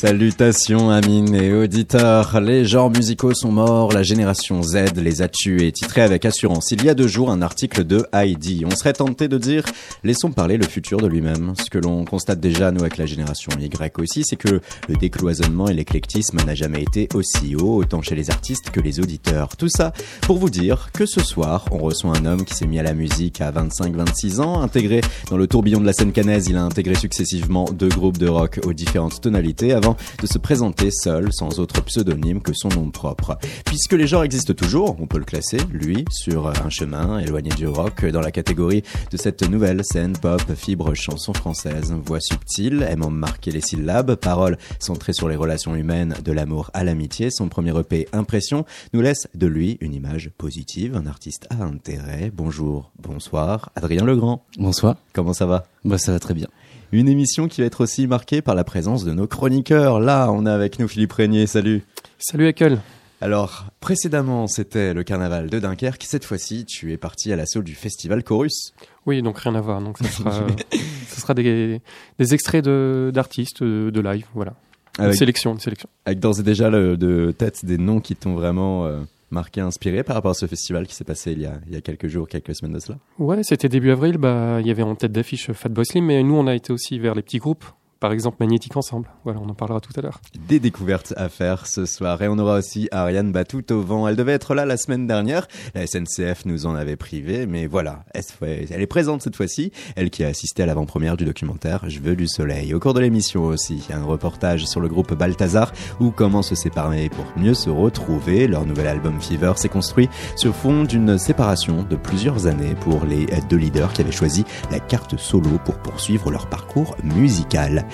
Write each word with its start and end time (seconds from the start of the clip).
Salutations 0.00 0.90
Amine 0.90 1.34
et 1.34 1.52
auditeurs, 1.52 2.40
les 2.40 2.64
genres 2.64 2.88
musicaux 2.88 3.34
sont 3.34 3.50
morts, 3.50 3.90
la 3.90 4.04
génération 4.04 4.62
Z 4.62 4.94
les 4.94 5.22
a 5.22 5.28
tués, 5.28 5.72
titré 5.72 6.02
avec 6.02 6.24
assurance 6.24 6.70
il 6.70 6.84
y 6.84 6.88
a 6.88 6.94
deux 6.94 7.08
jours 7.08 7.32
un 7.32 7.42
article 7.42 7.82
de 7.82 8.06
Heidi. 8.12 8.62
On 8.64 8.70
serait 8.70 8.92
tenté 8.92 9.26
de 9.26 9.38
dire 9.38 9.64
laissons 10.04 10.30
parler 10.30 10.56
le 10.56 10.66
futur 10.66 10.98
de 10.98 11.08
lui-même. 11.08 11.54
Ce 11.60 11.68
que 11.68 11.78
l'on 11.78 12.04
constate 12.04 12.38
déjà 12.38 12.70
nous 12.70 12.82
avec 12.82 12.96
la 12.96 13.06
génération 13.06 13.50
Y 13.58 13.98
aussi, 13.98 14.22
c'est 14.24 14.36
que 14.36 14.60
le 14.88 14.94
décloisonnement 14.94 15.66
et 15.66 15.74
l'éclectisme 15.74 16.38
n'a 16.46 16.54
jamais 16.54 16.82
été 16.82 17.08
aussi 17.14 17.56
haut, 17.56 17.78
autant 17.78 18.00
chez 18.00 18.14
les 18.14 18.30
artistes 18.30 18.70
que 18.70 18.78
les 18.78 19.00
auditeurs. 19.00 19.56
Tout 19.56 19.68
ça 19.68 19.92
pour 20.20 20.38
vous 20.38 20.48
dire 20.48 20.90
que 20.92 21.06
ce 21.06 21.24
soir, 21.24 21.64
on 21.72 21.78
reçoit 21.78 22.16
un 22.16 22.24
homme 22.24 22.44
qui 22.44 22.54
s'est 22.54 22.68
mis 22.68 22.78
à 22.78 22.84
la 22.84 22.94
musique 22.94 23.40
à 23.40 23.50
25-26 23.50 24.40
ans, 24.40 24.62
intégré 24.62 25.00
dans 25.28 25.36
le 25.36 25.48
tourbillon 25.48 25.80
de 25.80 25.86
la 25.86 25.92
scène 25.92 26.12
canaise, 26.12 26.46
il 26.48 26.56
a 26.56 26.62
intégré 26.62 26.94
successivement 26.94 27.64
deux 27.64 27.88
groupes 27.88 28.18
de 28.18 28.28
rock 28.28 28.60
aux 28.64 28.72
différentes 28.72 29.20
tonalités 29.20 29.72
avant 29.72 29.87
de 30.22 30.26
se 30.26 30.38
présenter 30.38 30.90
seul, 30.90 31.32
sans 31.32 31.60
autre 31.60 31.82
pseudonyme 31.82 32.40
que 32.40 32.52
son 32.52 32.68
nom 32.68 32.90
propre. 32.90 33.38
Puisque 33.64 33.92
les 33.92 34.06
genres 34.06 34.24
existent 34.24 34.54
toujours, 34.54 34.96
on 35.00 35.06
peut 35.06 35.18
le 35.18 35.24
classer, 35.24 35.58
lui, 35.72 36.04
sur 36.10 36.48
un 36.48 36.70
chemin 36.70 37.18
éloigné 37.18 37.50
du 37.50 37.66
rock, 37.66 38.04
dans 38.06 38.20
la 38.20 38.30
catégorie 38.30 38.82
de 39.10 39.16
cette 39.16 39.48
nouvelle 39.48 39.84
scène 39.84 40.16
pop, 40.16 40.42
fibre 40.54 40.94
chanson 40.94 41.32
française, 41.32 41.92
voix 42.04 42.20
subtile, 42.20 42.86
aimant 42.88 43.10
marquer 43.10 43.50
les 43.50 43.60
syllabes, 43.60 44.14
paroles 44.16 44.58
centrées 44.78 45.12
sur 45.12 45.28
les 45.28 45.36
relations 45.36 45.74
humaines, 45.74 46.14
de 46.24 46.32
l'amour 46.32 46.70
à 46.74 46.84
l'amitié, 46.84 47.30
son 47.30 47.48
premier 47.48 47.78
EP 47.78 48.08
Impression 48.12 48.64
nous 48.92 49.00
laisse 49.00 49.28
de 49.34 49.46
lui 49.46 49.78
une 49.80 49.94
image 49.94 50.30
positive, 50.36 50.96
un 50.96 51.06
artiste 51.06 51.46
à 51.50 51.64
intérêt. 51.64 52.30
Bonjour, 52.34 52.90
bonsoir, 52.98 53.70
Adrien 53.76 54.04
Legrand. 54.04 54.44
Bonsoir. 54.58 54.96
Comment 55.12 55.32
ça 55.32 55.46
va? 55.46 55.66
Bah 55.84 55.98
ça 55.98 56.12
va 56.12 56.18
très 56.18 56.34
bien. 56.34 56.48
Une 56.90 57.08
émission 57.08 57.48
qui 57.48 57.60
va 57.60 57.66
être 57.66 57.82
aussi 57.82 58.06
marquée 58.06 58.40
par 58.40 58.54
la 58.54 58.64
présence 58.64 59.04
de 59.04 59.12
nos 59.12 59.26
chroniqueurs. 59.26 60.00
Là, 60.00 60.30
on 60.32 60.46
a 60.46 60.54
avec 60.54 60.78
nous 60.78 60.88
Philippe 60.88 61.12
Régnier. 61.12 61.46
Salut. 61.46 61.84
Salut 62.18 62.46
Ekel. 62.48 62.80
Alors, 63.20 63.66
précédemment, 63.80 64.46
c'était 64.46 64.94
le 64.94 65.02
carnaval 65.02 65.50
de 65.50 65.58
Dunkerque. 65.58 66.04
Cette 66.04 66.24
fois-ci, 66.24 66.64
tu 66.64 66.94
es 66.94 66.96
parti 66.96 67.30
à 67.30 67.36
l'assaut 67.36 67.60
du 67.60 67.74
festival 67.74 68.24
Chorus. 68.24 68.72
Oui, 69.04 69.20
donc 69.20 69.38
rien 69.38 69.54
à 69.54 69.60
voir. 69.60 69.82
Donc, 69.82 69.98
ça 69.98 70.08
sera, 70.08 70.30
ça 71.08 71.20
sera 71.20 71.34
des, 71.34 71.82
des 72.18 72.34
extraits 72.34 72.64
d'artistes, 72.64 73.62
de, 73.62 73.90
de, 73.90 74.00
live, 74.00 74.24
voilà. 74.34 74.54
Avec, 74.96 75.12
une 75.12 75.18
sélection, 75.18 75.52
une 75.52 75.60
sélection. 75.60 75.90
Avec 76.06 76.20
d'ores 76.20 76.40
et 76.40 76.42
déjà 76.42 76.70
le, 76.70 76.96
de 76.96 77.34
tête 77.36 77.66
des 77.66 77.76
noms 77.76 78.00
qui 78.00 78.16
t'ont 78.16 78.32
vraiment 78.32 78.86
euh, 78.86 79.02
marqué, 79.30 79.60
inspiré 79.60 80.02
par 80.02 80.16
rapport 80.16 80.30
à 80.30 80.34
ce 80.34 80.46
festival 80.46 80.86
qui 80.86 80.94
s'est 80.94 81.04
passé 81.04 81.32
il 81.32 81.40
y, 81.40 81.46
a, 81.46 81.60
il 81.66 81.72
y 81.72 81.76
a 81.76 81.80
quelques 81.80 82.08
jours, 82.08 82.28
quelques 82.28 82.54
semaines 82.54 82.74
de 82.74 82.80
cela? 82.80 82.98
Ouais, 83.18 83.42
c'était 83.42 83.68
début 83.68 83.90
avril. 83.90 84.18
Bah, 84.18 84.58
il 84.60 84.66
y 84.66 84.70
avait 84.70 84.82
en 84.82 84.94
tête 84.94 85.12
d'affiche 85.12 85.52
Fatboy 85.52 85.84
Slim, 85.84 86.06
mais 86.06 86.22
nous, 86.22 86.34
on 86.34 86.46
a 86.46 86.54
été 86.54 86.72
aussi 86.72 86.98
vers 86.98 87.14
les 87.14 87.22
petits 87.22 87.38
groupes 87.38 87.64
par 88.00 88.12
exemple 88.12 88.36
Magnétique 88.40 88.76
Ensemble. 88.76 89.08
Voilà, 89.24 89.40
on 89.42 89.48
en 89.48 89.54
parlera 89.54 89.80
tout 89.80 89.92
à 89.96 90.00
l'heure. 90.00 90.20
Des 90.48 90.60
découvertes 90.60 91.12
à 91.16 91.28
faire 91.28 91.66
ce 91.66 91.86
soir. 91.86 92.22
Et 92.22 92.28
on 92.28 92.38
aura 92.38 92.58
aussi 92.58 92.88
Ariane 92.92 93.32
Batout 93.32 93.72
au 93.72 93.80
vent. 93.80 94.06
Elle 94.06 94.16
devait 94.16 94.32
être 94.32 94.54
là 94.54 94.64
la 94.64 94.76
semaine 94.76 95.06
dernière. 95.06 95.48
La 95.74 95.86
SNCF 95.86 96.44
nous 96.44 96.66
en 96.66 96.74
avait 96.74 96.96
privé, 96.96 97.46
mais 97.46 97.66
voilà, 97.66 98.04
elle 98.14 98.82
est 98.82 98.86
présente 98.86 99.22
cette 99.22 99.36
fois-ci. 99.36 99.72
Elle 99.96 100.10
qui 100.10 100.24
a 100.24 100.28
assisté 100.28 100.62
à 100.62 100.66
l'avant-première 100.66 101.16
du 101.16 101.24
documentaire 101.24 101.88
Je 101.88 102.00
veux 102.00 102.16
du 102.16 102.28
soleil. 102.28 102.72
Au 102.74 102.80
cours 102.80 102.94
de 102.94 103.00
l'émission 103.00 103.44
aussi, 103.44 103.86
un 103.92 104.04
reportage 104.04 104.66
sur 104.66 104.80
le 104.80 104.88
groupe 104.88 105.14
Balthazar 105.14 105.72
ou 106.00 106.10
comment 106.10 106.42
se 106.42 106.54
séparer 106.54 107.08
pour 107.08 107.24
mieux 107.36 107.54
se 107.54 107.70
retrouver. 107.70 108.46
Leur 108.46 108.64
nouvel 108.64 108.86
album 108.86 109.20
Fever 109.20 109.52
s'est 109.56 109.68
construit 109.68 110.08
sur 110.36 110.54
fond 110.54 110.84
d'une 110.84 111.18
séparation 111.18 111.82
de 111.82 111.96
plusieurs 111.96 112.46
années 112.46 112.74
pour 112.80 113.04
les 113.04 113.26
deux 113.48 113.56
leaders 113.56 113.92
qui 113.92 114.02
avaient 114.02 114.12
choisi 114.12 114.44
la 114.70 114.78
carte 114.78 115.18
solo 115.18 115.58
pour 115.64 115.78
poursuivre 115.78 116.30
leur 116.30 116.48
parcours 116.48 116.96
musical. 117.02 117.86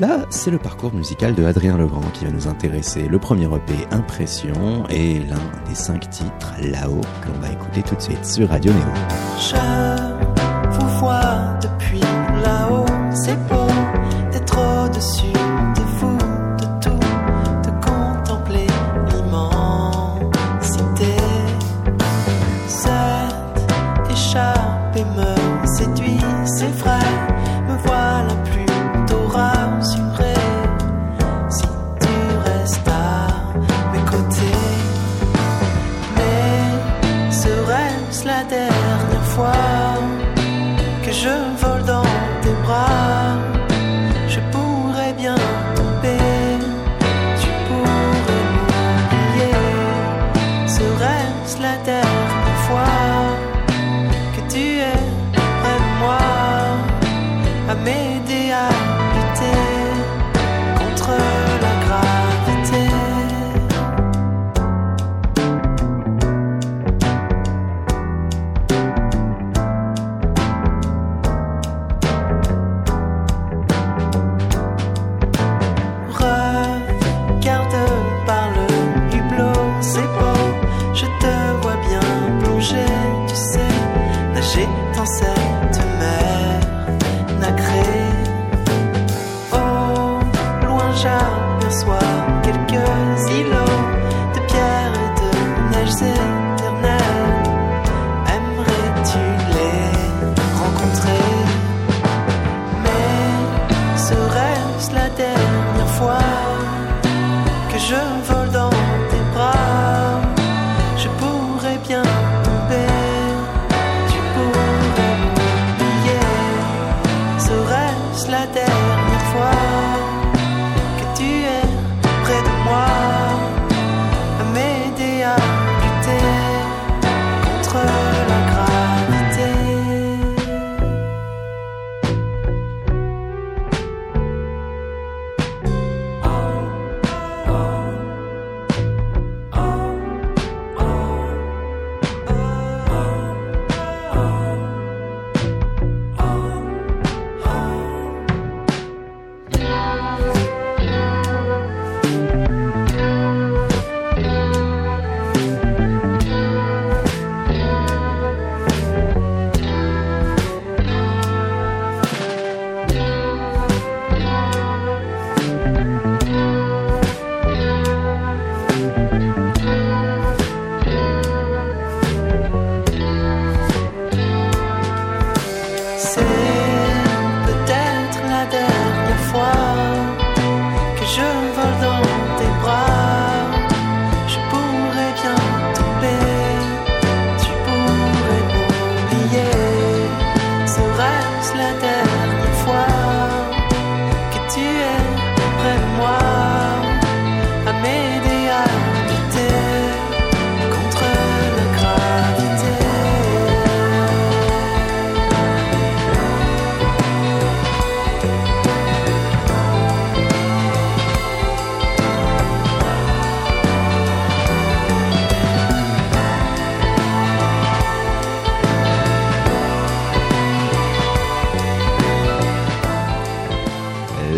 Là, 0.00 0.26
c'est 0.30 0.50
le 0.50 0.58
parcours 0.58 0.92
musical 0.92 1.34
de 1.34 1.44
Adrien 1.44 1.76
Legrand 1.78 2.02
qui 2.12 2.24
va 2.24 2.30
nous 2.30 2.48
intéresser. 2.48 3.08
Le 3.08 3.18
premier 3.18 3.46
EP, 3.46 3.86
Impression, 3.90 4.84
et 4.90 5.20
l'un 5.20 5.68
des 5.68 5.74
cinq 5.74 6.10
titres, 6.10 6.54
Là-haut, 6.60 7.00
que 7.22 7.28
l'on 7.28 7.40
va 7.40 7.50
écouter 7.52 7.82
tout 7.82 7.94
de 7.94 8.02
suite 8.02 8.24
sur 8.24 8.48
Radio 8.48 8.72
Néo. 8.72 10.25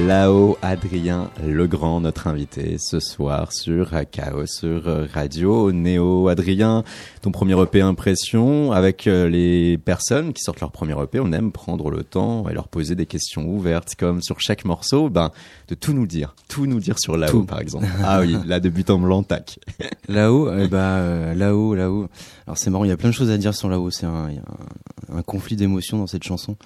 Là-haut 0.06 0.56
Adrien 0.62 1.30
Legrand, 1.44 2.00
notre 2.00 2.26
invité 2.26 2.76
ce 2.78 3.00
soir 3.00 3.52
sur 3.52 3.92
Chaos 4.10 4.46
sur 4.46 4.84
Radio 5.12 5.72
Néo. 5.72 6.28
Adrien, 6.28 6.84
ton 7.22 7.32
premier 7.32 7.60
EP 7.60 7.80
Impression, 7.80 8.72
avec 8.72 9.06
euh, 9.06 9.28
les 9.28 9.78
personnes 9.78 10.32
qui 10.32 10.42
sortent 10.42 10.60
leur 10.60 10.70
premier 10.70 10.94
EP, 11.02 11.20
on 11.20 11.32
aime 11.32 11.52
prendre 11.52 11.90
le 11.90 12.04
temps 12.04 12.48
et 12.48 12.54
leur 12.54 12.68
poser 12.68 12.94
des 12.94 13.06
questions 13.06 13.46
ouvertes, 13.46 13.94
comme 13.96 14.22
sur 14.22 14.40
chaque 14.40 14.64
morceau, 14.64 15.08
ben, 15.08 15.30
de 15.68 15.74
tout 15.74 15.92
nous 15.92 16.06
dire, 16.06 16.34
tout 16.48 16.66
nous 16.66 16.80
dire 16.80 16.98
sur 16.98 17.16
là-haut 17.16 17.42
par 17.42 17.60
exemple. 17.60 17.86
ah 18.04 18.20
oui, 18.20 18.36
là 18.46 18.60
de 18.60 18.68
but 18.68 18.88
en 18.90 18.98
blanc, 18.98 19.22
tac. 19.22 19.58
là-haut, 20.08 20.50
eh 20.56 20.68
ben, 20.68 21.34
là-haut, 21.34 21.74
là-haut. 21.74 22.08
Alors 22.46 22.58
c'est 22.58 22.70
marrant, 22.70 22.84
il 22.84 22.88
y 22.88 22.92
a 22.92 22.96
plein 22.96 23.10
de 23.10 23.14
choses 23.14 23.30
à 23.30 23.38
dire 23.38 23.54
sur 23.54 23.68
là-haut, 23.68 23.90
c'est 23.90 24.06
un, 24.06 24.30
un, 25.12 25.22
conflit 25.22 25.56
d'émotions 25.56 25.98
dans 25.98 26.06
cette 26.06 26.24
chanson. 26.24 26.56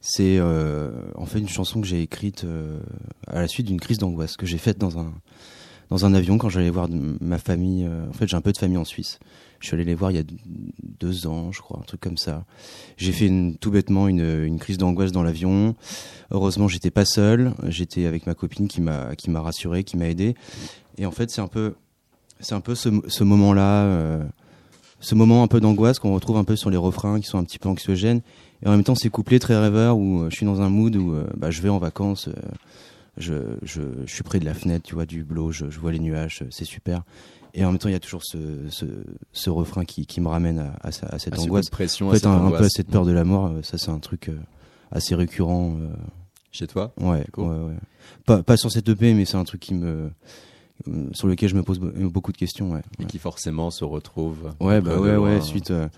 C'est 0.00 0.38
euh, 0.38 0.90
en 1.14 1.26
fait 1.26 1.40
une 1.40 1.48
chanson 1.48 1.80
que 1.80 1.86
j'ai 1.86 2.00
écrite 2.00 2.44
euh, 2.44 2.80
à 3.26 3.40
la 3.40 3.48
suite 3.48 3.66
d'une 3.66 3.80
crise 3.80 3.98
d'angoisse 3.98 4.36
que 4.36 4.46
j'ai 4.46 4.56
faite 4.56 4.78
dans 4.78 4.98
un 4.98 5.12
dans 5.90 6.06
un 6.06 6.14
avion 6.14 6.38
quand 6.38 6.48
j'allais 6.48 6.70
voir 6.70 6.88
ma 7.20 7.38
famille. 7.38 7.84
Euh, 7.84 8.08
en 8.08 8.12
fait, 8.12 8.28
j'ai 8.28 8.36
un 8.36 8.40
peu 8.40 8.52
de 8.52 8.58
famille 8.58 8.76
en 8.76 8.84
Suisse. 8.84 9.18
Je 9.58 9.66
suis 9.66 9.74
allé 9.74 9.84
les 9.84 9.96
voir 9.96 10.12
il 10.12 10.16
y 10.16 10.20
a 10.20 10.22
deux 11.00 11.26
ans, 11.26 11.50
je 11.50 11.60
crois, 11.60 11.80
un 11.80 11.84
truc 11.84 12.00
comme 12.00 12.16
ça. 12.16 12.44
J'ai 12.96 13.10
fait 13.10 13.28
tout 13.60 13.72
bêtement 13.72 14.06
une, 14.06 14.58
crise 14.58 14.78
d'angoisse 14.78 15.10
dans 15.10 15.24
l'avion. 15.24 15.74
Heureusement, 16.30 16.68
j'étais 16.68 16.92
pas 16.92 17.04
seul. 17.04 17.52
J'étais 17.66 18.06
avec 18.06 18.26
ma 18.26 18.34
copine 18.34 18.68
qui 18.68 18.80
m'a 18.80 19.16
qui 19.16 19.30
m'a 19.30 19.40
rassuré, 19.40 19.82
qui 19.84 19.96
m'a 19.96 20.08
aidé. 20.08 20.34
Et 20.96 21.06
en 21.06 21.10
fait, 21.10 21.28
c'est 21.30 21.42
un 21.42 21.48
peu 21.48 21.74
c'est 22.38 22.54
un 22.54 22.60
peu 22.60 22.74
ce, 22.74 22.88
ce 23.08 23.24
moment-là, 23.24 24.20
ce 25.00 25.14
moment 25.14 25.42
un 25.42 25.48
peu 25.48 25.60
d'angoisse 25.60 25.98
qu'on 25.98 26.14
retrouve 26.14 26.38
un 26.38 26.44
peu 26.44 26.56
sur 26.56 26.70
les 26.70 26.78
refrains 26.78 27.20
qui 27.20 27.26
sont 27.26 27.36
un 27.36 27.44
petit 27.44 27.58
peu 27.58 27.68
anxiogènes 27.68 28.22
et 28.62 28.68
en 28.68 28.72
même 28.72 28.84
temps, 28.84 28.94
c'est 28.94 29.10
couplé 29.10 29.38
très 29.38 29.58
rêveur 29.58 29.96
où 29.96 30.20
euh, 30.20 30.30
je 30.30 30.36
suis 30.36 30.46
dans 30.46 30.60
un 30.60 30.68
mood 30.68 30.94
où 30.96 31.14
euh, 31.14 31.26
bah, 31.36 31.50
je 31.50 31.62
vais 31.62 31.68
en 31.68 31.78
vacances, 31.78 32.28
euh, 32.28 32.34
je, 33.16 33.34
je, 33.62 33.82
je, 34.04 34.12
suis 34.12 34.22
près 34.22 34.38
de 34.38 34.44
la 34.44 34.54
fenêtre, 34.54 34.86
tu 34.86 34.94
vois, 34.94 35.06
du 35.06 35.24
bleu, 35.24 35.50
je, 35.50 35.70
je 35.70 35.80
vois 35.80 35.92
les 35.92 35.98
nuages, 35.98 36.44
c'est 36.50 36.64
super. 36.64 37.02
Et 37.54 37.64
en 37.64 37.70
même 37.70 37.78
temps, 37.78 37.88
il 37.88 37.92
y 37.92 37.96
a 37.96 38.00
toujours 38.00 38.22
ce, 38.22 38.38
ce, 38.68 38.84
ce 39.32 39.50
refrain 39.50 39.84
qui, 39.84 40.06
qui 40.06 40.20
me 40.20 40.28
ramène 40.28 40.58
à, 40.60 40.74
à, 40.82 40.88
à 41.14 41.18
cette 41.18 41.38
angoisse. 41.38 41.68
Pression, 41.70 42.08
en 42.08 42.12
fait, 42.12 42.26
un, 42.26 42.46
un, 42.46 42.50
peu 42.50 42.64
à 42.64 42.68
cette 42.68 42.88
peur 42.88 43.04
de 43.04 43.12
la 43.12 43.24
mort, 43.24 43.52
ça 43.62 43.76
c'est 43.78 43.90
un 43.90 43.98
truc 43.98 44.30
assez 44.92 45.14
récurrent. 45.14 45.76
Chez 46.52 46.66
toi? 46.66 46.92
Ouais, 47.00 47.24
ouais, 47.36 47.44
ouais. 47.44 47.76
Pas, 48.26 48.42
pas 48.42 48.56
sur 48.56 48.72
cette 48.72 48.88
EP, 48.88 49.14
mais 49.14 49.24
c'est 49.24 49.36
un 49.36 49.44
truc 49.44 49.60
qui 49.60 49.74
me 49.74 50.10
sur 51.12 51.28
lequel 51.28 51.48
je 51.48 51.54
me 51.54 51.62
pose 51.62 51.78
beaucoup 51.78 52.32
de 52.32 52.36
questions. 52.36 52.72
Ouais, 52.72 52.82
et 52.98 53.04
qui 53.04 53.18
forcément 53.18 53.70
se 53.70 53.84
retrouve. 53.84 54.52
Ouais, 54.60 54.80
bah 54.80 54.98
ouais, 54.98 55.16
ouais. 55.16 55.40
Suite, 55.40 55.70
euh, 55.70 55.88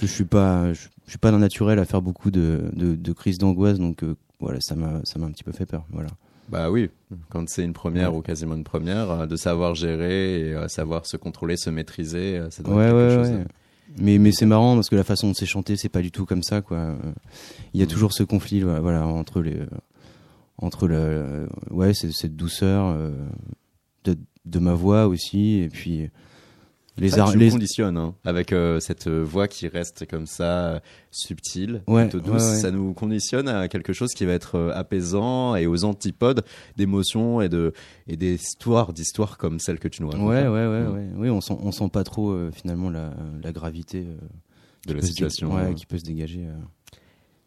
je 0.00 0.06
suis 0.06 0.24
pas, 0.24 0.72
je, 0.72 0.88
suis 1.06 1.18
pas 1.18 1.30
d'un 1.30 1.38
naturel 1.38 1.78
à 1.78 1.84
faire 1.84 2.02
beaucoup 2.02 2.30
de, 2.30 2.70
de, 2.72 2.94
de 2.94 3.12
crises 3.12 3.38
d'angoisse, 3.38 3.78
donc 3.78 4.02
euh, 4.02 4.16
voilà, 4.40 4.60
ça 4.60 4.74
m'a, 4.74 5.00
ça 5.04 5.18
m'a 5.18 5.26
un 5.26 5.30
petit 5.30 5.44
peu 5.44 5.52
fait 5.52 5.66
peur. 5.66 5.84
Voilà. 5.90 6.08
Bah 6.48 6.70
oui, 6.70 6.90
quand 7.28 7.48
c'est 7.48 7.64
une 7.64 7.72
première 7.72 8.14
ou 8.14 8.22
quasiment 8.22 8.54
une 8.54 8.64
première, 8.64 9.26
de 9.26 9.36
savoir 9.36 9.74
gérer 9.74 10.50
et 10.50 10.68
savoir 10.68 11.04
se 11.06 11.16
contrôler, 11.16 11.56
se 11.56 11.70
maîtriser, 11.70 12.40
ça 12.50 12.62
doit 12.62 12.76
ouais, 12.76 12.84
être 12.84 12.90
quelque 12.92 13.18
ouais, 13.18 13.24
chose. 13.24 13.36
Ouais. 13.38 13.44
Mais, 13.98 14.18
mais 14.18 14.32
c'est 14.32 14.46
marrant 14.46 14.74
parce 14.74 14.88
que 14.88 14.96
la 14.96 15.04
façon 15.04 15.30
de 15.30 15.34
c'est 15.34 15.46
chanté, 15.46 15.76
c'est 15.76 15.88
pas 15.88 16.02
du 16.02 16.12
tout 16.12 16.24
comme 16.24 16.42
ça, 16.42 16.60
quoi. 16.60 16.96
Il 17.74 17.80
y 17.80 17.82
a 17.82 17.86
mm. 17.86 17.88
toujours 17.88 18.12
ce 18.12 18.22
conflit, 18.22 18.60
voilà, 18.60 19.06
entre 19.06 19.40
les, 19.42 19.56
entre 20.58 20.86
le, 20.86 21.48
ouais, 21.70 21.94
cette 21.94 22.36
douceur 22.36 22.96
de, 24.06 24.18
de 24.44 24.58
ma 24.58 24.74
voix 24.74 25.06
aussi 25.06 25.58
et 25.58 25.68
puis 25.68 26.10
les 26.98 27.10
ça, 27.10 27.26
tu 27.30 27.38
les 27.38 27.80
hein, 27.82 28.14
avec 28.24 28.52
euh, 28.52 28.80
cette 28.80 29.06
voix 29.08 29.48
qui 29.48 29.68
reste 29.68 30.06
comme 30.08 30.26
ça 30.26 30.80
subtile 31.10 31.82
ouais, 31.86 32.08
douce. 32.08 32.24
ouais, 32.26 32.38
ça 32.38 32.70
nous 32.70 32.94
conditionne 32.94 33.48
à 33.48 33.68
quelque 33.68 33.92
chose 33.92 34.12
qui 34.14 34.24
va 34.24 34.32
être 34.32 34.54
euh, 34.54 34.70
apaisant 34.74 35.56
et 35.56 35.66
aux 35.66 35.84
antipodes 35.84 36.42
d'émotions 36.76 37.42
et 37.42 37.50
de 37.50 37.74
et 38.06 38.16
d'histoires 38.16 38.94
d'histoires 38.94 39.36
comme 39.36 39.60
celle 39.60 39.78
que 39.78 39.88
tu 39.88 40.02
nous 40.02 40.08
racontes 40.08 40.26
ouais 40.26 40.48
ouais 40.48 40.66
ouais, 40.66 40.86
ouais. 40.86 41.08
oui 41.16 41.28
on 41.28 41.42
sent 41.42 41.56
on 41.60 41.70
sent 41.70 41.88
pas 41.92 42.04
trop 42.04 42.30
euh, 42.30 42.50
finalement 42.50 42.88
la, 42.88 43.12
la 43.42 43.52
gravité 43.52 44.06
euh, 44.06 44.16
de 44.88 44.94
la 44.94 45.02
situation 45.02 45.54
ouais, 45.54 45.74
qui 45.74 45.84
peut 45.84 45.98
se 45.98 46.04
dégager 46.04 46.46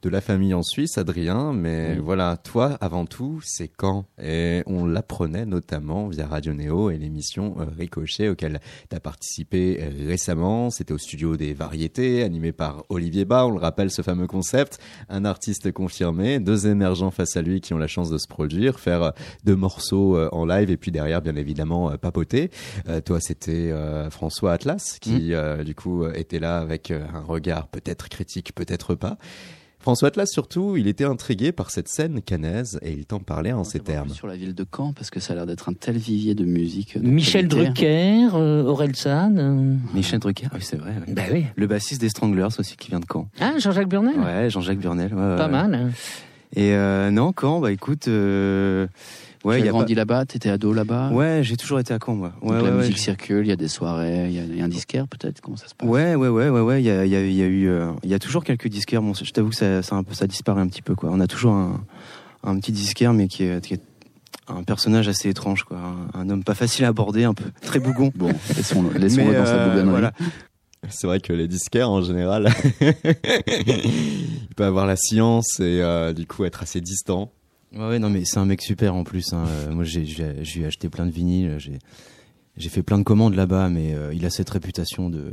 de 0.01 0.09
la 0.09 0.21
famille 0.21 0.53
en 0.53 0.63
Suisse, 0.63 0.97
Adrien, 0.97 1.51
mais 1.51 1.95
oui. 1.95 2.01
voilà, 2.01 2.37
toi, 2.37 2.77
avant 2.79 3.05
tout, 3.05 3.41
c'est 3.43 3.67
quand? 3.67 4.05
Et 4.21 4.63
on 4.65 4.85
l'apprenait 4.85 5.45
notamment 5.45 6.07
via 6.07 6.25
Radio 6.25 6.53
Néo 6.53 6.89
et 6.89 6.97
l'émission 6.97 7.57
euh, 7.59 7.65
Ricochet 7.77 8.29
auquel 8.29 8.61
tu 8.89 8.95
as 8.95 8.99
participé 9.01 9.79
euh, 9.81 10.07
récemment. 10.07 10.69
C'était 10.69 10.93
au 10.93 10.97
studio 10.97 11.35
des 11.35 11.53
variétés, 11.53 12.23
animé 12.23 12.53
par 12.53 12.83
Olivier 12.87 13.25
Bas, 13.25 13.45
on 13.45 13.51
le 13.51 13.59
rappelle 13.59 13.91
ce 13.91 14.01
fameux 14.01 14.27
concept, 14.27 14.79
un 15.09 15.25
artiste 15.25 15.71
confirmé, 15.73 16.39
deux 16.39 16.67
émergents 16.67 17.11
face 17.11 17.35
à 17.35 17.41
lui 17.41 17.59
qui 17.59 17.73
ont 17.73 17.77
la 17.77 17.87
chance 17.87 18.09
de 18.09 18.17
se 18.17 18.27
produire, 18.27 18.79
faire 18.79 19.03
euh, 19.03 19.11
deux 19.43 19.57
morceaux 19.57 20.17
en 20.31 20.45
live 20.45 20.69
et 20.69 20.77
puis 20.77 20.91
derrière, 20.91 21.21
bien 21.21 21.35
évidemment, 21.35 21.91
papoter. 21.97 22.49
toi, 23.05 23.19
c'était 23.19 23.73
François 24.09 24.53
Atlas 24.53 24.97
qui, 24.99 25.33
mmh. 25.33 25.63
du 25.63 25.75
coup, 25.75 26.07
était 26.07 26.39
là 26.39 26.59
avec 26.59 26.91
un 26.91 27.21
regard 27.21 27.67
peut-être 27.67 28.09
critique, 28.09 28.53
peut-être 28.55 28.95
pas. 28.95 29.17
François 29.81 30.09
Atlas, 30.09 30.29
surtout, 30.29 30.75
il 30.75 30.87
était 30.87 31.05
intrigué 31.05 31.53
par 31.53 31.71
cette 31.71 31.87
scène 31.87 32.21
canaise 32.21 32.79
et 32.81 32.91
il 32.91 33.05
t'en 33.05 33.19
parlait 33.19 33.53
en 33.53 33.63
ces 33.63 33.79
termes. 33.79 34.09
Sur 34.09 34.27
la 34.27 34.35
ville 34.35 34.53
de 34.53 34.65
Caen, 34.75 34.91
parce 34.91 35.09
que 35.09 35.21
ça 35.21 35.31
a 35.33 35.35
l'air 35.37 35.45
d'être 35.45 35.69
un 35.69 35.73
tel 35.73 35.97
vivier 35.97 36.35
de 36.35 36.43
musique. 36.43 36.97
De 37.01 37.07
Michel 37.07 37.47
Drucker, 37.47 38.27
euh, 38.33 38.63
Aurel 38.63 38.95
San. 38.97 39.39
Euh... 39.39 39.75
Michel 39.93 40.19
Drucker, 40.19 40.47
oui, 40.53 40.59
c'est 40.61 40.75
vrai. 40.75 40.93
Oui. 41.07 41.13
Bah 41.13 41.21
oui. 41.31 41.45
Le 41.55 41.65
bassiste 41.65 42.01
des 42.01 42.09
Stranglers 42.09 42.59
aussi 42.59 42.75
qui 42.75 42.89
vient 42.89 42.99
de 42.99 43.05
Caen. 43.11 43.29
Ah, 43.39 43.53
Jean-Jacques 43.57 43.87
Burnel 43.89 44.19
Ouais, 44.19 44.49
Jean-Jacques 44.49 44.79
Burnel. 44.79 45.13
Ouais, 45.13 45.35
Pas 45.37 45.45
ouais. 45.45 45.51
mal. 45.51 45.73
Hein. 45.73 45.89
Et 46.55 46.73
euh, 46.73 47.09
non, 47.09 47.31
Caen, 47.39 47.61
bah 47.61 47.71
écoute. 47.71 48.09
Ouais, 49.45 49.61
tu 49.61 49.67
as 49.67 49.71
grandi 49.71 49.93
pas... 49.93 49.99
là-bas, 50.01 50.25
t'étais 50.25 50.49
ado 50.49 50.73
là-bas. 50.73 51.11
Ouais, 51.11 51.39
j'ai 51.43 51.55
toujours 51.55 51.79
été 51.79 51.93
à 51.93 51.99
Caen, 52.03 52.15
moi. 52.15 52.33
Ouais, 52.41 52.49
Donc 52.49 52.57
ouais, 52.57 52.63
la 52.69 52.75
ouais, 52.75 52.81
musique 52.81 52.97
circule, 52.97 53.45
il 53.45 53.49
y 53.49 53.53
a 53.53 53.55
des 53.55 53.69
soirées, 53.69 54.27
il 54.27 54.33
y 54.33 54.39
a, 54.39 54.43
y 54.43 54.61
a 54.61 54.65
un 54.65 54.67
disquaire 54.69 55.07
peut-être. 55.07 55.39
Comment 55.39 55.55
ça 55.57 55.67
se 55.67 55.75
passe? 55.75 55.87
Ouais, 55.87 56.15
ouais, 56.15 56.27
ouais, 56.27 56.49
ouais, 56.49 56.59
ouais. 56.61 56.81
Il 56.81 56.85
y 56.85 56.89
a, 56.89 57.05
y 57.05 57.15
a, 57.15 57.25
y 57.25 57.41
a 57.41 57.45
eu, 57.45 57.69
euh, 57.69 57.91
il 58.03 58.09
y 58.09 58.13
a 58.13 58.19
toujours 58.19 58.43
quelques 58.43 58.67
disquaires. 58.67 59.01
Bon, 59.01 59.13
je 59.13 59.31
t'avoue 59.31 59.49
que 59.49 59.55
ça, 59.55 59.81
ça, 59.81 59.95
un 59.95 60.03
peu, 60.03 60.13
ça 60.13 60.27
disparaît 60.27 60.61
un 60.61 60.67
petit 60.67 60.81
peu, 60.81 60.93
quoi. 60.95 61.09
On 61.13 61.19
a 61.21 61.27
toujours 61.27 61.53
un, 61.53 61.81
un 62.43 62.59
petit 62.59 62.73
disquaire, 62.73 63.13
mais 63.13 63.27
qui 63.29 63.43
est, 63.43 63.63
qui 63.63 63.75
est 63.75 63.81
un 64.49 64.63
personnage 64.63 65.07
assez 65.07 65.29
étrange, 65.29 65.63
quoi. 65.63 65.77
Un, 66.13 66.19
un 66.19 66.29
homme 66.29 66.43
pas 66.43 66.55
facile 66.55 66.83
à 66.83 66.89
aborder, 66.89 67.23
un 67.23 67.33
peu 67.33 67.45
très 67.61 67.79
bougon. 67.79 68.11
Bon, 68.15 68.33
laissons-le 68.55 68.97
laissons 68.99 69.25
dans 69.25 69.45
sa 69.45 69.53
euh, 69.53 69.69
bougonnerie. 69.69 69.89
voilà. 69.91 70.11
C'est 70.89 71.07
vrai 71.07 71.19
que 71.19 71.33
les 71.33 71.47
disquaires, 71.47 71.89
en 71.89 72.01
général, 72.01 72.49
il 72.81 74.47
peut 74.55 74.63
avoir 74.65 74.85
la 74.85 74.95
science 74.95 75.59
et 75.59 75.81
euh, 75.81 76.13
du 76.13 76.25
coup 76.25 76.45
être 76.45 76.63
assez 76.63 76.81
distant. 76.81 77.31
Ouais, 77.73 77.99
non, 77.99 78.09
mais 78.09 78.25
c'est 78.25 78.39
un 78.39 78.45
mec 78.45 78.61
super 78.61 78.95
en 78.95 79.03
plus. 79.03 79.33
Hein. 79.33 79.45
Euh, 79.47 79.71
Moi, 79.71 79.83
j'ai, 79.83 80.65
acheté 80.65 80.89
plein 80.89 81.05
de 81.05 81.11
vinyles. 81.11 81.57
J'ai, 81.59 82.69
fait 82.69 82.83
plein 82.83 82.97
de 82.97 83.03
commandes 83.03 83.35
là-bas, 83.35 83.69
mais 83.69 83.93
euh, 83.93 84.13
il 84.13 84.25
a 84.25 84.29
cette 84.29 84.49
réputation 84.49 85.09
de, 85.09 85.31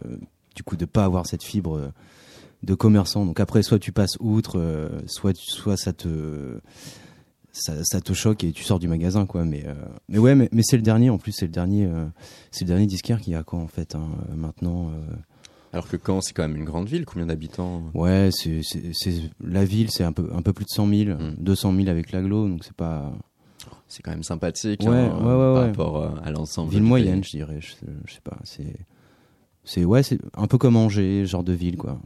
du 0.54 0.62
coup, 0.62 0.76
de 0.76 0.84
pas 0.84 1.04
avoir 1.04 1.26
cette 1.26 1.42
fibre 1.42 1.76
euh, 1.76 1.88
de 2.62 2.74
commerçant. 2.74 3.24
Donc 3.24 3.40
après, 3.40 3.62
soit 3.62 3.78
tu 3.78 3.92
passes 3.92 4.16
outre, 4.20 4.90
soit, 5.06 5.36
soit 5.36 5.76
ça 5.76 5.92
te, 5.92 6.60
ça, 7.52 8.00
te 8.00 8.12
choque 8.12 8.44
et 8.44 8.52
tu 8.52 8.64
sors 8.64 8.78
du 8.78 8.88
magasin, 8.88 9.26
quoi. 9.26 9.44
Mais, 9.44 9.64
mais 10.08 10.18
ouais, 10.18 10.34
mais, 10.34 10.48
mais 10.52 10.62
c'est 10.62 10.76
le 10.76 10.82
dernier. 10.82 11.10
En 11.10 11.18
plus, 11.18 11.32
c'est 11.32 11.46
le 11.46 11.52
dernier, 11.52 11.86
euh, 11.86 12.06
c'est 12.50 12.64
le 12.64 12.68
dernier 12.68 12.86
disquaire 12.86 13.20
qu'il 13.20 13.32
y 13.32 13.36
a 13.36 13.42
quoi 13.42 13.58
en 13.58 13.68
fait 13.68 13.94
hein, 13.94 14.08
maintenant. 14.34 14.90
Alors 15.72 15.88
que 15.88 15.96
Caen, 16.04 16.20
c'est 16.20 16.32
quand 16.32 16.42
même 16.42 16.56
une 16.56 16.64
grande 16.64 16.88
ville. 16.88 17.04
Combien 17.04 17.26
d'habitants 17.26 17.82
Ouais, 17.94 18.30
c'est, 18.32 18.60
la 19.44 19.64
ville, 19.64 19.90
c'est 19.90 20.04
un 20.04 20.12
peu, 20.12 20.28
un 20.34 20.42
peu 20.42 20.52
plus 20.52 20.64
de 20.64 20.70
100 20.70 20.88
000, 20.88 21.18
Mm. 21.18 21.34
200 21.38 21.74
000 21.76 21.88
avec 21.88 22.12
l'agglo, 22.12 22.48
donc 22.48 22.64
c'est 22.64 22.72
pas 22.76 23.12
C'est 23.88 24.02
quand 24.02 24.10
même 24.12 24.22
sympathique 24.22 24.80
Ouais, 24.82 24.88
hein, 24.88 25.16
ouais, 25.18 25.24
ouais, 25.24 25.54
par 25.54 25.66
rapport 25.66 25.96
euh, 25.98 26.10
à 26.24 26.30
l'ensemble. 26.30 26.70
ville 26.72 26.82
moyenne, 26.82 27.22
je 27.24 27.30
dirais. 27.30 27.58
Je, 27.60 27.74
je 28.06 28.12
sais 28.14 28.20
pas. 28.24 28.38
C'est, 28.44 28.74
c'est 29.64 29.84
ouais, 29.84 30.02
c'est 30.02 30.18
un 30.34 30.46
peu 30.46 30.58
comme 30.58 30.76
Angers, 30.76 31.24
genre 31.26 31.44
de 31.44 31.52
ville, 31.52 31.76
quoi. 31.76 32.00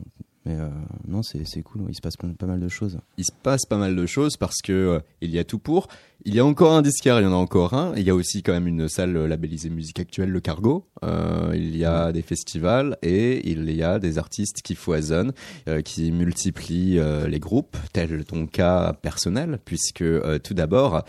Mais 0.47 0.57
euh, 0.57 0.69
non, 1.07 1.23
c'est, 1.23 1.45
c'est 1.45 1.63
cool. 1.63 1.83
Il 1.89 1.95
se 1.95 2.01
passe 2.01 2.17
pas 2.17 2.47
mal 2.47 2.61
de 2.61 2.69
choses. 2.69 2.99
Il 3.19 3.25
se 3.25 3.33
passe 3.43 3.67
pas 3.67 3.77
mal 3.77 3.95
de 3.95 4.07
choses 4.07 4.37
parce 4.37 4.63
que 4.63 4.73
euh, 4.73 5.01
il 5.21 5.31
y 5.31 5.39
a 5.39 5.45
tout 5.45 5.59
pour. 5.59 5.89
Il 6.25 6.35
y 6.35 6.41
a 6.41 6.45
encore 6.45 6.73
un 6.73 6.83
disquaire, 6.83 7.19
il 7.21 7.25
y 7.25 7.27
en 7.27 7.33
a 7.33 7.37
encore 7.37 7.73
un. 7.73 7.95
Il 7.97 8.03
y 8.03 8.11
a 8.11 8.15
aussi 8.15 8.43
quand 8.43 8.53
même 8.53 8.67
une 8.67 8.89
salle 8.89 9.17
labellisée 9.27 9.71
musique 9.71 10.01
actuelle, 10.01 10.31
le 10.31 10.41
Cargo. 10.41 10.87
Euh, 11.03 11.53
il 11.55 11.77
y 11.77 11.85
a 11.85 12.13
des 12.13 12.23
festivals 12.23 12.99
et 13.03 13.51
il 13.51 13.71
y 13.71 13.83
a 13.83 13.99
des 13.99 14.19
artistes 14.19 14.61
qui 14.63 14.75
foisonnent, 14.75 15.33
euh, 15.69 15.81
qui 15.81 16.13
multiplient 16.13 16.99
euh, 16.99 17.27
les 17.27 17.41
groupes, 17.41 17.77
tel 17.93 18.25
ton 18.25 18.47
cas 18.47 18.93
personnel, 18.93 19.59
puisque 19.65 20.03
euh, 20.03 20.39
tout 20.39 20.55
d'abord, 20.55 21.05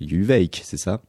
il 0.00 0.12
y 0.12 0.14
a 0.14 0.18
eu 0.18 0.22
Veik, 0.22 0.62
c'est 0.64 0.76
ça? 0.76 1.00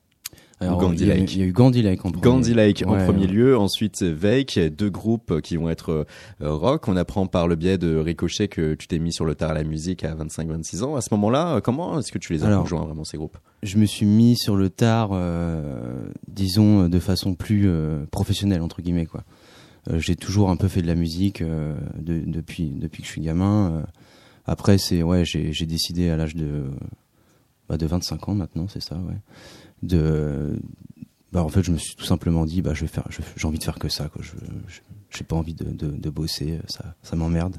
Alors, 0.60 0.80
Gandhi 0.80 1.04
il 1.04 1.08
y 1.08 1.12
a- 1.12 1.16
Lake. 1.16 1.36
Il 1.36 1.40
y 1.40 1.44
a 1.44 1.46
eu 1.46 1.52
Gandhi 1.52 1.82
Lake 1.84 2.04
en 2.06 2.10
premier. 2.12 2.24
Gandhi 2.24 2.54
Lake 2.56 2.84
en 2.88 2.94
Ouais, 2.94 3.06
premier 3.06 3.22
ouais. 3.22 3.28
lieu, 3.28 3.58
ensuite 3.58 4.02
Veik, 4.02 4.58
deux 4.76 4.90
groupes 4.90 5.40
qui 5.42 5.56
vont 5.56 5.70
être 5.70 5.92
euh, 6.42 6.54
rock. 6.56 6.88
On 6.88 6.96
apprend 6.98 7.28
par 7.28 7.48
le 7.48 7.56
biais 7.56 7.78
de 7.78 7.96
Ricochet 7.96 8.48
que 8.48 8.74
tu 8.74 8.88
t'es 8.88 8.98
mis 8.98 9.14
sur 9.14 9.26
le 9.26 9.36
tard 9.36 9.52
à 9.52 9.54
la 9.54 9.64
musique 9.64 10.04
à 10.04 10.16
25-26 10.16 10.82
ans. 10.84 10.96
À 10.96 11.02
ce 11.02 11.10
moment-là, 11.14 11.58
euh, 11.58 11.62
comment 11.62 12.00
est-ce 12.00 12.12
que 12.12 12.18
tu 12.18 12.34
les 12.34 12.44
as 12.44 12.58
rejoints 12.60 12.84
vraiment 12.86 13.04
ces 13.04 13.18
groupes? 13.18 13.38
Je 13.62 13.78
me 13.78 13.86
suis 13.86 14.06
mis 14.08 14.36
sur 14.36 14.56
le 14.56 14.70
tard, 14.72 15.10
euh, 15.14 16.08
disons, 16.28 16.90
de 16.90 17.00
façon 17.00 17.36
plus 17.36 17.68
euh, 17.68 18.06
professionnelle 18.12 18.62
entre 18.62 18.82
guillemets, 18.82 19.06
quoi. 19.06 19.24
Euh, 19.92 20.00
j'ai 20.00 20.16
toujours 20.16 20.50
un 20.50 20.56
peu 20.56 20.68
fait 20.68 20.82
de 20.82 20.88
la 20.88 20.96
musique 20.96 21.42
de- 21.44 22.24
depuis 22.26 22.72
depuis 22.72 23.02
que 23.04 23.08
je 23.08 23.12
suis 23.14 23.22
gamin. 23.22 23.84
après, 24.46 24.78
c'est 24.80 25.04
ouais, 25.04 25.24
j'ai 25.24 25.54
j'ai 25.54 25.66
décidé 25.66 26.10
à 26.10 26.18
l'âge 26.18 26.36
de 26.36 26.64
bah, 27.70 27.78
de 27.78 27.86
25 27.86 28.30
ans 28.30 28.34
maintenant, 28.36 28.66
c'est 28.70 28.82
ça, 28.82 28.96
ouais. 28.96 29.18
De, 29.84 30.60
bah, 31.32 31.44
en 31.44 31.50
fait, 31.50 31.64
je 31.64 31.72
me 31.72 31.78
suis 31.78 31.96
tout 31.96 32.06
simplement 32.06 32.46
dit, 32.46 32.62
bah, 32.62 32.74
je 32.74 32.82
vais 32.82 32.88
faire, 32.88 33.08
j'ai 33.36 33.48
envie 33.48 33.60
de 33.60 33.64
faire 33.64 33.80
que 33.80 33.90
ça, 33.90 34.10
quoi. 34.10 34.22
Je, 34.24 34.32
j'ai 35.10 35.24
pas 35.24 35.36
envie 35.36 35.54
de, 35.54 35.66
de, 35.66 35.88
de, 35.92 36.10
bosser, 36.10 36.60
ça, 36.68 36.96
ça 37.04 37.16
m'emmerde. 37.16 37.56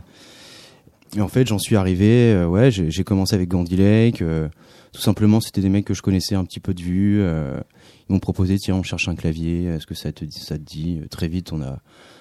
Et 1.16 1.20
en 1.20 1.28
fait, 1.28 1.46
j'en 1.46 1.58
suis 1.58 1.76
arrivé, 1.76 2.32
euh, 2.32 2.46
ouais, 2.46 2.70
j'ai 2.70 3.04
commencé 3.04 3.34
avec 3.34 3.48
Gandhi 3.48 3.76
Lake. 3.76 4.20
Euh, 4.20 4.48
tout 4.92 5.00
simplement, 5.00 5.40
c'était 5.40 5.60
des 5.60 5.68
mecs 5.68 5.84
que 5.84 5.94
je 5.94 6.02
connaissais 6.02 6.34
un 6.34 6.44
petit 6.44 6.60
peu 6.60 6.74
de 6.74 6.82
vue. 6.82 7.20
Euh, 7.20 7.60
ils 8.08 8.12
m'ont 8.12 8.20
proposé, 8.20 8.56
tiens, 8.58 8.74
on 8.74 8.82
cherche 8.82 9.08
un 9.08 9.14
clavier, 9.14 9.64
est-ce 9.64 9.86
que 9.86 9.94
ça 9.94 10.12
te, 10.12 10.24
ça 10.30 10.58
te 10.58 10.62
dit? 10.64 11.00
Très 11.10 11.28
vite, 11.28 11.52
on 11.52 11.62
a 11.62 11.80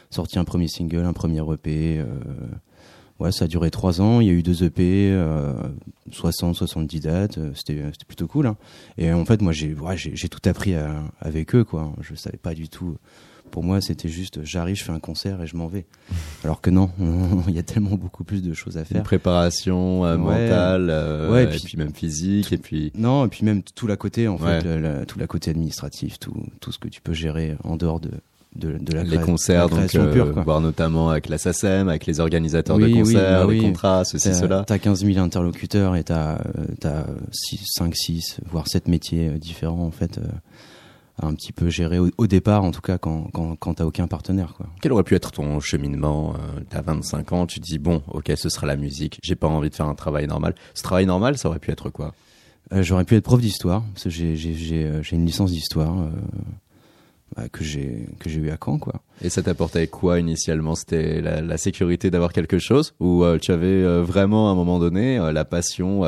sorti 0.10 0.40
un 0.40 0.46
premier 0.46 0.68
single, 0.68 1.06
un 1.06 1.14
premier 1.14 1.42
EP. 1.54 2.04
Ouais, 3.20 3.32
ça 3.32 3.46
a 3.46 3.48
duré 3.48 3.72
trois 3.72 4.02
ans. 4.02 4.22
Il 4.22 4.28
y 4.28 4.30
a 4.30 4.34
eu 4.34 4.44
deux 4.44 4.64
EP, 4.64 5.18
60, 6.12 6.56
70 6.56 7.00
dates. 7.00 7.40
C'était 7.56 7.82
plutôt 8.08 8.28
cool. 8.28 8.48
Hein. 8.48 8.58
Et 8.98 9.12
en 9.12 9.26
fait, 9.26 9.42
moi, 9.42 9.54
j'ai 9.54 9.74
ouais, 9.74 9.96
j'ai 9.98 10.30
tout 10.30 10.42
appris 10.50 10.76
avec 11.20 11.56
eux, 11.56 11.64
quoi. 11.64 11.94
Je 12.02 12.16
savais 12.16 12.38
pas 12.38 12.54
du 12.54 12.70
tout 12.70 12.98
pour 13.48 13.64
moi, 13.64 13.82
c'était 13.82 14.10
juste 14.10 14.44
j'arrive, 14.44 14.76
je 14.76 14.84
fais 14.84 14.92
un 14.92 15.00
concert 15.00 15.42
et 15.42 15.48
je 15.48 15.56
m'en 15.56 15.68
vais. 15.68 15.86
Alors 16.44 16.62
que 16.62 16.70
non, 16.70 16.92
il 17.48 17.54
y 17.54 17.60
a 17.60 17.64
tellement 17.64 17.96
beaucoup 17.96 18.24
plus 18.24 18.42
de 18.42 18.54
choses 18.54 18.78
à 18.78 18.86
faire. 18.86 18.98
Une 18.98 19.04
préparation 19.04 20.06
euh, 20.06 20.18
mentale, 20.18 20.90
euh, 20.90 21.32
ouais, 21.32 21.44
et, 21.46 21.48
puis, 21.48 21.78
même 21.78 21.94
physique, 21.94 22.54
et 22.54 22.58
puis 22.58 22.92
non, 22.96 23.26
et 23.26 23.30
puis 23.30 23.46
même 23.46 23.64
tout 23.64 23.88
la 23.88 23.98
côté 23.98 24.28
en 24.28 24.38
fait, 24.38 24.62
tout 25.06 25.20
la 25.20 25.28
côté 25.28 25.52
administratif, 25.52 26.20
tout 26.20 26.36
tout 26.60 26.72
ce 26.72 26.80
que 26.80 26.88
tu 26.88 27.02
peux 27.02 27.14
gérer 27.14 27.56
en 27.64 27.78
dehors 27.78 28.00
de 28.00 28.12
de, 28.58 28.78
de 28.78 28.94
la 28.94 29.04
les 29.04 29.20
concerts, 29.20 29.70
donc 29.70 29.94
euh, 29.96 30.32
voir 30.44 30.62
notamment 30.62 31.10
avec 31.10 31.30
la 31.30 31.38
SACEM, 31.38 31.90
avec 31.90 32.06
les 32.06 32.20
organisateurs 32.20 32.78
de 32.78 32.88
concerts, 32.88 33.48
bah 33.48 33.54
les 33.54 33.60
contrats, 33.60 34.04
ceci, 34.04 34.34
cela. 34.34 34.64
T'as 34.66 34.80
15 34.80 35.06
000 35.06 35.18
interlocuteurs 35.20 35.96
et 35.96 36.04
t'as 36.04 36.40
as 36.84 37.06
5, 37.32 37.96
6, 37.96 38.40
voire 38.50 38.68
7 38.68 38.88
métiers 38.88 39.30
différents 39.40 39.86
en 39.86 39.92
fait 39.92 40.20
un 41.22 41.34
petit 41.34 41.52
peu 41.52 41.70
géré 41.70 41.98
au, 42.00 42.28
départ, 42.28 42.64
en 42.64 42.72
tout 42.72 42.82
cas 42.82 42.98
quand, 42.98 43.30
quand, 43.34 43.56
quand 43.56 43.76
t'as 43.76 43.86
aucun 43.86 44.08
partenaire. 44.08 44.54
Quoi. 44.56 44.68
Quel 44.82 44.92
aurait 44.94 45.04
pu 45.04 45.16
être 45.16 45.32
ton 45.32 45.60
cheminement 45.60 46.36
euh, 46.36 46.62
T'as 46.70 46.82
25 46.82 47.32
ans, 47.34 47.46
tu 47.48 47.60
te 47.60 47.66
dis 47.66 47.80
bon, 47.80 48.04
ok, 48.08 48.32
ce 48.36 48.50
sera 48.50 48.68
la 48.68 48.76
musique. 48.76 49.20
J'ai 49.24 49.36
pas 49.36 49.48
envie 49.48 49.70
de 49.70 49.76
faire 49.76 49.88
un 49.88 49.96
travail 49.96 50.28
normal. 50.28 50.54
Ce 50.76 50.84
travail 50.84 51.06
normal, 51.06 51.38
ça 51.38 51.50
aurait 51.50 51.60
pu 51.60 51.72
être 51.72 51.90
quoi? 51.90 52.14
Euh, 52.74 52.84
J'aurais 52.84 53.06
pu 53.06 53.16
être 53.16 53.24
prof 53.24 53.40
d'histoire 53.42 53.84
parce 53.94 54.04
que 54.04 54.10
j'ai 54.10 54.84
euh, 54.86 55.02
une 55.12 55.26
licence 55.26 55.52
d'histoire. 55.52 55.96
Euh, 57.38 57.42
bah, 57.42 57.50
que 57.50 57.64
j'ai 57.64 58.08
que 58.20 58.30
j'ai 58.30 58.40
eu 58.40 58.50
à 58.52 58.58
Caen 58.64 58.78
quoi. 58.78 59.02
Et 59.22 59.30
ça 59.30 59.44
t'apportait 59.44 59.88
quoi 59.88 60.20
initialement? 60.20 60.76
C'était 60.76 61.22
la, 61.22 61.42
la, 61.42 61.58
sécurité 61.58 62.10
d'avoir 62.10 62.32
quelque 62.32 62.60
chose? 62.60 62.94
Ou 63.00 63.24
euh, 63.24 63.38
tu 63.38 63.52
avais 63.52 63.84
vraiment 64.02 64.50
à 64.50 64.52
un 64.52 64.56
moment 64.56 64.80
donné 64.80 65.18
la 65.18 65.46
passion 65.46 66.04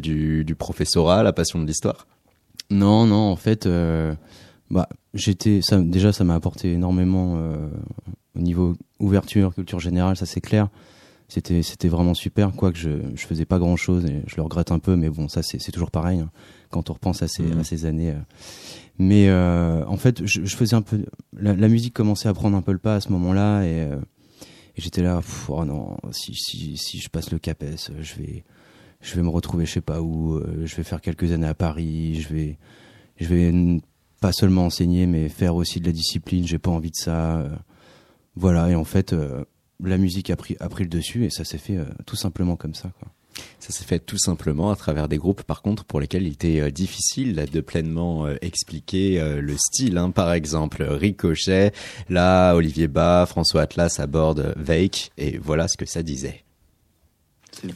du, 0.00 0.44
du 0.44 0.54
professorat, 0.54 1.22
la 1.22 1.32
passion 1.32 1.58
de 1.60 1.66
l'histoire? 1.66 2.06
Non 2.70 3.06
non 3.06 3.30
en 3.30 3.36
fait 3.36 3.66
bah, 4.72 4.88
j'étais, 5.12 5.60
ça, 5.60 5.78
déjà, 5.78 6.12
ça 6.12 6.24
m'a 6.24 6.34
apporté 6.34 6.72
énormément 6.72 7.34
euh, 7.36 7.68
au 8.34 8.40
niveau 8.40 8.74
ouverture, 8.98 9.54
culture 9.54 9.78
générale, 9.78 10.16
ça 10.16 10.24
c'est 10.24 10.40
clair. 10.40 10.68
C'était, 11.28 11.62
c'était 11.62 11.88
vraiment 11.88 12.14
super. 12.14 12.52
Quoique 12.52 12.78
je, 12.78 12.90
je 13.14 13.26
faisais 13.26 13.44
pas 13.44 13.58
grand 13.58 13.76
chose 13.76 14.06
et 14.06 14.22
je 14.26 14.36
le 14.36 14.42
regrette 14.42 14.72
un 14.72 14.78
peu, 14.78 14.96
mais 14.96 15.10
bon, 15.10 15.28
ça 15.28 15.42
c'est, 15.42 15.60
c'est 15.60 15.72
toujours 15.72 15.90
pareil 15.90 16.20
hein, 16.20 16.30
quand 16.70 16.88
on 16.88 16.94
repense 16.94 17.22
à 17.22 17.28
ces, 17.28 17.42
mmh. 17.42 17.58
à 17.58 17.64
ces 17.64 17.84
années. 17.84 18.14
Mais 18.98 19.28
euh, 19.28 19.84
en 19.86 19.96
fait, 19.96 20.24
je, 20.26 20.56
faisais 20.56 20.76
un 20.76 20.82
peu, 20.82 21.04
la, 21.32 21.68
musique 21.68 21.94
commençait 21.94 22.28
à 22.28 22.34
prendre 22.34 22.56
un 22.56 22.62
peu 22.62 22.72
le 22.72 22.78
pas 22.78 22.96
à 22.96 23.00
ce 23.00 23.10
moment-là 23.10 23.62
et, 23.62 23.80
euh, 23.80 23.96
j'étais 24.76 25.02
là, 25.02 25.20
oh 25.48 25.64
non, 25.64 25.96
si, 26.12 26.76
je 26.76 27.08
passe 27.08 27.30
le 27.30 27.38
CAPES, 27.38 27.90
je 28.00 28.14
vais, 28.16 28.44
je 29.00 29.14
vais 29.14 29.22
me 29.22 29.28
retrouver 29.28 29.66
je 29.66 29.72
sais 29.72 29.80
pas 29.80 30.02
où, 30.02 30.34
euh, 30.34 30.62
je 30.66 30.76
vais 30.76 30.82
faire 30.82 31.00
quelques 31.00 31.32
années 31.32 31.46
à 31.46 31.54
Paris, 31.54 32.20
je 32.20 32.28
vais, 32.32 32.58
je 33.16 33.26
vais 33.26 33.80
pas 34.20 34.32
seulement 34.32 34.66
enseigner, 34.66 35.06
mais 35.06 35.28
faire 35.28 35.56
aussi 35.56 35.80
de 35.80 35.86
la 35.86 35.92
discipline. 35.92 36.46
J'ai 36.46 36.58
pas 36.58 36.70
envie 36.70 36.92
de 36.92 36.96
ça. 36.96 37.44
Voilà. 38.36 38.70
Et 38.70 38.76
en 38.76 38.84
fait, 38.84 39.12
la 39.82 39.98
musique 39.98 40.30
a 40.30 40.36
pris, 40.36 40.56
le 40.60 40.86
dessus 40.86 41.24
et 41.24 41.30
ça 41.30 41.44
s'est 41.44 41.58
fait 41.58 41.78
tout 42.06 42.14
simplement 42.14 42.54
comme 42.54 42.74
ça. 42.74 42.92
Ça 43.58 43.72
s'est 43.72 43.84
fait 43.84 43.98
tout 43.98 44.18
simplement 44.18 44.70
à 44.70 44.76
travers 44.76 45.08
des 45.08 45.18
groupes, 45.18 45.42
par 45.42 45.62
contre, 45.62 45.84
pour 45.84 46.00
lesquels 46.00 46.26
il 46.26 46.32
était 46.32 46.70
difficile 46.72 47.34
de 47.34 47.60
pleinement 47.60 48.28
expliquer 48.40 49.22
le 49.40 49.56
style. 49.56 49.98
Hein. 49.98 50.10
Par 50.10 50.32
exemple, 50.32 50.82
Ricochet, 50.82 51.72
là, 52.08 52.54
Olivier 52.54 52.88
Bas, 52.88 53.26
François 53.26 53.62
Atlas 53.62 54.00
abordent 54.00 54.54
Veik, 54.56 55.12
et 55.16 55.38
voilà 55.38 55.68
ce 55.68 55.76
que 55.76 55.86
ça 55.86 56.02
disait. 56.02 56.44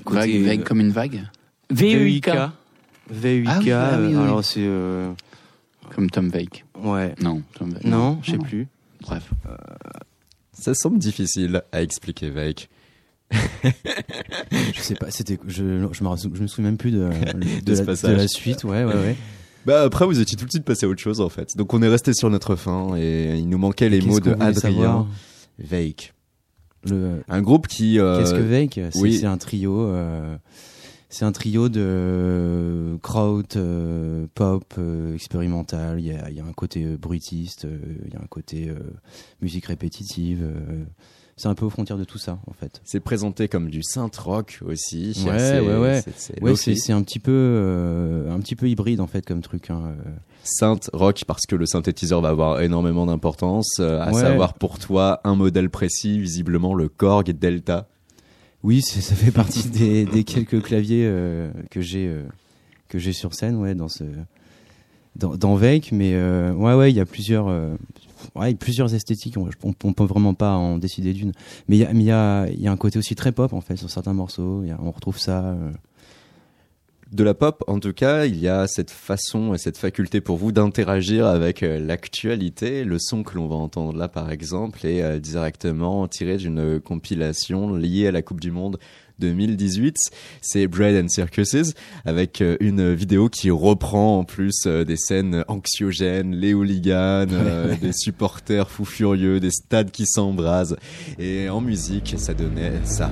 Vague, 0.07 0.65
comme 0.65 0.81
une 0.81 0.91
vague 0.91 1.23
V-U-I-K. 1.71 2.31
V-U-I-K, 3.11 3.71
ah 3.71 3.91
ah 3.93 3.95
alors 3.95 4.45
c'est... 4.45 4.69
Comme 5.95 6.11
Tom 6.11 6.29
Vake. 6.29 6.65
Ouais. 6.79 7.15
Non, 7.21 7.43
Tom 7.55 7.71
Vake. 7.71 7.85
Non, 7.85 8.19
je 8.23 8.33
sais 8.33 8.39
plus. 8.39 8.69
Bref. 9.03 9.31
Euh, 9.47 9.57
ça 10.53 10.75
semble 10.75 10.99
difficile 10.99 11.63
à 11.73 11.83
expliquer, 11.83 12.31
Vake. 12.31 12.69
je 14.75 14.81
sais 14.81 14.95
pas, 14.95 15.11
c'était, 15.11 15.39
je, 15.47 15.89
je, 15.93 16.05
me, 16.05 16.17
je 16.17 16.43
me 16.43 16.47
souviens 16.47 16.71
même 16.71 16.77
plus 16.77 16.93
de, 16.93 16.99
de, 17.65 17.73
la, 17.73 17.85
de 17.85 18.13
la, 18.15 18.29
suite, 18.29 18.65
ouais, 18.65 18.85
ouais, 18.85 18.95
ouais. 18.95 19.17
Bah 19.67 19.83
après, 19.83 20.07
vous 20.07 20.21
étiez 20.21 20.37
tout 20.37 20.45
de 20.45 20.51
suite 20.51 20.65
passé 20.65 20.87
à 20.87 20.89
autre 20.89 21.01
chose 21.01 21.21
en 21.21 21.29
fait. 21.29 21.57
Donc 21.57 21.75
on 21.75 21.83
est 21.83 21.89
resté 21.89 22.13
sur 22.15 22.31
notre 22.31 22.55
fin 22.55 22.97
et 22.97 23.37
il 23.37 23.49
nous 23.49 23.59
manquait 23.59 23.89
les 23.89 24.01
mots 24.01 24.21
de 24.21 24.37
Adrien 24.39 25.09
Vake. 25.59 26.15
Le... 26.85 27.25
Un 27.29 27.43
groupe 27.43 27.67
qui. 27.67 27.99
Euh... 27.99 28.21
Qu'est-ce 28.21 28.35
que 28.35 28.43
Vake 28.43 28.81
C'est 28.93 29.01
oui. 29.01 29.27
un 29.27 29.37
trio. 29.39 29.81
Euh 29.81 30.37
c'est 31.09 31.25
un 31.25 31.33
trio 31.33 31.69
de 31.69 32.99
kraut, 33.01 33.43
euh, 33.57 34.27
pop, 34.35 34.75
euh, 34.77 35.15
expérimental. 35.15 36.01
Il 36.01 36.07
y 36.07 36.13
a, 36.13 36.31
y 36.31 36.41
a, 36.41 36.45
un 36.45 36.53
côté 36.53 36.85
bruitiste, 36.85 37.67
il 38.05 38.13
y 38.13 38.17
a 38.17 38.21
un 38.21 38.27
côté 38.27 38.71
musique 39.41 39.67
répétitive. 39.67 40.47
C'est 41.37 41.49
un 41.49 41.55
peu 41.55 41.67
aux 41.67 41.71
frontières 41.71 41.99
de 41.99 42.05
tout 42.05 42.19
ça, 42.19 42.39
en 42.47 42.53
fait. 42.53 42.81
C'est 42.85 43.01
présenté 43.01 43.49
comme 43.49 43.69
du 43.69 43.83
synth 43.83 44.17
rock 44.17 44.61
aussi. 44.65 45.13
Ouais, 45.27 45.61
ouais, 45.61 45.77
ouais. 45.77 46.03
C'est, 46.17 46.43
ouais, 46.43 46.57
c'est, 46.57 46.93
un 46.93 47.03
petit 47.03 47.19
peu, 47.19 48.27
un 48.31 48.39
petit 48.41 48.57
peu 48.57 48.69
hybride 48.69 49.01
en 49.01 49.07
fait 49.07 49.25
comme 49.25 49.43
truc. 49.43 49.71
Hein. 49.71 49.95
Synth 50.45 50.91
rock 50.93 51.25
parce 51.27 51.47
que 51.47 51.57
le 51.57 51.67
synthétiseur 51.67 52.21
va 52.21 52.31
avoir 52.31 52.61
énormément 52.61 53.07
d'importance. 53.07 53.81
à 53.81 54.13
savoir 54.13 54.55
pour 54.55 54.79
toi 54.79 55.21
un 55.25 55.35
modèle 55.35 55.71
précis, 55.71 56.19
visiblement 56.19 56.75
le 56.75 56.89
Korg 56.89 57.31
Delta. 57.31 57.87
Oui, 58.67 58.83
ça 58.83 59.15
fait 59.15 59.31
partie 59.31 59.69
des, 59.69 60.05
des 60.05 60.25
quelques 60.25 60.61
claviers 60.61 61.05
euh, 61.07 61.51
que 61.71 61.81
j'ai 61.81 62.09
euh, 62.09 62.25
que 62.89 62.99
j'ai 62.99 63.13
sur 63.13 63.33
scène, 63.33 63.55
ouais, 63.57 63.77
dans 63.77 63.89
ce 63.89 64.03
dans, 65.15 65.37
dans 65.37 65.55
Vake, 65.55 65.93
mais 65.93 66.15
euh, 66.15 66.53
ouais, 66.53 66.75
ouais, 66.75 66.91
il 66.91 66.97
y 66.97 67.01
a 67.01 67.07
plusieurs 67.07 67.47
ouais, 68.35 68.55
plusieurs 68.55 68.95
esthétiques. 68.95 69.37
On, 69.37 69.49
on, 69.85 69.93
peut 69.93 70.05
vraiment 70.05 70.35
pas 70.35 70.53
en 70.53 70.79
décider 70.79 71.13
d'une, 71.13 71.33
mais 71.69 71.79
il 71.79 72.01
y 72.01 72.03
y 72.03 72.07
y 72.07 72.11
a 72.11 72.73
un 72.73 72.77
côté 72.77 72.99
aussi 72.99 73.15
très 73.15 73.33
pop 73.33 73.53
en 73.53 73.61
fait 73.61 73.77
sur 73.77 73.91
certains 73.91 74.15
morceaux. 74.15 74.65
On 74.81 74.91
retrouve 74.91 75.19
ça 75.19 75.57
de 77.13 77.23
la 77.23 77.35
pop, 77.35 77.63
en 77.69 77.79
tout 77.79 77.93
cas, 77.93 78.27
il 78.27 78.39
y 78.39 78.49
a 78.49 78.67
cette 78.67 78.91
façon 78.91 79.55
et 79.55 79.59
cette 79.59 79.79
faculté 79.79 80.21
pour 80.21 80.37
vous 80.37 80.51
d'interagir 80.51 81.27
avec 81.27 81.63
euh, 81.63 81.79
l'actualité. 81.79 82.85
Le 82.85 82.99
son 82.99 83.23
que 83.23 83.37
l'on 83.37 83.47
va 83.47 83.55
entendre 83.55 83.97
là, 83.97 84.09
par 84.09 84.33
exemple, 84.33 84.85
est 84.85 85.03
euh, 85.03 85.19
directement 85.21 86.09
tiré 86.09 86.37
d'une 86.37 86.81
compilation 86.81 87.75
liée 87.75 88.09
à 88.09 88.13
la 88.13 88.23
Coupe 88.23 88.41
du 88.41 88.51
Monde 88.51 88.79
2018. 89.19 89.97
C'est 90.41 90.67
Bread 90.67 91.05
and 91.05 91.09
Circuses 91.09 91.75
avec 92.05 92.41
euh, 92.41 92.57
une 92.61 92.95
vidéo 92.95 93.29
qui 93.29 93.51
reprend 93.51 94.19
en 94.19 94.25
plus 94.25 94.67
des 94.67 94.97
scènes 94.97 95.45
anxiogènes, 95.49 96.35
les 96.35 96.55
hooligans, 96.55 97.27
des 97.81 97.93
supporters 97.93 98.71
fous 98.71 98.85
furieux, 98.85 99.41
des 99.41 99.51
stades 99.51 99.91
qui 99.91 100.07
s'embrasent. 100.07 100.77
Et 101.19 101.49
en 101.49 101.61
musique, 101.61 102.15
ça 102.19 102.35
donnait 102.35 102.73
ça. 102.85 103.11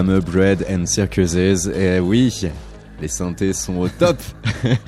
Fameux 0.00 0.20
Bread 0.20 0.64
and 0.70 0.86
Circuses. 0.86 1.68
Et 1.68 2.00
oui, 2.00 2.46
les 3.02 3.08
synthés 3.08 3.52
sont 3.52 3.76
au 3.76 3.88
top, 3.90 4.16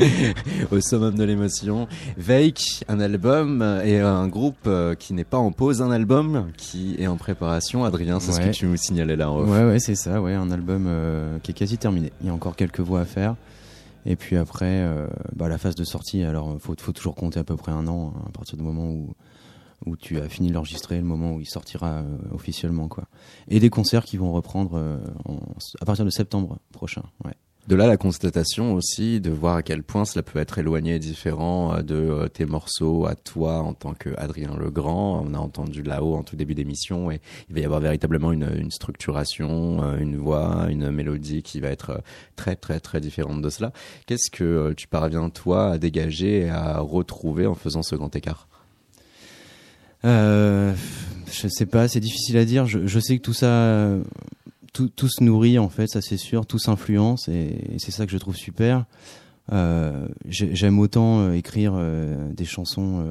au 0.71 0.81
summum 0.81 1.15
de 1.15 1.23
l'émotion. 1.23 1.87
Veik, 2.17 2.83
un 2.89 2.99
album 2.99 3.63
et 3.85 4.01
un 4.01 4.27
groupe 4.27 4.67
euh, 4.67 4.95
qui 4.95 5.13
n'est 5.13 5.25
pas 5.25 5.37
en 5.37 5.53
pause, 5.53 5.83
un 5.83 5.91
album 5.91 6.51
qui 6.57 6.97
est 6.99 7.09
en 7.09 7.19
préparation. 7.19 7.85
Adrien, 7.85 8.21
c'est 8.21 8.33
ce 8.33 8.41
que 8.41 8.53
tu 8.53 8.65
nous 8.65 8.79
signalais 8.79 9.17
là. 9.17 9.31
Ouais, 9.31 9.65
ouais, 9.65 9.79
c'est 9.81 9.97
ça, 9.97 10.23
ouais, 10.23 10.33
un 10.33 10.51
album 10.51 10.87
euh, 10.89 11.39
qui 11.43 11.51
est 11.51 11.55
quasi 11.55 11.77
terminé. 11.77 12.11
Il 12.23 12.29
y 12.29 12.31
a 12.31 12.33
encore 12.33 12.57
quelques 12.57 12.81
voix 12.81 13.01
à 13.01 13.05
faire. 13.05 13.37
Et 14.07 14.17
puis 14.17 14.39
après, 14.39 14.65
euh, 14.81 15.09
bah, 15.37 15.49
la 15.49 15.59
phase 15.59 15.75
de 15.75 15.85
sortie, 15.85 16.25
alors 16.25 16.57
faut, 16.59 16.75
faut 16.79 16.93
toujours 16.93 17.17
compter 17.17 17.39
à 17.39 17.45
peu 17.45 17.57
près 17.57 17.73
un 17.73 17.87
an 17.87 18.15
hein, 18.17 18.23
à 18.29 18.31
partir 18.31 18.57
du 18.57 18.63
moment 18.63 18.87
où 18.87 19.11
où 19.87 19.97
tu 19.97 20.19
as 20.19 20.29
fini 20.29 20.49
de 20.49 20.55
l'enregistrer, 20.55 20.97
le 20.97 21.05
moment 21.05 21.35
où 21.35 21.41
il 21.41 21.49
sortira 21.49 22.05
officiellement, 22.33 22.89
quoi. 22.89 23.05
Et 23.49 23.61
des 23.61 23.71
concerts 23.71 24.05
qui 24.05 24.17
vont 24.17 24.33
reprendre 24.33 25.01
à 25.81 25.85
partir 25.85 26.05
de 26.05 26.11
septembre 26.11 26.59
prochain. 26.73 27.03
De 27.69 27.77
là 27.77 27.87
la 27.87 27.97
constatation 27.97 28.75
aussi 28.75 29.21
de 29.21 29.31
voir 29.31 29.55
à 29.55 29.63
quel 29.63 29.85
point 29.85 30.05
cela 30.05 30.25
peut 30.25 30.41
être 30.41 30.59
éloigné 30.59 30.97
et 30.97 30.99
différent 30.99 31.73
euh, 31.73 31.83
de 31.83 31.95
euh, 31.95 32.27
tes 32.27 32.45
morceaux 32.45 33.07
à 33.07 33.15
toi 33.15 33.61
en 33.61 33.73
tant 33.73 33.95
qu'Adrien 33.95 34.57
Legrand. 34.57 35.25
On 35.25 35.33
a 35.33 35.39
entendu 35.39 35.85
là-haut 35.85 36.17
en 36.17 36.25
tout 36.25 36.35
début 36.35 36.57
d'émission 36.57 37.13
et 37.13 37.21
il 37.49 37.55
va 37.55 37.61
y 37.61 37.65
avoir 37.65 37.79
véritablement 37.79 38.33
une, 38.33 38.51
une, 38.57 38.73
structuration, 38.73 39.81
euh, 39.85 39.97
une 39.99 40.17
voix, 40.17 40.67
une 40.71 40.91
mélodie 40.91 41.45
qui 41.45 41.61
va 41.61 41.69
être 41.69 42.03
très 42.35 42.57
très 42.57 42.81
très 42.81 43.01
différente 43.01 43.41
de 43.41 43.49
cela. 43.49 43.73
Qu'est-ce 44.07 44.33
que 44.33 44.73
tu 44.73 44.89
parviens 44.89 45.31
toi 45.31 45.71
à 45.71 45.79
dégager 45.79 46.41
et 46.41 46.51
à 46.51 46.81
retrouver 46.81 47.47
en 47.47 47.55
faisant 47.55 47.85
ce 47.85 47.95
grand 47.95 48.15
écart? 48.17 48.49
Euh, 50.05 50.75
Je 51.31 51.49
sais 51.49 51.67
pas, 51.67 51.89
c'est 51.89 52.01
difficile 52.01 52.37
à 52.37 52.45
dire. 52.45 52.67
Je, 52.67 52.87
je 52.87 53.01
sais 53.01 53.17
que 53.19 53.23
tout 53.23 53.35
ça 53.35 53.99
tout, 54.73 54.89
tout, 54.89 55.09
se 55.09 55.23
nourrit 55.23 55.59
en 55.59 55.69
fait, 55.69 55.87
ça 55.87 56.01
c'est 56.01 56.17
sûr, 56.17 56.47
tout 56.47 56.59
s'influence 56.59 57.29
et, 57.29 57.77
c'est 57.79 57.91
ça 57.91 58.07
que 58.07 58.13
je 58.13 58.19
trouve 58.19 58.37
super. 58.37 58.87
Euh, 59.53 60.07
J'aime 60.27 60.79
autant 60.79 61.21
euh, 61.21 61.33
écrire 61.33 61.73
euh, 61.75 62.33
des 62.33 62.45
chansons 62.45 63.05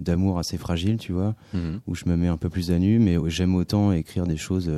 d'amour 0.00 0.38
assez 0.38 0.56
fragiles, 0.56 0.98
tu 0.98 1.12
vois, 1.12 1.34
mhm. 1.52 1.80
où 1.86 1.94
je 1.94 2.04
me 2.06 2.16
mets 2.16 2.28
un 2.28 2.36
peu 2.36 2.48
plus 2.48 2.70
à 2.70 2.78
nu, 2.78 2.98
mais 2.98 3.16
j'aime 3.26 3.54
autant 3.54 3.92
écrire 3.92 4.26
des 4.26 4.36
choses 4.36 4.70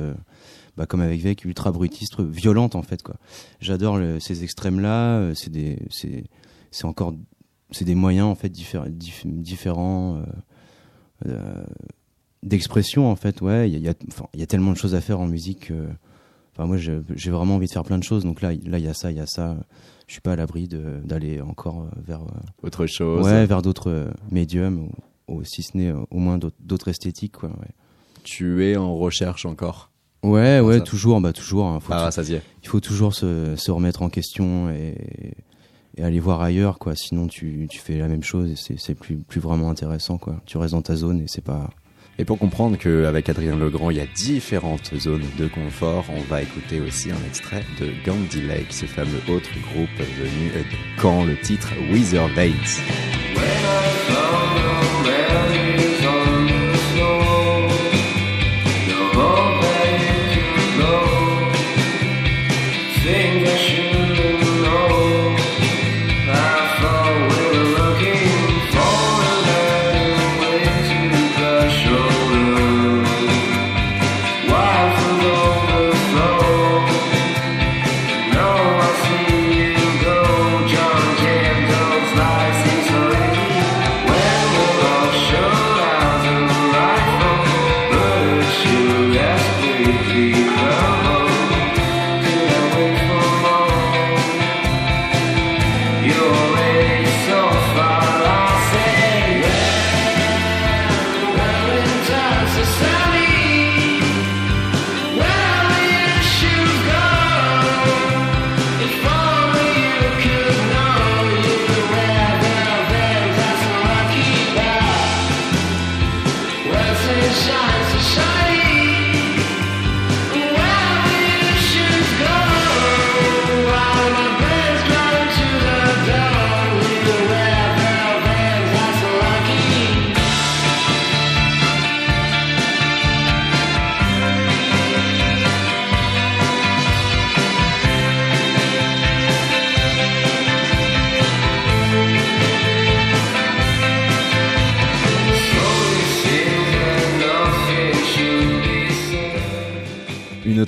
bah, 0.75 0.85
comme 0.85 1.01
avec 1.01 1.21
Vec, 1.21 1.45
ultra 1.45 1.71
brutistes, 1.71 2.19
violentes 2.19 2.75
en 2.75 2.83
fait 2.83 3.01
quoi. 3.03 3.15
J'adore 3.61 3.99
ces 4.19 4.43
extrêmes 4.43 4.79
là, 4.79 5.33
c'est 5.33 5.51
des 5.51 5.79
c'est 5.89 6.85
encore 6.85 7.13
c'est 7.71 7.85
des 7.85 7.95
moyens 7.95 8.27
en 8.27 8.35
fait 8.35 8.49
différents 8.49 10.21
d'expression 12.43 13.09
en 13.09 13.15
fait 13.15 13.41
ouais 13.41 13.69
il 13.69 13.79
y 13.79 13.89
a, 13.89 13.93
y 14.35 14.43
a, 14.43 14.45
tellement 14.45 14.71
de 14.71 14.77
choses 14.77 14.95
à 14.95 15.01
faire 15.01 15.19
en 15.19 15.27
musique 15.27 15.71
moi, 16.65 16.77
j'ai 16.77 17.31
vraiment 17.31 17.55
envie 17.55 17.67
de 17.67 17.71
faire 17.71 17.83
plein 17.83 17.97
de 17.97 18.03
choses. 18.03 18.23
Donc 18.23 18.41
là, 18.41 18.51
là, 18.65 18.79
il 18.79 18.85
y 18.85 18.87
a 18.87 18.93
ça, 18.93 19.11
il 19.11 19.17
y 19.17 19.19
a 19.19 19.27
ça. 19.27 19.55
Je 20.07 20.13
suis 20.13 20.21
pas 20.21 20.33
à 20.33 20.35
l'abri 20.35 20.67
d'aller 20.67 21.41
encore 21.41 21.81
euh, 21.81 22.01
vers 22.05 22.21
euh, 22.21 22.63
autre 22.63 22.87
chose. 22.87 23.25
Ouais, 23.25 23.45
vers 23.45 23.61
d'autres 23.61 23.91
euh, 23.91 24.09
médiums, 24.31 24.89
ou, 25.27 25.43
si 25.43 25.61
ce 25.61 25.77
n'est 25.77 25.91
au 25.91 26.17
moins 26.17 26.39
d'autres 26.59 26.87
esthétiques. 26.87 27.33
Quoi, 27.33 27.49
ouais. 27.49 27.71
Tu 28.23 28.65
es 28.65 28.77
en 28.77 28.97
recherche 28.97 29.45
encore? 29.45 29.91
Ouais, 30.23 30.59
ouais, 30.59 30.81
toujours, 30.81 31.21
bah 31.21 31.33
toujours. 31.33 31.67
Hein, 31.67 31.79
faut 31.79 31.93
ah, 31.93 32.09
ça 32.09 32.23
y 32.23 32.33
est. 32.33 32.41
Il 32.63 32.69
faut 32.69 32.79
toujours 32.79 33.13
se, 33.13 33.55
se, 33.55 33.71
remettre 33.71 34.01
en 34.01 34.09
question 34.09 34.69
et, 34.69 35.35
et, 35.97 36.03
aller 36.03 36.19
voir 36.19 36.41
ailleurs, 36.41 36.79
quoi. 36.79 36.95
Sinon, 36.95 37.27
tu, 37.27 37.67
tu 37.69 37.79
fais 37.79 37.97
la 37.97 38.07
même 38.07 38.23
chose 38.23 38.51
et 38.51 38.75
c'est 38.77 38.95
plus, 38.95 39.17
plus 39.17 39.39
vraiment 39.39 39.69
intéressant, 39.69 40.17
quoi. 40.17 40.41
Tu 40.45 40.57
restes 40.57 40.73
dans 40.73 40.81
ta 40.81 40.95
zone 40.95 41.21
et 41.21 41.27
c'est 41.27 41.43
pas 41.43 41.69
et 42.19 42.25
pour 42.25 42.39
comprendre 42.39 42.77
qu'avec 42.77 43.29
Adrien 43.29 43.55
Legrand, 43.55 43.91
il 43.91 43.97
y 43.97 44.01
a 44.01 44.07
différentes 44.07 44.91
zones 44.97 45.25
de 45.37 45.47
confort, 45.47 46.03
on 46.09 46.21
va 46.21 46.41
écouter 46.41 46.79
aussi 46.79 47.11
un 47.11 47.27
extrait 47.27 47.63
de 47.79 47.91
Gandhi 48.03 48.41
Lake, 48.41 48.73
ce 48.73 48.87
fameux 48.87 49.21
autre 49.29 49.51
groupe 49.71 49.89
venu 49.99 50.49
de 50.49 51.01
Caen, 51.01 51.25
le 51.25 51.39
titre 51.39 51.73
Wither 51.91 52.25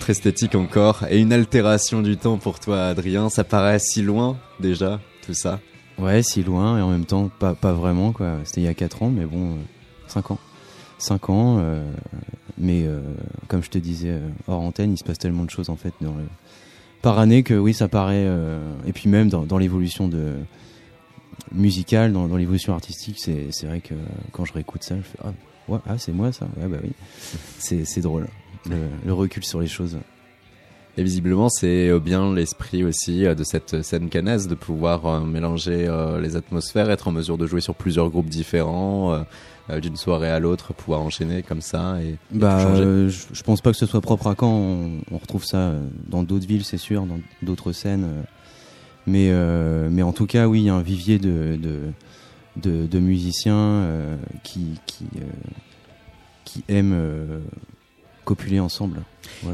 Esthétique 0.09 0.55
encore 0.55 1.05
et 1.09 1.19
une 1.19 1.31
altération 1.31 2.01
du 2.01 2.17
temps 2.17 2.37
pour 2.37 2.59
toi, 2.59 2.87
Adrien. 2.87 3.29
Ça 3.29 3.43
paraît 3.43 3.77
si 3.77 4.01
loin 4.01 4.37
déjà, 4.59 4.99
tout 5.25 5.35
ça. 5.35 5.59
Ouais, 5.99 6.23
si 6.23 6.41
loin 6.41 6.79
et 6.79 6.81
en 6.81 6.89
même 6.89 7.05
temps 7.05 7.29
pas, 7.39 7.53
pas 7.53 7.73
vraiment 7.73 8.11
quoi. 8.11 8.37
C'était 8.43 8.61
il 8.61 8.63
y 8.63 8.67
a 8.67 8.73
4 8.73 9.03
ans, 9.03 9.09
mais 9.09 9.25
bon, 9.25 9.57
5 10.07 10.31
euh, 10.31 10.33
ans. 10.33 10.39
5 10.97 11.29
ans, 11.29 11.57
euh, 11.59 11.87
mais 12.57 12.85
euh, 12.85 13.01
comme 13.47 13.61
je 13.63 13.69
te 13.69 13.77
disais 13.77 14.19
hors 14.47 14.61
antenne, 14.61 14.93
il 14.93 14.97
se 14.97 15.03
passe 15.03 15.19
tellement 15.19 15.43
de 15.43 15.51
choses 15.51 15.69
en 15.69 15.75
fait 15.75 15.93
par 17.01 17.19
année 17.19 17.43
que 17.43 17.53
oui, 17.53 17.73
ça 17.73 17.87
paraît. 17.87 18.27
et 18.87 18.93
puis 18.93 19.09
même 19.09 19.29
dans, 19.29 19.57
l'évolution 19.57 20.07
de 20.07 20.33
musicale, 21.51 22.13
dans, 22.13 22.27
dans 22.27 22.37
l'évolution 22.37 22.73
artistique, 22.73 23.19
c'est 23.19 23.65
vrai 23.65 23.79
que 23.81 23.93
quand 24.31 24.43
je 24.43 24.53
réécoute 24.53 24.83
ça, 24.83 24.95
je 24.97 25.03
fais 25.03 25.19
ah, 25.23 25.33
ouais, 25.67 25.79
ah 25.87 25.97
c'est 25.97 26.13
moi 26.13 26.31
ça. 26.31 26.47
Ouais 26.57 26.67
bah 26.67 26.77
oui, 26.83 26.91
c'est 27.59 28.01
drôle 28.01 28.27
le, 28.65 29.13
recul 29.13 29.43
sur 29.43 29.61
les 29.61 29.67
choses. 29.67 29.97
Et 30.97 31.03
visiblement, 31.03 31.47
c'est 31.47 31.97
bien 31.99 32.33
l'esprit 32.33 32.83
aussi 32.83 33.25
euh, 33.25 33.33
de 33.33 33.45
cette 33.45 33.83
scène 33.83 34.09
canaise 34.09 34.49
de 34.49 34.55
pouvoir 34.55 35.05
euh, 35.05 35.19
mélanger 35.21 35.87
euh, 35.87 36.19
les 36.19 36.35
atmosphères, 36.35 36.89
être 36.89 37.07
en 37.07 37.13
mesure 37.13 37.37
de 37.37 37.47
jouer 37.47 37.61
sur 37.61 37.73
plusieurs 37.73 38.09
groupes 38.09 38.27
différents, 38.27 39.23
d'une 39.81 39.95
soirée 39.95 40.29
à 40.29 40.39
l'autre, 40.39 40.73
pouvoir 40.73 41.01
enchaîner 41.01 41.41
comme 41.41 41.61
ça. 41.61 42.01
Et, 42.01 42.17
bah, 42.31 42.75
je, 42.75 43.43
pense 43.43 43.61
pas 43.61 43.71
que 43.71 43.77
ce 43.77 43.85
soit 43.85 44.01
propre 44.01 44.27
à 44.27 44.35
Caen. 44.37 44.89
On, 45.11 45.17
retrouve 45.17 45.45
ça 45.45 45.73
dans 46.07 46.23
d'autres 46.23 46.47
villes, 46.47 46.65
c'est 46.65 46.77
sûr, 46.77 47.05
dans 47.05 47.19
d'autres 47.43 47.71
scènes. 47.71 48.07
Mais, 49.05 49.31
mais 49.89 50.01
en 50.01 50.11
tout 50.11 50.25
cas, 50.25 50.47
oui, 50.47 50.61
il 50.61 50.65
y 50.65 50.69
a 50.69 50.73
un 50.73 50.81
vivier 50.81 51.19
de, 51.19 51.57
de, 52.57 52.87
de, 52.87 52.99
musiciens 52.99 53.87
qui, 54.43 54.79
qui, 54.87 55.05
qui 56.45 56.63
aiment 56.67 57.41
copuler 58.29 58.59
ensemble. 58.59 59.01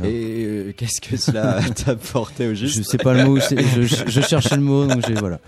Et 0.03 0.43
euh, 0.43 0.73
qu'est-ce 0.75 0.99
que 0.99 1.15
cela 1.15 1.61
t'a 1.75 1.91
apporté 1.91 2.45
au 2.45 2.53
juste 2.53 2.75
Je 2.75 2.83
sais 2.83 2.97
pas 2.97 3.13
le 3.13 3.23
mot, 3.23 3.39
je, 3.39 4.21
cherchais 4.21 4.57
le 4.57 4.61
mot, 4.61 4.85
donc 4.85 5.01
j'ai 5.07 5.13
voilà. 5.13 5.39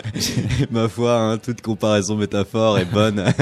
Ma 0.70 0.88
foi, 0.88 1.14
hein, 1.14 1.36
toute 1.36 1.60
comparaison 1.60 2.16
métaphore 2.16 2.78
est 2.78 2.86
bonne 2.86 3.18
à 3.18 3.34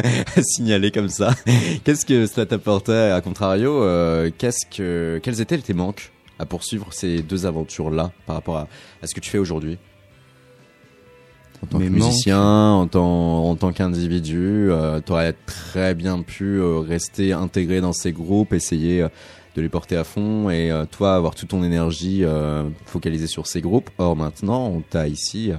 signaler 0.42 0.90
comme 0.90 1.08
ça. 1.08 1.36
Qu'est-ce 1.84 2.04
que 2.04 2.26
cela 2.26 2.46
t'apportait? 2.46 3.12
À 3.12 3.20
contrario 3.20 3.84
euh, 3.84 4.32
Qu'est-ce 4.36 4.66
que 4.66 5.20
quels 5.22 5.40
étaient 5.40 5.58
tes 5.58 5.74
manques 5.74 6.10
à 6.40 6.46
poursuivre 6.46 6.88
ces 6.92 7.22
deux 7.22 7.46
aventures-là 7.46 8.10
par 8.26 8.34
rapport 8.34 8.56
à, 8.56 8.66
à 9.02 9.06
ce 9.06 9.14
que 9.14 9.20
tu 9.20 9.30
fais 9.30 9.38
aujourd'hui? 9.38 9.78
En 11.62 11.66
tant 11.66 11.78
que 11.78 11.84
musicien, 11.84 12.72
en 12.72 12.86
tant, 12.86 13.44
en 13.48 13.54
tant 13.54 13.72
qu'individu, 13.72 14.68
euh, 14.70 15.00
tu 15.04 15.12
aurais 15.12 15.34
très 15.46 15.94
bien 15.94 16.22
pu 16.22 16.58
euh, 16.58 16.78
rester 16.78 17.32
intégré 17.32 17.80
dans 17.80 17.92
ces 17.92 18.12
groupes, 18.12 18.52
essayer 18.52 19.02
euh, 19.02 19.08
de 19.54 19.62
les 19.62 19.68
porter 19.68 19.96
à 19.96 20.04
fond 20.04 20.50
et 20.50 20.70
euh, 20.70 20.86
toi 20.86 21.14
avoir 21.14 21.34
toute 21.34 21.50
ton 21.50 21.62
énergie 21.62 22.24
focalisée 22.86 23.26
sur 23.26 23.46
ces 23.46 23.60
groupes. 23.60 23.90
Or 23.98 24.16
maintenant, 24.16 24.66
on 24.66 24.80
t'a 24.80 25.08
ici 25.08 25.52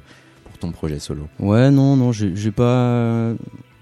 pour 0.45 0.57
ton 0.57 0.71
projet 0.71 0.99
solo. 0.99 1.27
Ouais, 1.39 1.71
non, 1.71 1.95
non, 1.95 2.11
j'ai 2.11 2.51
pas, 2.51 3.33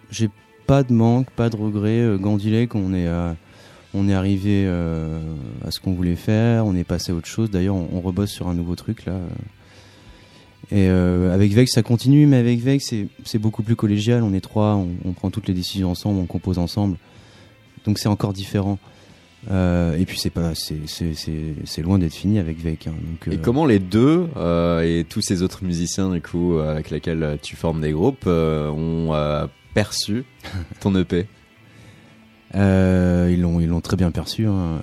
j'ai 0.09 0.29
pas 0.67 0.83
de 0.83 0.93
manque, 0.93 1.29
pas 1.31 1.49
de 1.49 1.55
regret. 1.55 2.17
Gandhi 2.19 2.51
Lake, 2.51 2.75
on 2.75 2.93
est, 2.93 3.09
on 3.93 4.09
est 4.09 4.13
arrivé 4.13 4.67
à 5.65 5.71
ce 5.71 5.79
qu'on 5.79 5.93
voulait 5.93 6.17
faire, 6.17 6.65
on 6.65 6.75
est 6.75 6.83
passé 6.83 7.13
à 7.13 7.15
autre 7.15 7.27
chose. 7.27 7.49
D'ailleurs, 7.49 7.75
on, 7.75 7.87
on, 7.93 8.01
rebosse 8.01 8.31
sur 8.31 8.49
un 8.49 8.53
nouveau 8.53 8.75
truc 8.75 9.05
là. 9.05 9.13
Et 10.71 10.87
euh, 10.87 11.33
avec 11.33 11.51
Vex, 11.51 11.73
ça 11.73 11.83
continue, 11.83 12.25
mais 12.25 12.37
avec 12.37 12.61
Vex, 12.61 12.93
c'est 13.25 13.39
beaucoup 13.39 13.61
plus 13.61 13.75
collégial. 13.75 14.23
On 14.23 14.33
est 14.33 14.41
trois, 14.41 14.75
on, 14.75 14.89
on, 15.03 15.11
prend 15.11 15.29
toutes 15.29 15.49
les 15.49 15.53
décisions 15.53 15.91
ensemble, 15.91 16.19
on 16.19 16.25
compose 16.25 16.59
ensemble. 16.59 16.97
Donc 17.85 17.99
c'est 17.99 18.07
encore 18.07 18.31
différent. 18.31 18.79
Euh, 19.49 19.97
et 19.97 20.05
puis 20.05 20.17
c'est 20.17 20.29
pas, 20.29 20.53
c'est 20.55 21.81
loin 21.81 21.99
d'être 21.99 22.13
fini 22.13 22.39
avec 22.39 22.59
Vex. 22.59 22.87
Hein, 22.87 22.93
donc, 23.05 23.33
et 23.33 23.37
euh, 23.37 23.41
comment 23.41 23.65
les 23.65 23.79
deux 23.79 24.29
et 24.83 25.05
tous 25.09 25.21
ces 25.21 25.41
autres 25.41 25.65
musiciens 25.65 26.09
du 26.09 26.21
coup 26.21 26.57
avec 26.59 26.89
lesquels 26.89 27.37
tu 27.41 27.57
formes 27.57 27.81
des 27.81 27.91
groupes 27.91 28.27
ont 28.27 29.13
perçu 29.73 30.23
ton 30.79 30.95
EP 30.95 31.27
ils 32.53 33.41
l'ont 33.41 33.59
ils 33.59 33.67
l'ont 33.67 33.81
très 33.81 33.97
bien 33.97 34.11
perçu. 34.11 34.45
Hein. 34.45 34.79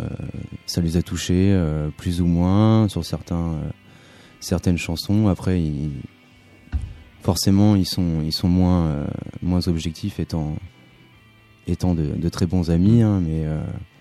Ça 0.67 0.83
les 0.83 0.99
a 0.99 1.03
touchés 1.03 1.59
plus 1.97 2.21
ou 2.21 2.27
moins 2.27 2.89
sur 2.89 3.05
certains 3.05 3.59
certaines 4.41 4.79
chansons. 4.79 5.29
Après, 5.29 5.61
ils, 5.61 5.91
forcément, 7.23 7.77
ils 7.77 7.87
sont, 7.87 8.23
ils 8.25 8.33
sont 8.33 8.49
moins, 8.49 8.87
euh, 8.87 9.07
moins 9.43 9.67
objectifs 9.69 10.21
étant, 10.21 10.57
étant 11.67 11.95
de, 11.95 12.07
de 12.07 12.29
très 12.29 12.47
bons 12.47 12.71
amis. 12.71 13.03
Hein, 13.03 13.21
mais, 13.25 13.45
euh, 13.45 13.61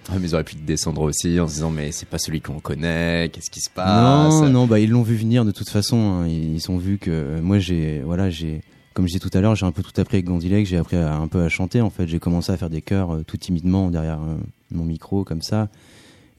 ah, 0.10 0.14
mais 0.20 0.30
ils 0.30 0.34
auraient 0.34 0.44
pu 0.44 0.56
te 0.56 0.62
descendre 0.62 1.02
aussi 1.02 1.40
en 1.40 1.48
se 1.48 1.56
disant 1.56 1.70
mais 1.70 1.92
c'est 1.92 2.08
pas 2.08 2.18
celui 2.18 2.40
qu'on 2.40 2.60
connaît, 2.60 3.30
qu'est-ce 3.34 3.50
qui 3.50 3.60
se 3.60 3.70
passe? 3.70 4.34
Non, 4.34 4.50
non, 4.50 4.66
bah 4.66 4.80
ils 4.80 4.90
l'ont 4.90 5.04
vu 5.04 5.16
venir 5.16 5.44
de 5.44 5.52
toute 5.52 5.70
façon. 5.70 5.98
Hein. 5.98 6.28
Ils, 6.28 6.72
ont 6.72 6.78
vu 6.78 6.98
que 6.98 7.40
moi 7.42 7.60
j'ai, 7.60 8.00
voilà, 8.00 8.30
j'ai, 8.30 8.62
comme 8.94 9.06
je 9.06 9.14
disais 9.14 9.30
tout 9.30 9.38
à 9.38 9.42
l'heure, 9.42 9.56
j'ai 9.56 9.66
un 9.66 9.74
peu 9.74 9.84
tout 9.84 10.00
appris 10.00 10.18
avec 10.18 10.26
Gandilek. 10.26 10.66
J'ai 10.66 10.78
appris 10.78 10.96
un 10.96 11.28
peu 11.28 11.42
à 11.42 11.50
chanter. 11.50 11.82
En 11.82 11.90
fait, 11.90 12.08
j'ai 12.08 12.20
commencé 12.20 12.54
à 12.54 12.58
faire 12.58 12.70
des 12.70 12.82
chœurs 12.82 13.16
euh, 13.16 13.24
tout 13.24 13.36
timidement 13.36 13.92
derrière 13.92 14.20
mon 14.72 14.86
micro 14.86 15.26
comme 15.26 15.42
ça 15.42 15.68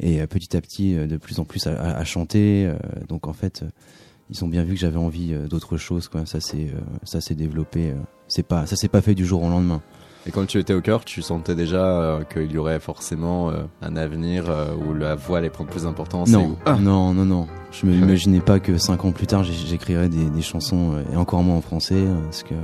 et 0.01 0.21
euh, 0.21 0.27
petit 0.27 0.57
à 0.57 0.61
petit 0.61 0.97
euh, 0.97 1.07
de 1.07 1.17
plus 1.17 1.39
en 1.39 1.45
plus 1.45 1.67
à, 1.67 1.97
à, 1.97 2.05
chanter. 2.05 2.67
Euh, 2.67 2.75
donc 3.09 3.27
en 3.27 3.33
fait, 3.33 3.65
ils 4.31 4.45
ont 4.45 4.49
bien 4.49 4.65
vu 4.65 4.75
que 4.75 4.81
j'avais 4.81 4.99
envie 4.99 5.35
d'autre 5.49 5.77
chose. 5.77 6.09
Quoi. 6.09 6.27
Ça 6.27 6.41
s'est 6.41 6.73
ça 7.03 7.21
s'est 7.21 7.35
développé. 7.35 7.95
c'est 8.27 8.47
pas 8.47 8.67
ça 8.67 8.77
s'est 8.77 8.89
pas 8.89 9.01
fait 9.01 9.15
du 9.15 9.25
jour 9.25 9.43
au 9.43 9.49
lendemain. 9.49 9.83
Et 10.27 10.31
quand 10.31 10.45
tu 10.45 10.59
étais 10.59 10.75
au 10.75 10.83
cœur, 10.83 11.07
tu 11.07 11.23
sentais 11.23 11.55
déjà 11.55 12.21
qu'il 12.31 12.53
y 12.53 12.59
aurait 12.59 12.81
forcément 12.81 13.51
un 13.81 13.97
avenir 13.97 14.45
où 14.85 14.93
la 14.93 15.15
voix 15.15 15.39
allait 15.39 15.49
prendre 15.49 15.71
plus 15.71 15.85
d'importance 15.85 16.29
non, 16.29 16.59
non, 16.81 17.15
non, 17.15 17.25
non. 17.25 17.47
Je 17.71 17.87
me 17.87 17.95
imaginais 18.03 18.41
pas 18.41 18.61
que 18.61 18.77
cinq 18.77 19.07
ans 19.07 19.13
plus 19.13 19.27
tard, 19.27 19.43
j'écrirais 19.45 20.11
des, 20.11 20.29
des, 20.29 20.43
chansons 20.43 21.03
et 21.11 21.17
encore 21.17 21.43
moins 21.43 21.57
en 21.57 21.63
français, 21.63 22.05
parce 22.25 22.43
que 22.43 22.55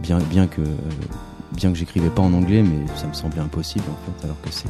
bien, 0.00 0.18
bien 0.18 0.48
que 0.48 0.62
bien 1.52 1.70
que 1.70 1.78
j'écrivais 1.78 2.10
pas 2.10 2.22
en 2.22 2.32
anglais, 2.32 2.64
mais 2.64 2.84
ça 2.96 3.06
me 3.06 3.12
semblait 3.12 3.40
impossible 3.40 3.84
en 3.88 4.10
fait, 4.20 4.24
alors 4.24 4.40
que 4.40 4.50
c'est 4.50 4.68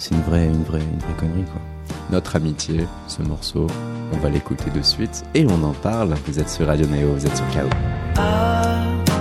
c'est 0.00 0.14
une 0.14 0.22
vraie, 0.22 0.46
une 0.46 0.64
vraie, 0.64 0.80
une 0.80 0.98
vraie 0.98 1.14
connerie 1.18 1.44
quoi. 1.44 1.60
Notre 2.10 2.34
amitié, 2.36 2.86
ce 3.06 3.22
morceau, 3.22 3.66
on 4.12 4.16
va 4.16 4.30
l'écouter 4.30 4.70
de 4.70 4.82
suite 4.82 5.24
et 5.34 5.46
on 5.46 5.62
en 5.62 5.74
parle. 5.74 6.14
Vous 6.26 6.40
êtes 6.40 6.48
sur 6.48 6.66
Radio 6.66 6.86
Néo, 6.86 7.12
vous 7.12 7.26
êtes 7.26 7.36
sur 7.36 7.46
KO. 7.48 7.68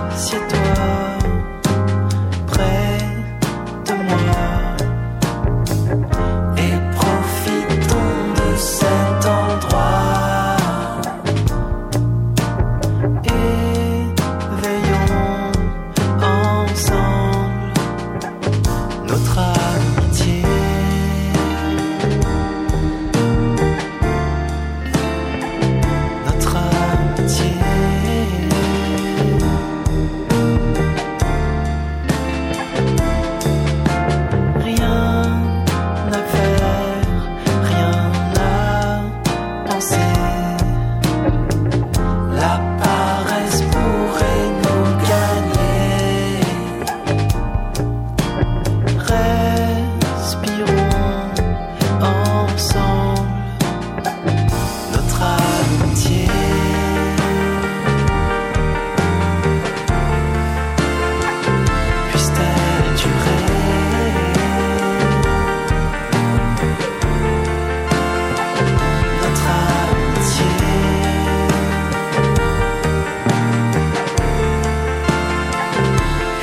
Qu'est-ce 0.09 0.31
qui 0.31 1.38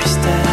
se 0.07 0.46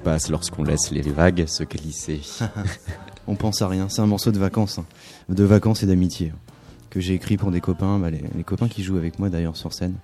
passe 0.00 0.30
lorsqu'on 0.30 0.64
laisse 0.64 0.90
les 0.90 1.02
vagues 1.02 1.46
se 1.46 1.64
glisser 1.64 2.20
On 3.26 3.36
pense 3.36 3.62
à 3.62 3.68
rien. 3.68 3.88
C'est 3.88 4.02
un 4.02 4.06
morceau 4.06 4.32
de 4.32 4.38
vacances, 4.38 4.78
hein. 4.78 4.86
de 5.28 5.44
vacances 5.44 5.82
et 5.82 5.86
d'amitié 5.86 6.32
que 6.90 7.00
j'ai 7.00 7.14
écrit 7.14 7.36
pour 7.36 7.50
des 7.50 7.60
copains, 7.60 7.98
bah, 7.98 8.10
les, 8.10 8.44
copains 8.44 8.68
qui 8.68 8.82
jouent 8.82 8.96
avec 8.96 9.18
moi 9.18 9.28
d'ailleurs 9.30 9.56
sur 9.56 9.72
scène. 9.72 9.94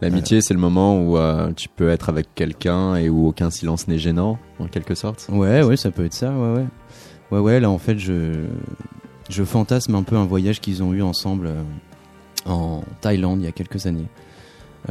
L'amitié, 0.00 0.38
euh, 0.38 0.40
c'est 0.40 0.54
le 0.54 0.60
moment 0.60 1.00
où 1.00 1.18
euh, 1.18 1.52
tu 1.52 1.68
peux 1.68 1.90
être 1.90 2.08
avec 2.08 2.34
quelqu'un 2.34 2.96
et 2.96 3.08
où 3.08 3.26
aucun 3.26 3.50
silence 3.50 3.88
n'est 3.88 3.98
gênant, 3.98 4.38
en 4.58 4.66
quelque 4.66 4.94
sorte. 4.94 5.26
Ouais, 5.30 5.62
ouais, 5.62 5.76
ça 5.76 5.90
peut 5.90 6.04
être 6.04 6.14
ça, 6.14 6.32
ouais, 6.32 6.54
ouais. 6.54 6.66
Ouais, 7.30 7.38
ouais, 7.38 7.60
là 7.60 7.70
en 7.70 7.78
fait, 7.78 7.98
je, 7.98 8.44
je 9.28 9.44
fantasme 9.44 9.94
un 9.94 10.02
peu 10.02 10.16
un 10.16 10.26
voyage 10.26 10.60
qu'ils 10.60 10.82
ont 10.82 10.92
eu 10.92 11.02
ensemble 11.02 11.46
euh, 11.48 11.62
en 12.46 12.82
Thaïlande 13.00 13.40
il 13.40 13.44
y 13.44 13.48
a 13.48 13.52
quelques 13.52 13.86
années. 13.86 14.06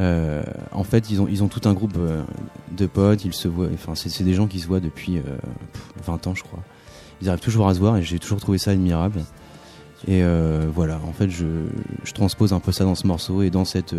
Euh, 0.00 0.42
en 0.72 0.84
fait, 0.84 1.10
ils 1.10 1.42
ont, 1.42 1.48
tout 1.48 1.68
un 1.68 1.74
groupe 1.74 1.96
euh, 1.98 2.22
de 2.70 2.86
potes, 2.86 3.24
ils 3.24 3.34
se 3.34 3.48
voient, 3.48 3.68
enfin, 3.74 3.94
c'est 3.94 4.24
des 4.24 4.34
gens 4.34 4.46
qui 4.46 4.60
se 4.60 4.66
voient 4.66 4.80
depuis 4.80 5.20
20 6.06 6.26
ans, 6.26 6.34
je 6.34 6.42
crois. 6.42 6.60
Ils 7.20 7.28
arrivent 7.28 7.40
toujours 7.40 7.68
à 7.68 7.74
se 7.74 7.78
voir 7.78 7.96
et 7.96 8.02
j'ai 8.02 8.18
toujours 8.18 8.40
trouvé 8.40 8.58
ça 8.58 8.72
admirable. 8.72 9.22
Et 10.08 10.22
voilà, 10.74 10.98
en 11.06 11.12
fait, 11.12 11.30
je, 11.30 11.46
transpose 12.14 12.52
un 12.52 12.60
peu 12.60 12.72
ça 12.72 12.84
dans 12.84 12.94
ce 12.94 13.06
morceau 13.06 13.42
et 13.42 13.50
dans 13.50 13.64
cette, 13.64 13.94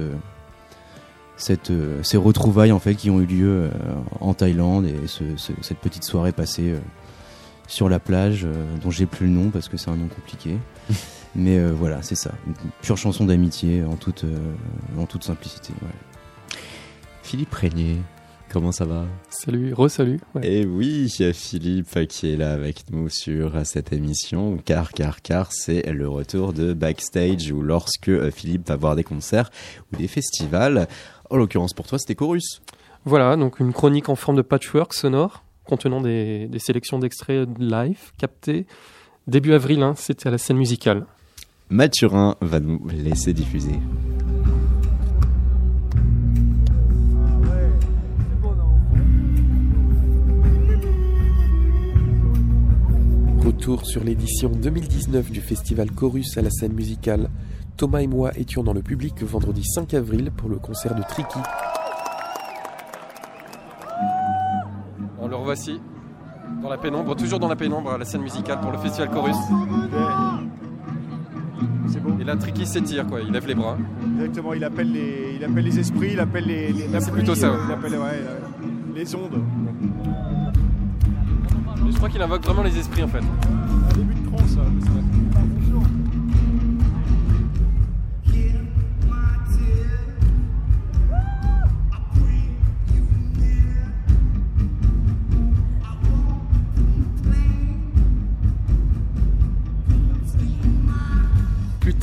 cette, 1.38 1.72
ces 2.02 2.18
retrouvailles 2.18 2.74
en 2.74 2.80
fait 2.80 2.96
qui 2.96 3.10
ont 3.10 3.22
eu 3.22 3.26
lieu 3.26 3.70
en 4.20 4.34
Thaïlande 4.34 4.86
et 4.86 5.08
ce, 5.08 5.24
cette 5.38 5.78
petite 5.78 6.04
soirée 6.04 6.34
passée 6.34 6.74
sur 7.68 7.90
la 7.90 8.00
plage, 8.00 8.48
dont 8.82 8.92
j'ai 8.92 9.06
plus 9.06 9.28
le 9.28 9.34
nom 9.34 9.50
parce 9.50 9.70
que 9.70 9.78
c'est 9.78 9.90
un 9.90 9.96
nom 9.96 10.08
compliqué. 10.08 10.58
Mais 11.36 11.58
euh, 11.58 11.72
voilà, 11.72 12.02
c'est 12.02 12.16
ça. 12.16 12.32
Une 12.46 12.54
pure 12.82 12.98
chanson 12.98 13.26
d'amitié 13.26 13.84
en 13.84 13.96
toute, 13.96 14.24
euh, 14.24 14.54
en 14.98 15.06
toute 15.06 15.24
simplicité. 15.24 15.74
Philippe 17.24 17.54
Régnier, 17.54 17.98
comment 18.52 18.72
ça 18.72 18.86
va? 18.86 19.06
Salut, 19.30 19.74
re-salut. 19.74 20.20
Et 20.44 20.62
eh 20.62 20.66
oui, 20.66 21.12
Philippe 21.34 22.08
qui 22.08 22.32
est 22.32 22.38
là 22.38 22.54
avec 22.54 22.92
nous 22.92 23.10
sur 23.10 23.66
cette 23.66 23.94
émission, 23.94 24.58
car, 24.64 24.92
car, 24.92 25.22
car, 25.22 25.52
c'est 25.52 25.92
le 25.92 26.08
retour 26.08 26.54
de 26.54 26.74
Backstage 26.74 27.52
où 27.52 27.62
lorsque 27.62 28.10
euh, 28.10 28.30
Philippe 28.30 28.68
va 28.68 28.76
voir 28.76 28.96
des 28.96 29.04
concerts 29.04 29.50
ou 29.92 29.96
des 29.96 30.08
festivals, 30.08 30.88
en 31.32 31.38
l'occurrence 31.38 31.74
pour 31.74 31.88
toi 31.88 31.98
c'était 31.98 32.16
Chorus. 32.16 32.62
Voilà, 33.06 33.36
donc 33.38 33.60
une 33.60 33.74
chronique 33.74 34.08
en 34.08 34.16
forme 34.16 34.38
de 34.38 34.44
patchwork 34.44 34.94
sonore 34.94 35.44
contenant 35.66 36.02
des, 36.02 36.48
des 36.48 36.60
sélections 36.60 37.00
d'extraits 37.00 37.48
live 37.60 38.12
captés. 38.18 38.66
Début 39.28 39.54
avril, 39.54 39.82
hein, 39.82 39.94
c'était 39.96 40.28
à 40.28 40.32
la 40.32 40.38
scène 40.38 40.58
musicale. 40.58 41.06
Mathurin 41.70 42.36
va 42.42 42.60
nous 42.60 42.88
laisser 42.90 43.34
diffuser. 43.34 43.80
Retour 53.44 53.86
sur 53.86 54.04
l'édition 54.04 54.50
2019 54.50 55.32
du 55.32 55.42
festival 55.42 55.92
Chorus 55.92 56.38
à 56.38 56.42
la 56.42 56.50
scène 56.50 56.74
musicale. 56.74 57.30
Thomas 57.78 58.02
et 58.02 58.08
moi 58.08 58.32
étions 58.38 58.64
dans 58.64 58.74
le 58.74 58.82
public 58.82 59.24
vendredi 59.24 59.64
5 59.64 59.94
avril 59.94 60.32
pour 60.32 60.50
le 60.50 60.58
concert 60.58 60.96
de 60.96 61.02
Tricky. 61.02 61.40
Le 65.34 65.38
revoici 65.38 65.82
dans 66.62 66.70
la 66.70 66.78
pénombre, 66.78 67.16
toujours 67.16 67.40
dans 67.40 67.48
la 67.48 67.56
pénombre 67.56 67.94
à 67.94 67.98
la 67.98 68.06
scène 68.06 68.22
musicale 68.22 68.60
pour 68.62 68.72
le 68.72 68.78
festival 68.78 69.10
Chorus. 69.10 69.36
Et 72.20 72.24
là, 72.24 72.36
Tricky 72.36 72.66
s'étire, 72.68 73.08
quoi. 73.08 73.20
Il 73.22 73.32
lève 73.32 73.48
les 73.48 73.56
bras. 73.56 73.78
Exactement, 74.16 74.54
il 74.54 74.64
appelle 74.64 74.92
les, 74.92 75.38
il 75.38 75.44
appelle 75.44 75.64
les 75.64 75.80
esprits, 75.80 76.12
il 76.14 76.20
appelle 76.20 76.46
les. 76.46 76.72
les 76.72 77.00
c'est 77.00 77.12
plutôt 77.12 77.34
ça. 77.34 77.52
Il 77.68 77.74
appelle 77.74 78.00
les 78.96 79.16
ondes. 79.16 79.42
je 81.90 81.98
crois 81.98 82.10
qu'il 82.10 82.22
invoque 82.22 82.44
vraiment 82.44 82.64
les 82.64 82.78
esprits, 82.78 83.04
en 83.04 83.08
fait. 83.08 83.24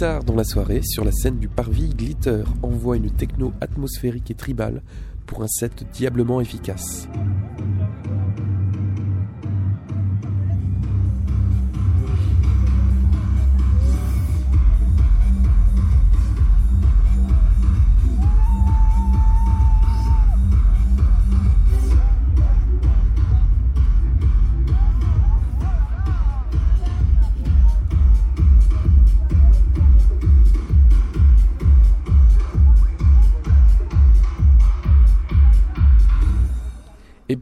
Tard 0.00 0.24
dans 0.24 0.34
la 0.34 0.44
soirée, 0.44 0.80
sur 0.82 1.04
la 1.04 1.12
scène 1.12 1.38
du 1.38 1.46
parvis, 1.46 1.90
Glitter 1.94 2.42
envoie 2.62 2.96
une 2.96 3.10
techno 3.10 3.52
atmosphérique 3.60 4.30
et 4.30 4.34
tribale 4.34 4.80
pour 5.26 5.42
un 5.42 5.46
set 5.46 5.84
diablement 5.92 6.40
efficace. 6.40 7.06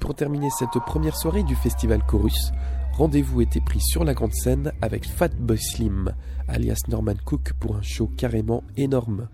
Pour 0.09 0.15
terminer 0.15 0.49
cette 0.49 0.83
première 0.87 1.19
soirée 1.19 1.43
du 1.43 1.55
festival 1.55 2.01
Chorus, 2.07 2.51
rendez-vous 2.95 3.43
était 3.43 3.61
pris 3.61 3.79
sur 3.83 4.05
la 4.05 4.15
grande 4.15 4.33
scène 4.33 4.73
avec 4.81 5.07
Fatboy 5.07 5.59
Slim, 5.59 6.15
alias 6.49 6.81
Norman 6.89 7.13
Cook, 7.27 7.53
pour 7.61 7.77
un 7.77 7.83
show 7.83 8.11
carrément 8.17 8.65
énorme. 8.79 9.29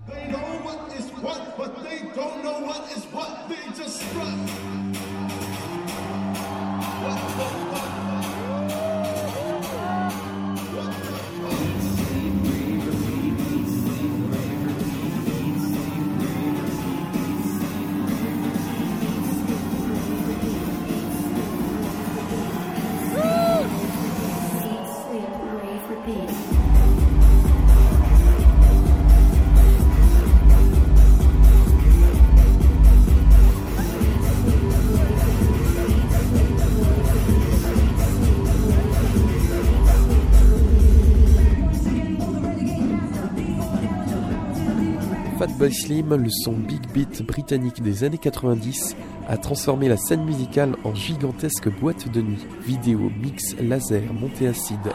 Slim, 45.72 46.14
le 46.14 46.30
son 46.30 46.52
big 46.52 46.80
beat 46.92 47.22
britannique 47.26 47.82
des 47.82 48.04
années 48.04 48.18
90, 48.18 48.96
a 49.28 49.36
transformé 49.36 49.88
la 49.88 49.96
scène 49.96 50.24
musicale 50.24 50.76
en 50.84 50.94
gigantesque 50.94 51.68
boîte 51.80 52.10
de 52.10 52.20
nuit. 52.20 52.46
Vidéo, 52.66 53.10
mix, 53.22 53.56
laser, 53.60 54.12
montée 54.12 54.48
acide. 54.48 54.92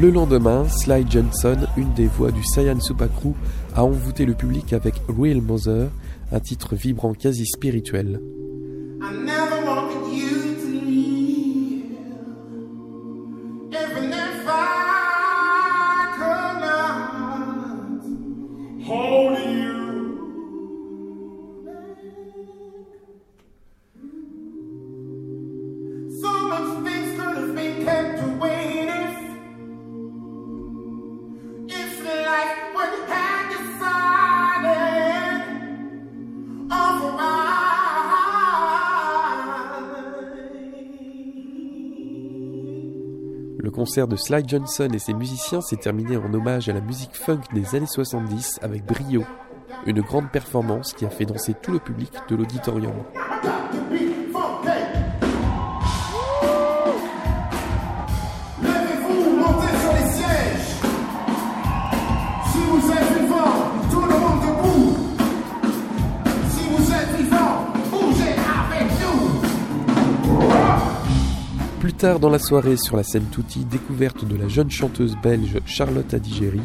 Le 0.00 0.08
lendemain, 0.08 0.66
Sly 0.66 1.04
Johnson, 1.10 1.58
une 1.76 1.92
des 1.92 2.06
voix 2.06 2.30
du 2.30 2.42
Saiyan 2.42 2.80
Supakru, 2.80 3.32
a 3.74 3.84
envoûté 3.84 4.24
le 4.24 4.32
public 4.32 4.72
avec 4.72 4.94
Real 5.08 5.42
Mother, 5.42 5.90
un 6.32 6.40
titre 6.40 6.74
vibrant 6.74 7.12
quasi 7.12 7.44
spirituel. 7.44 8.18
Concert 43.90 44.06
de 44.06 44.14
Sly 44.14 44.44
Johnson 44.46 44.88
et 44.94 45.00
ses 45.00 45.14
musiciens 45.14 45.60
s'est 45.60 45.74
terminé 45.74 46.16
en 46.16 46.32
hommage 46.32 46.68
à 46.68 46.72
la 46.72 46.80
musique 46.80 47.16
funk 47.16 47.40
des 47.52 47.74
années 47.74 47.88
70 47.88 48.60
avec 48.62 48.86
brio, 48.86 49.24
une 49.84 50.00
grande 50.00 50.30
performance 50.30 50.92
qui 50.92 51.04
a 51.04 51.10
fait 51.10 51.24
danser 51.24 51.54
tout 51.60 51.72
le 51.72 51.80
public 51.80 52.12
de 52.28 52.36
l'auditorium. 52.36 52.94
Tard 72.00 72.18
dans 72.18 72.30
la 72.30 72.38
soirée, 72.38 72.78
sur 72.78 72.96
la 72.96 73.02
scène 73.02 73.26
Touti, 73.30 73.66
découverte 73.66 74.24
de 74.24 74.34
la 74.34 74.48
jeune 74.48 74.70
chanteuse 74.70 75.16
belge 75.22 75.58
Charlotte 75.66 76.14
Adigéry 76.14 76.62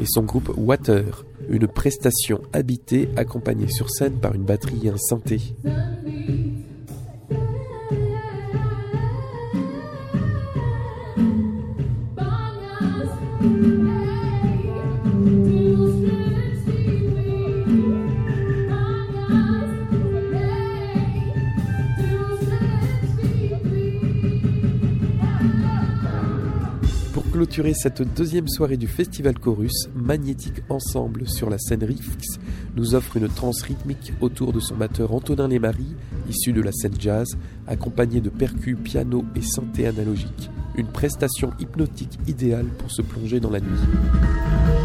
et 0.00 0.06
son 0.06 0.22
groupe 0.22 0.50
Water, 0.56 1.26
une 1.50 1.68
prestation 1.68 2.40
habitée 2.54 3.10
accompagnée 3.16 3.68
sur 3.68 3.90
scène 3.90 4.14
par 4.14 4.34
une 4.34 4.44
batterie 4.44 4.86
et 4.86 4.88
un 4.88 4.96
synthé. 4.96 5.40
Cette 27.74 28.02
deuxième 28.16 28.46
soirée 28.46 28.76
du 28.76 28.86
Festival 28.86 29.36
Chorus, 29.36 29.88
Magnétique 29.94 30.62
Ensemble 30.68 31.28
sur 31.28 31.50
la 31.50 31.58
scène 31.58 31.82
Rifx 31.82 32.38
nous 32.76 32.94
offre 32.94 33.16
une 33.16 33.28
trance 33.28 33.62
rythmique 33.62 34.12
autour 34.20 34.52
de 34.52 34.60
son 34.60 34.76
batteur 34.76 35.12
Antonin 35.12 35.48
Lesmarie, 35.48 35.96
issu 36.28 36.52
de 36.52 36.62
la 36.62 36.70
scène 36.70 36.94
jazz, 36.98 37.36
accompagné 37.66 38.20
de 38.20 38.30
percus, 38.30 38.76
piano 38.82 39.24
et 39.34 39.42
synthé 39.42 39.88
analogique. 39.88 40.50
Une 40.76 40.86
prestation 40.86 41.50
hypnotique 41.58 42.18
idéale 42.28 42.68
pour 42.78 42.92
se 42.92 43.02
plonger 43.02 43.40
dans 43.40 43.50
la 43.50 43.60
nuit. 43.60 44.77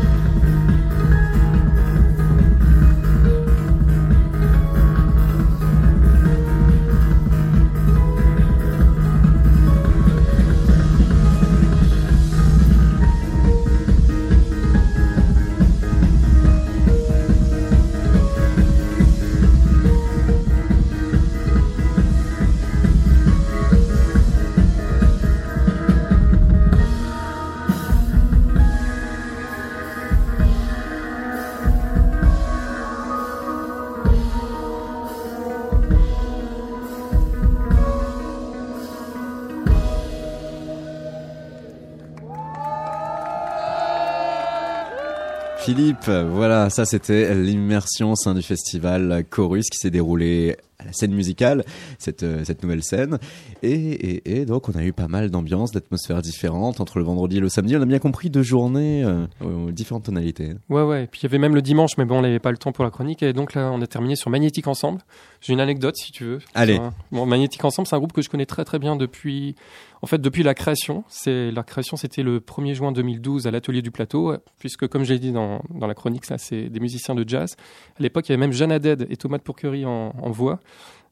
Philippe, 45.75 46.07
voilà, 46.07 46.69
ça 46.69 46.85
c'était 46.85 47.33
l'immersion 47.33 48.11
au 48.11 48.15
sein 48.15 48.35
du 48.35 48.43
festival 48.43 49.23
Chorus 49.31 49.71
qui 49.71 49.79
s'est 49.79 49.89
déroulé 49.89 50.55
à 50.77 50.85
la 50.85 50.93
scène 50.93 51.13
musicale, 51.15 51.63
cette, 51.97 52.21
euh, 52.21 52.43
cette 52.43 52.61
nouvelle 52.61 52.83
scène. 52.83 53.17
Et, 53.63 53.71
et, 53.71 54.41
et 54.41 54.45
donc 54.45 54.69
on 54.69 54.73
a 54.77 54.83
eu 54.83 54.93
pas 54.93 55.07
mal 55.07 55.31
d'ambiance, 55.31 55.71
d'atmosphères 55.71 56.21
différentes 56.21 56.79
entre 56.79 56.99
le 56.99 57.05
vendredi 57.05 57.37
et 57.37 57.39
le 57.39 57.49
samedi. 57.49 57.75
On 57.75 57.81
a 57.81 57.85
bien 57.85 57.97
compris 57.97 58.29
deux 58.29 58.43
journées, 58.43 59.03
euh, 59.03 59.25
aux 59.43 59.71
différentes 59.71 60.03
tonalités. 60.03 60.53
Ouais, 60.69 60.83
ouais. 60.83 61.05
Et 61.05 61.07
puis 61.07 61.21
il 61.21 61.23
y 61.23 61.25
avait 61.25 61.39
même 61.39 61.55
le 61.55 61.61
dimanche, 61.63 61.97
mais 61.97 62.05
bon, 62.05 62.19
on 62.19 62.21
n'avait 62.21 62.37
pas 62.39 62.51
le 62.51 62.57
temps 62.57 62.71
pour 62.71 62.83
la 62.83 62.91
chronique. 62.91 63.23
Et 63.23 63.33
donc 63.33 63.55
là, 63.55 63.71
on 63.73 63.81
a 63.81 63.87
terminé 63.87 64.15
sur 64.15 64.29
Magnétique 64.29 64.67
Ensemble. 64.67 64.99
J'ai 65.41 65.53
une 65.53 65.59
anecdote, 65.59 65.95
si 65.97 66.11
tu 66.11 66.23
veux. 66.23 66.39
Allez. 66.53 66.75
Un- 66.77 66.93
Bon, 67.11 67.25
Magnétique 67.25 67.65
Ensemble, 67.65 67.87
c'est 67.87 67.95
un 67.95 67.99
groupe 67.99 68.13
que 68.13 68.21
je 68.21 68.29
connais 68.29 68.45
très 68.45 68.63
très 68.63 68.77
bien 68.77 68.95
depuis, 68.95 69.55
en 70.03 70.05
fait, 70.05 70.19
depuis 70.19 70.43
la 70.43 70.53
création. 70.53 71.05
C'est 71.07 71.49
la 71.49 71.63
création, 71.63 71.95
c'était 71.95 72.23
le 72.23 72.41
1er 72.41 72.73
juin 72.73 72.91
2012 72.91 73.47
à 73.47 73.51
l'atelier 73.51 73.81
du 73.81 73.89
plateau, 73.89 74.35
puisque 74.59 74.85
comme 74.89 75.05
j'ai 75.05 75.17
dit 75.17 75.31
dans, 75.31 75.61
dans 75.69 75.87
la 75.87 75.93
chronique, 75.93 76.25
ça, 76.25 76.37
c'est 76.37 76.67
des 76.67 76.81
musiciens 76.81 77.15
de 77.15 77.23
jazz. 77.25 77.55
À 77.97 78.03
l'époque, 78.03 78.27
il 78.27 78.33
y 78.33 78.35
avait 78.35 78.41
même 78.41 78.51
Jeanne 78.51 78.73
Haddad 78.73 79.07
et 79.09 79.15
Thomas 79.15 79.37
de 79.37 79.43
Pourquerie 79.43 79.85
en, 79.85 80.13
en 80.21 80.29
voix. 80.29 80.59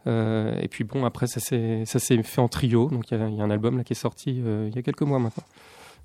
Euh, 0.07 0.59
et 0.61 0.67
puis 0.67 0.83
bon, 0.83 1.05
après, 1.05 1.27
ça 1.27 1.39
s'est 1.39 1.85
fait 2.23 2.41
en 2.41 2.49
trio. 2.49 2.89
Donc 2.89 3.11
il 3.11 3.17
y, 3.17 3.37
y 3.37 3.41
a 3.41 3.43
un 3.43 3.49
album 3.49 3.77
là 3.77 3.85
qui 3.85 3.93
est 3.93 3.95
sorti 3.95 4.41
euh, 4.45 4.67
il 4.69 4.75
y 4.75 4.79
a 4.79 4.81
quelques 4.81 5.03
mois 5.03 5.19
maintenant. 5.19 5.45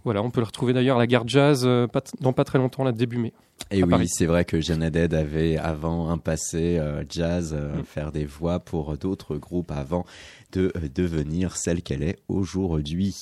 Voilà, 0.06 0.22
on 0.22 0.30
peut 0.30 0.40
le 0.40 0.46
retrouver 0.46 0.72
d'ailleurs 0.72 0.98
à 0.98 1.00
la 1.00 1.08
gare 1.08 1.26
jazz 1.26 1.64
euh, 1.66 1.88
pas 1.88 2.00
dans 2.20 2.32
pas 2.32 2.44
très 2.44 2.58
longtemps, 2.58 2.84
là, 2.84 2.92
début 2.92 3.18
mai. 3.18 3.32
Et 3.72 3.82
À 3.82 3.86
oui, 3.86 4.06
c'est 4.06 4.26
vrai 4.26 4.44
que 4.44 4.60
Jeanne 4.60 4.84
avait 4.84 5.56
avant 5.56 6.10
un 6.10 6.18
passé 6.18 6.78
euh, 6.78 7.02
jazz, 7.10 7.56
euh, 7.58 7.80
Mm. 7.80 7.84
faire 7.84 8.12
des 8.12 8.24
voix 8.24 8.60
pour 8.60 8.96
d'autres 8.96 9.36
groupes 9.36 9.72
avant 9.72 10.06
de 10.52 10.72
devenir 10.94 11.56
celle 11.56 11.82
qu'elle 11.82 12.04
est 12.04 12.20
aujourd'hui. 12.28 13.16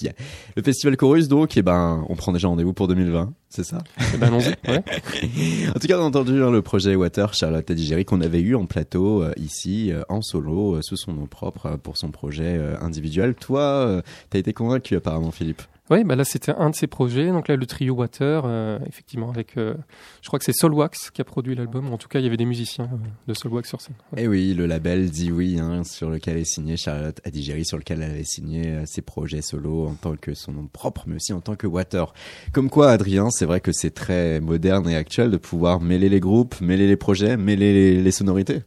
Le 0.57 0.63
festival 0.63 0.99
Chorus, 0.99 1.27
donc, 1.29 1.57
eh 1.57 1.63
ben, 1.63 2.05
on 2.11 2.17
prend 2.17 2.33
déjà 2.33 2.49
rendez-vous 2.49 2.75
pour 2.75 2.87
2020, 2.87 3.33
c'est 3.49 3.65
ça? 3.65 3.79
Eh 4.13 4.19
ben, 4.19 4.27
allons-y. 4.27 4.51
Ouais. 4.71 4.85
En 5.75 5.79
tout 5.79 5.87
cas, 5.87 5.99
on 5.99 6.03
a 6.03 6.07
entendu 6.07 6.43
hein, 6.43 6.51
le 6.51 6.61
projet 6.61 6.95
Water, 6.97 7.33
Charlotte 7.33 7.71
Adigéry, 7.71 8.05
qu'on 8.05 8.21
avait 8.21 8.41
eu 8.43 8.57
en 8.57 8.67
plateau 8.67 9.25
ici, 9.39 9.91
en 10.11 10.21
solo, 10.21 10.83
sous 10.83 10.97
son 10.97 11.15
nom 11.15 11.27
propre, 11.27 11.79
pour 11.83 11.97
son 11.97 12.11
projet 12.11 12.61
individuel. 12.83 13.35
Toi, 13.35 14.03
t'as 14.29 14.39
été 14.39 14.53
convaincu 14.53 14.97
apparemment, 14.97 15.31
Philippe? 15.31 15.63
Oui, 15.91 16.03
bah 16.03 16.17
là 16.17 16.25
c'était 16.25 16.53
un 16.53 16.71
de 16.71 16.75
ses 16.75 16.87
projets. 16.87 17.29
Donc 17.29 17.47
là 17.47 17.57
le 17.57 17.67
trio 17.67 17.93
Water, 17.95 18.45
euh, 18.47 18.79
effectivement 18.87 19.29
avec, 19.31 19.59
euh, 19.59 19.75
je 20.23 20.29
crois 20.29 20.39
que 20.39 20.45
c'est 20.47 20.55
Solwax 20.55 21.11
qui 21.11 21.21
a 21.21 21.25
produit 21.25 21.55
l'album. 21.55 21.93
En 21.93 21.99
tout 21.99 22.09
cas, 22.09 22.21
il 22.21 22.25
y 22.25 22.27
avait 22.27 22.39
des 22.39 22.47
musiciens 22.47 22.85
euh, 22.91 22.97
de 23.29 23.35
Solwax 23.35 23.69
sur 23.69 23.83
scène. 23.83 23.95
Ouais. 24.13 24.23
Eh 24.23 24.29
oui, 24.29 24.55
le 24.55 24.65
label 24.65 25.11
dit 25.11 25.31
oui, 25.31 25.59
hein, 25.61 25.85
sur 25.85 26.09
lequel 26.09 26.39
est 26.39 26.47
signé 26.47 26.79
Charlotte 26.79 27.21
Adigéry, 27.25 27.67
sur 27.67 27.77
lequel 27.77 28.01
elle 28.03 28.13
avait 28.13 28.25
signé 28.25 28.67
euh, 28.69 28.85
ses 28.87 29.03
projets 29.03 29.43
solo 29.43 29.87
en 29.89 29.95
tant 29.95 30.17
que 30.17 30.33
son 30.33 30.53
nom 30.53 30.67
propre, 30.67 31.05
mais 31.07 31.17
aussi 31.17 31.35
en 31.35 31.43
tant 31.43 31.55
que 31.55 31.67
Water. 31.67 32.15
Comme 32.55 32.71
quoi, 32.71 32.91
Adrien, 32.91 33.29
c'est 33.31 33.45
vrai 33.45 33.61
que 33.61 33.71
c'est 33.73 33.91
très 33.93 34.41
moderne 34.41 34.89
et 34.89 34.97
actuel 34.97 35.31
de 35.31 35.37
pouvoir 35.37 35.83
mêler 35.83 36.09
les 36.09 36.21
groupes, 36.21 36.61
mêler 36.63 36.87
les 36.87 36.97
projets, 36.97 37.37
mêler 37.37 37.75
les, 37.75 38.03
les 38.03 38.11
sonorités. 38.11 38.63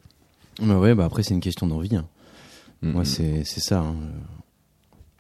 Bah 0.61 0.78
ouais, 0.80 0.93
bah 0.93 1.05
après 1.05 1.24
c'est 1.24 1.34
une 1.34 1.39
question 1.39 1.65
d'envie. 1.65 1.95
hein. 1.95 2.05
Mhm. 2.84 2.91
Moi 2.91 3.05
c'est 3.05 3.43
c'est 3.43 3.59
ça. 3.61 3.80
hein. 3.80 3.95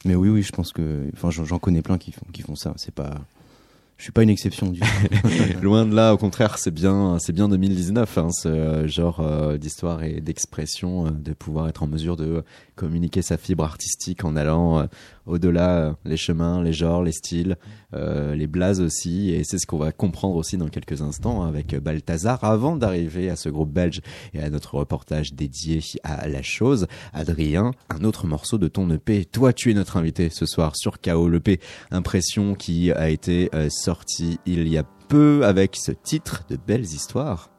Mais 0.05 0.15
oui, 0.15 0.29
oui, 0.29 0.43
je 0.43 0.51
pense 0.51 0.71
que, 0.71 1.05
enfin, 1.13 1.29
j'en 1.31 1.59
connais 1.59 1.81
plein 1.81 1.97
qui 1.97 2.11
font 2.11 2.25
qui 2.31 2.41
font 2.41 2.55
ça. 2.55 2.73
C'est 2.77 2.93
pas, 2.93 3.21
je 3.97 4.03
suis 4.03 4.11
pas 4.11 4.21
une 4.21 4.29
exception 4.29 4.69
du 4.69 4.79
tout. 4.79 4.87
Loin 5.61 5.85
de 5.85 5.95
là, 5.95 6.13
au 6.13 6.17
contraire, 6.17 6.59
c'est 6.59 6.71
bien, 6.71 7.17
c'est 7.19 7.33
bien 7.33 7.49
2019, 7.49 8.17
hein, 8.17 8.27
ce 8.31 8.85
genre 8.85 9.21
euh, 9.21 9.57
d'histoire 9.57 10.03
et 10.03 10.21
d'expression, 10.21 11.07
euh, 11.07 11.09
de 11.09 11.33
pouvoir 11.33 11.67
être 11.67 11.81
en 11.81 11.87
mesure 11.87 12.15
de 12.15 12.43
communiquer 12.75 13.23
sa 13.23 13.37
fibre 13.37 13.63
artistique 13.63 14.23
en 14.23 14.35
allant 14.35 14.79
euh, 14.79 14.85
au-delà 15.25 15.95
les 16.05 16.15
chemins, 16.15 16.61
les 16.61 16.73
genres, 16.73 17.03
les 17.03 17.11
styles, 17.11 17.57
les 17.93 18.47
blazes 18.47 18.79
aussi. 18.79 19.31
Et 19.31 19.43
c'est 19.43 19.57
ce 19.57 19.67
qu'on 19.67 19.77
va 19.77 19.91
comprendre 19.91 20.37
aussi 20.37 20.55
dans 20.55 20.69
quelques 20.69 21.01
instants 21.01 21.43
avec 21.43 21.75
Balthazar. 21.75 22.41
Avant 22.45 22.77
d'arriver 22.77 23.29
à 23.29 23.35
ce 23.35 23.49
groupe 23.49 23.73
belge 23.73 23.99
et 24.33 24.39
à 24.39 24.49
notre 24.49 24.75
reportage 24.75 25.33
dédié 25.33 25.81
à 26.03 26.29
la 26.29 26.43
chose, 26.43 26.87
Adrien, 27.13 27.71
un 27.89 28.05
autre 28.05 28.25
morceau 28.25 28.57
de 28.57 28.69
ton 28.69 28.89
EP. 28.89 29.25
Toi, 29.25 29.51
tu 29.51 29.69
es 29.69 29.73
notre 29.73 29.97
invité 29.97 30.29
ce 30.29 30.45
soir 30.45 30.77
sur 30.77 31.01
KO 31.01 31.27
l'EP. 31.27 31.59
Impression 31.91 32.55
qui 32.55 32.93
a 32.93 33.09
été 33.09 33.49
sorti 33.87 34.37
il 34.45 34.67
y 34.67 34.77
a 34.77 34.83
peu 35.07 35.45
avec 35.45 35.77
ce 35.77 35.93
titre 35.93 36.43
de 36.49 36.57
Belles 36.57 36.83
Histoires. 36.83 37.49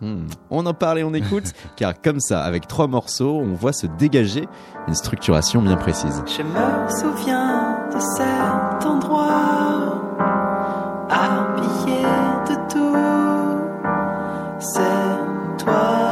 Hmm. 0.00 0.26
On 0.50 0.66
en 0.66 0.74
parle 0.74 0.98
et 0.98 1.04
on 1.04 1.14
écoute, 1.14 1.52
car 1.76 2.00
comme 2.00 2.18
ça, 2.18 2.42
avec 2.42 2.66
trois 2.66 2.88
morceaux, 2.88 3.36
on 3.36 3.54
voit 3.54 3.72
se 3.72 3.86
dégager 3.86 4.48
une 4.88 4.94
structuration 4.96 5.62
bien 5.62 5.76
précise. 5.76 6.20
Je 6.26 6.42
me 6.42 6.88
souviens 7.00 7.78
de 7.94 8.00
cet 8.16 8.86
endroit, 8.86 10.02
habillé 11.10 12.02
de 12.48 12.56
tout, 12.72 12.96
c'est 14.58 15.64
toi. 15.64 16.08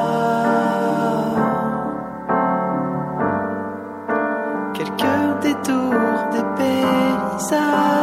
Quelques 4.74 5.42
détours 5.42 6.30
des 6.32 6.44
paysages, 6.56 7.95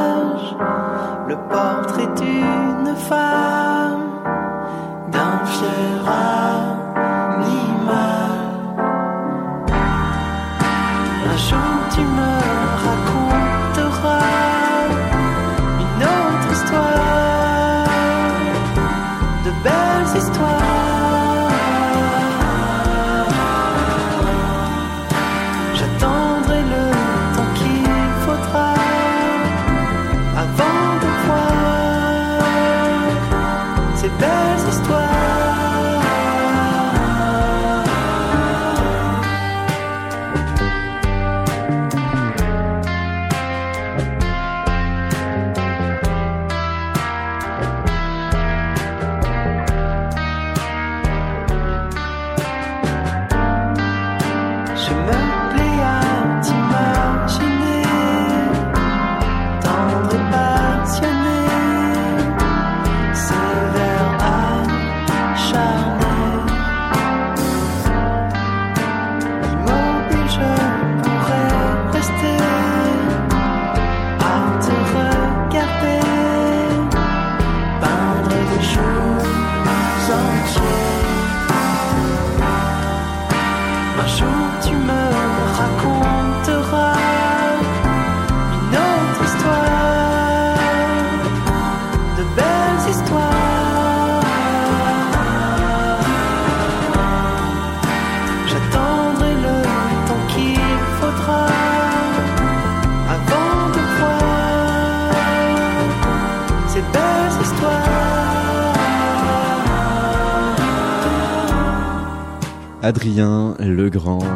le 1.28 1.36
portrait 1.36 2.08
d'une 2.18 2.96
femme, 2.96 4.22
d'un 5.12 5.46
fier 5.46 6.53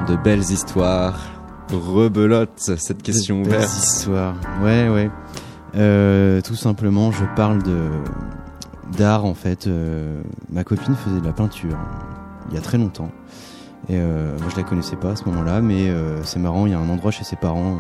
de 0.08 0.16
belles 0.16 0.40
histoires. 0.52 1.20
Rebelote 1.72 2.52
cette 2.78 3.04
question 3.04 3.42
De 3.42 3.50
belles 3.50 3.58
ouverte. 3.58 3.78
histoires. 3.78 4.36
Ouais, 4.64 4.88
ouais. 4.90 5.12
Euh, 5.76 6.42
tout 6.42 6.56
simplement, 6.56 7.12
je 7.12 7.26
parle 7.36 7.62
de 7.64 7.90
d'art 8.98 9.26
en 9.26 9.34
fait. 9.34 9.68
Euh, 9.68 10.22
ma 10.50 10.64
copine 10.64 10.96
faisait 10.96 11.20
de 11.20 11.26
la 11.26 11.34
peinture 11.34 11.78
il 12.50 12.56
y 12.56 12.58
a 12.58 12.62
très 12.62 12.78
longtemps. 12.78 13.12
Et 13.90 13.98
euh, 14.00 14.38
moi, 14.40 14.48
je 14.50 14.56
la 14.56 14.64
connaissais 14.64 14.96
pas 14.96 15.12
à 15.12 15.16
ce 15.16 15.26
moment-là, 15.26 15.62
mais 15.62 15.92
c'est 16.24 16.40
marrant. 16.40 16.66
Il 16.66 16.72
y 16.72 16.76
a 16.76 16.80
un 16.80 16.90
endroit 16.90 17.12
chez 17.12 17.24
ses 17.26 17.36
parents, 17.36 17.78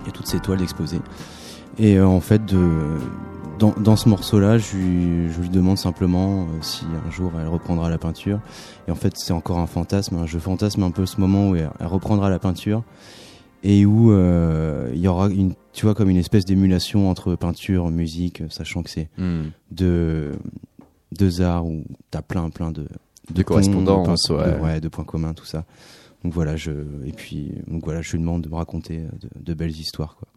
il 0.00 0.06
y 0.06 0.08
a 0.08 0.12
toutes 0.12 0.26
ces 0.26 0.40
toiles 0.40 0.62
exposées. 0.62 1.00
Et 1.78 2.00
en 2.00 2.20
fait, 2.20 2.44
de, 2.44 2.58
dans, 3.58 3.72
dans 3.72 3.96
ce 3.96 4.08
morceau-là, 4.08 4.58
je 4.58 4.76
lui, 4.76 5.32
je 5.32 5.40
lui 5.40 5.48
demande 5.48 5.78
simplement 5.78 6.42
euh, 6.44 6.46
si 6.62 6.84
un 7.06 7.10
jour 7.10 7.32
elle 7.40 7.48
reprendra 7.48 7.90
la 7.90 7.98
peinture. 7.98 8.40
Et 8.86 8.90
en 8.90 8.94
fait, 8.94 9.14
c'est 9.16 9.32
encore 9.32 9.58
un 9.58 9.66
fantasme. 9.66 10.16
hein. 10.16 10.26
Je 10.26 10.38
fantasme 10.38 10.82
un 10.82 10.90
peu 10.90 11.06
ce 11.06 11.20
moment 11.20 11.50
où 11.50 11.56
elle, 11.56 11.70
elle 11.80 11.86
reprendra 11.86 12.30
la 12.30 12.38
peinture 12.38 12.82
et 13.64 13.84
où 13.84 14.12
euh, 14.12 14.90
il 14.94 15.00
y 15.00 15.08
aura 15.08 15.28
une, 15.28 15.54
tu 15.72 15.84
vois, 15.84 15.94
comme 15.94 16.08
une 16.10 16.16
espèce 16.16 16.44
d'émulation 16.44 17.10
entre 17.10 17.34
peinture, 17.34 17.88
musique, 17.90 18.42
sachant 18.50 18.82
que 18.82 18.90
c'est 18.90 19.08
Hmm. 19.18 19.48
deux, 19.70 20.32
deux 21.12 21.40
arts 21.42 21.66
où 21.66 21.84
t'as 22.10 22.22
plein, 22.22 22.50
plein 22.50 22.70
de, 22.70 22.86
De 23.30 23.42
correspondances, 23.42 24.28
de- 24.28 24.34
ouais. 24.34 24.52
de- 24.56 24.62
ouais, 24.62 24.80
de 24.80 24.88
points 24.88 25.04
communs, 25.04 25.34
tout 25.34 25.44
ça. 25.46 25.64
Donc 26.24 26.32
voilà, 26.32 26.56
je, 26.56 26.70
et 27.04 27.12
puis, 27.12 27.52
donc 27.66 27.84
voilà, 27.84 28.00
je 28.02 28.12
lui 28.12 28.18
demande 28.20 28.42
de 28.42 28.48
me 28.48 28.54
raconter 28.56 28.98
euh, 28.98 29.08
de, 29.20 29.28
de 29.42 29.54
belles 29.54 29.70
histoires, 29.76 30.16
quoi. 30.16 30.28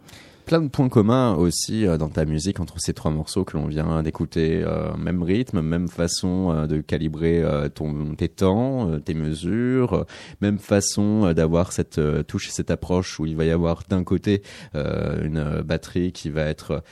Plein 0.52 0.64
de 0.64 0.68
points 0.68 0.90
communs 0.90 1.36
aussi 1.36 1.88
euh, 1.88 1.96
dans 1.96 2.10
ta 2.10 2.26
musique 2.26 2.60
entre 2.60 2.78
ces 2.78 2.94
trois 2.94 3.10
morceaux 3.10 3.46
que 3.46 3.56
l'on 3.56 3.68
vient 3.68 4.04
d'écouter. 4.04 4.62
euh, 4.62 4.94
même 4.98 5.24
rythme, 5.24 5.62
même 5.62 5.88
façon 5.88 6.52
euh, 6.52 6.68
de 6.68 6.82
calibrer 6.82 7.42
ton, 7.74 8.16
tes 8.16 8.28
temps, 8.28 9.00
tes 9.00 9.14
mesures, 9.14 10.06
même 10.42 10.60
façon 10.60 11.32
d'avoir 11.32 11.72
cette 11.72 12.02
touche, 12.28 12.50
cette 12.50 12.70
approche 12.70 13.18
où 13.18 13.26
il 13.26 13.38
va 13.38 13.46
y 13.46 13.50
avoir 13.50 13.84
d'un 13.88 14.04
côté 14.04 14.42
une 14.74 15.62
batterie 15.64 16.12
qui 16.12 16.30
va 16.30 16.42
être 16.42 16.84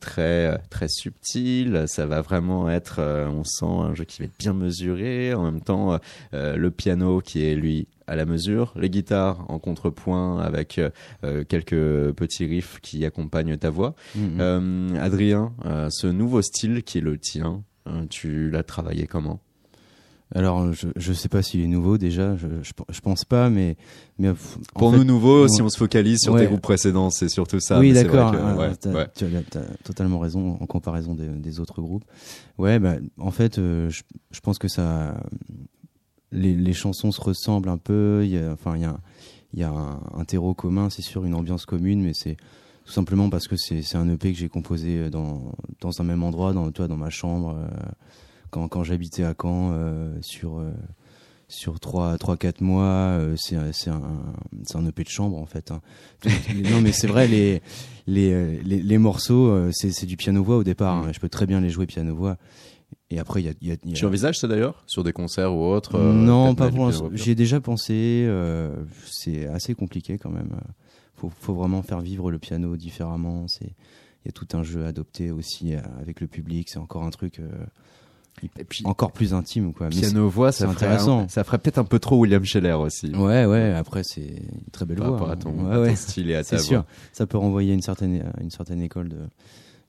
très 0.00 0.58
très 0.68 0.88
subtile. 0.88 1.84
Ça 1.86 2.04
va 2.04 2.20
vraiment 2.20 2.68
être, 2.68 3.00
on 3.00 3.42
sent 3.42 3.64
un 3.64 3.94
jeu 3.94 4.04
qui 4.04 4.20
va 4.20 4.26
être 4.26 4.38
bien 4.38 4.52
mesuré. 4.52 5.32
En 5.32 5.44
même 5.44 5.62
temps, 5.62 5.98
le 6.32 6.70
piano 6.70 7.20
qui 7.20 7.44
est 7.44 7.54
lui 7.54 7.88
à 8.08 8.16
la 8.16 8.24
mesure, 8.24 8.72
les 8.76 8.90
guitares 8.90 9.44
en 9.48 9.58
contrepoint 9.58 10.40
avec 10.40 10.78
euh, 10.78 10.90
euh, 11.24 11.44
quelques 11.44 12.12
petits 12.14 12.46
riffs 12.46 12.80
qui 12.80 13.04
accompagnent 13.04 13.56
ta 13.56 13.70
voix. 13.70 13.94
Mhm. 14.16 14.38
Euh, 14.40 14.88
Adrien, 15.00 15.52
ce 15.90 16.06
nouveau 16.06 16.42
style 16.42 16.82
qui 16.82 16.98
est 16.98 17.02
le 17.02 17.18
tien, 17.18 17.62
tu 18.10 18.50
l'as 18.50 18.62
travaillé 18.64 19.06
comment? 19.06 19.40
Alors, 20.34 20.74
je, 20.74 20.88
je 20.94 21.12
sais 21.14 21.30
pas 21.30 21.40
s'il 21.42 21.62
est 21.62 21.66
nouveau 21.68 21.96
déjà, 21.96 22.36
je, 22.36 22.48
je, 22.62 22.72
je 22.90 23.00
pense 23.00 23.24
pas, 23.24 23.48
mais, 23.48 23.76
Pour 24.74 24.90
fait- 24.90 24.98
nous 24.98 25.04
nouveaux, 25.04 25.44
ouais. 25.44 25.48
si 25.48 25.62
on 25.62 25.70
se 25.70 25.78
focalise 25.78 26.18
sur 26.20 26.34
Ouais. 26.34 26.40
tes 26.42 26.46
groupes 26.48 26.60
précédents, 26.60 27.08
c'est 27.08 27.30
surtout 27.30 27.60
ça. 27.60 27.78
oui, 27.78 27.94
d'accord. 27.94 28.34
ah, 28.36 28.54
ouais, 28.54 28.76
t'as- 28.76 28.90
ouais. 28.92 29.06
Tu 29.16 29.24
as, 29.24 29.60
totalement 29.84 30.18
raison 30.18 30.58
en 30.60 30.66
comparaison 30.66 31.14
des, 31.14 31.28
des 31.28 31.60
autres 31.60 31.80
groupes. 31.80 32.04
Ouais, 32.58 32.78
bah, 32.78 32.96
en 33.18 33.30
fait, 33.30 33.58
euh, 33.58 33.88
je, 33.88 34.02
je 34.30 34.40
pense 34.40 34.58
que 34.58 34.68
ça, 34.68 35.18
les, 36.32 36.54
les 36.54 36.72
chansons 36.72 37.12
se 37.12 37.20
ressemblent 37.20 37.68
un 37.68 37.78
peu. 37.78 38.22
Il 38.24 38.30
y 38.30 38.38
a, 38.38 38.52
enfin, 38.52 38.76
il 38.76 38.82
y 38.82 38.86
a, 38.86 38.98
il 39.54 39.60
y 39.60 39.62
a 39.62 39.70
un, 39.70 40.00
un 40.14 40.24
terreau 40.24 40.54
commun, 40.54 40.90
c'est 40.90 41.02
sûr, 41.02 41.24
une 41.24 41.34
ambiance 41.34 41.64
commune, 41.66 42.02
mais 42.02 42.12
c'est 42.14 42.36
tout 42.84 42.92
simplement 42.92 43.28
parce 43.30 43.48
que 43.48 43.56
c'est 43.56 43.96
un 43.96 44.08
EP 44.08 44.32
que 44.32 44.38
j'ai 44.38 44.48
composé 44.48 45.10
dans, 45.10 45.52
dans 45.80 46.00
un 46.00 46.04
même 46.04 46.22
endroit, 46.22 46.52
dans, 46.52 46.70
toi, 46.70 46.88
dans 46.88 46.96
ma 46.96 47.10
chambre, 47.10 47.56
euh, 47.58 47.68
quand, 48.50 48.68
quand 48.68 48.82
j'habitais 48.84 49.24
à 49.24 49.34
Caen, 49.40 49.70
euh, 49.72 50.16
sur. 50.22 50.58
euh, 50.58 50.70
sur 51.50 51.80
3 51.80 52.18
trois 52.18 52.36
quatre 52.36 52.60
mois 52.60 52.84
euh, 52.84 53.34
c'est 53.38 53.56
un- 53.56 54.86
EP 54.86 55.02
de 55.02 55.08
chambre 55.08 55.38
en 55.38 55.46
fait 55.46 55.70
hein. 55.70 55.80
non 56.70 56.82
mais 56.82 56.92
c'est 56.92 57.06
vrai 57.06 57.26
les 57.26 57.62
les, 58.06 58.34
euh, 58.34 58.60
les 58.64 58.82
les 58.82 58.98
morceaux 58.98 59.46
euh, 59.48 59.70
c'est 59.72 59.90
c'est 59.90 60.04
du 60.04 60.18
piano 60.18 60.44
voix 60.44 60.58
au 60.58 60.62
départ 60.62 60.96
hein. 60.96 61.10
je 61.10 61.18
peux 61.18 61.30
très 61.30 61.46
bien 61.46 61.62
les 61.62 61.70
jouer 61.70 61.86
piano 61.86 62.14
voix 62.14 62.36
et 63.10 63.18
après 63.18 63.42
il 63.42 63.46
y 63.46 63.48
a, 63.48 63.52
y 63.60 63.70
a- 63.72 63.76
y 63.84 63.90
a- 63.92 63.94
Tu 63.94 64.04
envisages 64.06 64.38
ça 64.38 64.48
d'ailleurs 64.48 64.82
sur 64.86 65.02
des 65.04 65.12
concerts 65.12 65.54
ou 65.54 65.64
autres 65.64 65.96
euh, 65.96 66.12
non 66.12 66.54
pas 66.54 66.70
pour 66.70 66.86
l'instant 66.86 67.04
piano 67.08 67.16
j'y 67.16 67.30
ai 67.30 67.34
déjà 67.34 67.60
pensé 67.60 68.24
euh, 68.28 68.74
c'est 69.06 69.46
assez 69.46 69.74
compliqué 69.74 70.18
quand 70.18 70.30
même 70.30 70.50
faut 71.16 71.30
faut 71.40 71.54
vraiment 71.54 71.82
faire 71.82 72.00
vivre 72.00 72.30
le 72.30 72.38
piano 72.38 72.76
différemment 72.76 73.48
c'est 73.48 73.66
il 74.24 74.26
y 74.26 74.28
a 74.28 74.32
tout 74.32 74.48
un 74.52 74.62
jeu 74.62 74.84
à 74.84 74.88
adopter 74.88 75.30
aussi 75.30 75.74
euh, 75.74 75.80
avec 76.00 76.20
le 76.20 76.26
public 76.26 76.68
c'est 76.68 76.78
encore 76.78 77.04
un 77.04 77.10
truc 77.10 77.38
euh, 77.40 77.48
Et 78.58 78.64
puis 78.64 78.82
encore 78.84 79.12
plus 79.12 79.32
intime 79.34 79.72
quoi 79.72 79.88
piano 79.88 80.28
voix, 80.28 80.52
ça 80.52 80.66
c'est 80.66 80.72
ferait 80.74 80.86
intéressant. 80.86 81.20
un- 81.22 81.28
ça 81.28 81.44
ferait 81.44 81.58
peut-être 81.58 81.78
un 81.78 81.84
peu 81.84 81.98
trop 81.98 82.18
William 82.18 82.44
Scheller 82.44 82.72
aussi. 82.74 83.10
Ouais, 83.14 83.46
ouais, 83.46 83.72
après, 83.72 84.02
c'est 84.04 84.20
une 84.22 84.70
très 84.70 84.84
belle 84.86 84.98
Par 84.98 85.08
voix. 85.08 85.16
rapport 85.18 85.30
à 85.30 85.32
hein. 85.32 85.36
ton, 85.36 85.64
Ouais, 85.66 85.72
à 85.72 85.74
ton 85.76 85.82
ouais. 85.82 85.96
style 85.96 86.30
et 86.30 86.36
à 86.36 86.44
ta 86.44 86.58
C'est 86.58 86.58
sûr. 86.64 86.78
voix. 86.82 86.86
Ça 87.12 87.26
peut 87.26 87.36
renvoyer 87.38 87.72
à 87.72 87.74
une 87.74 87.82
certaine, 87.82 88.30
une 88.40 88.50
certaine 88.50 88.80
école 88.80 89.08
de, 89.08 89.18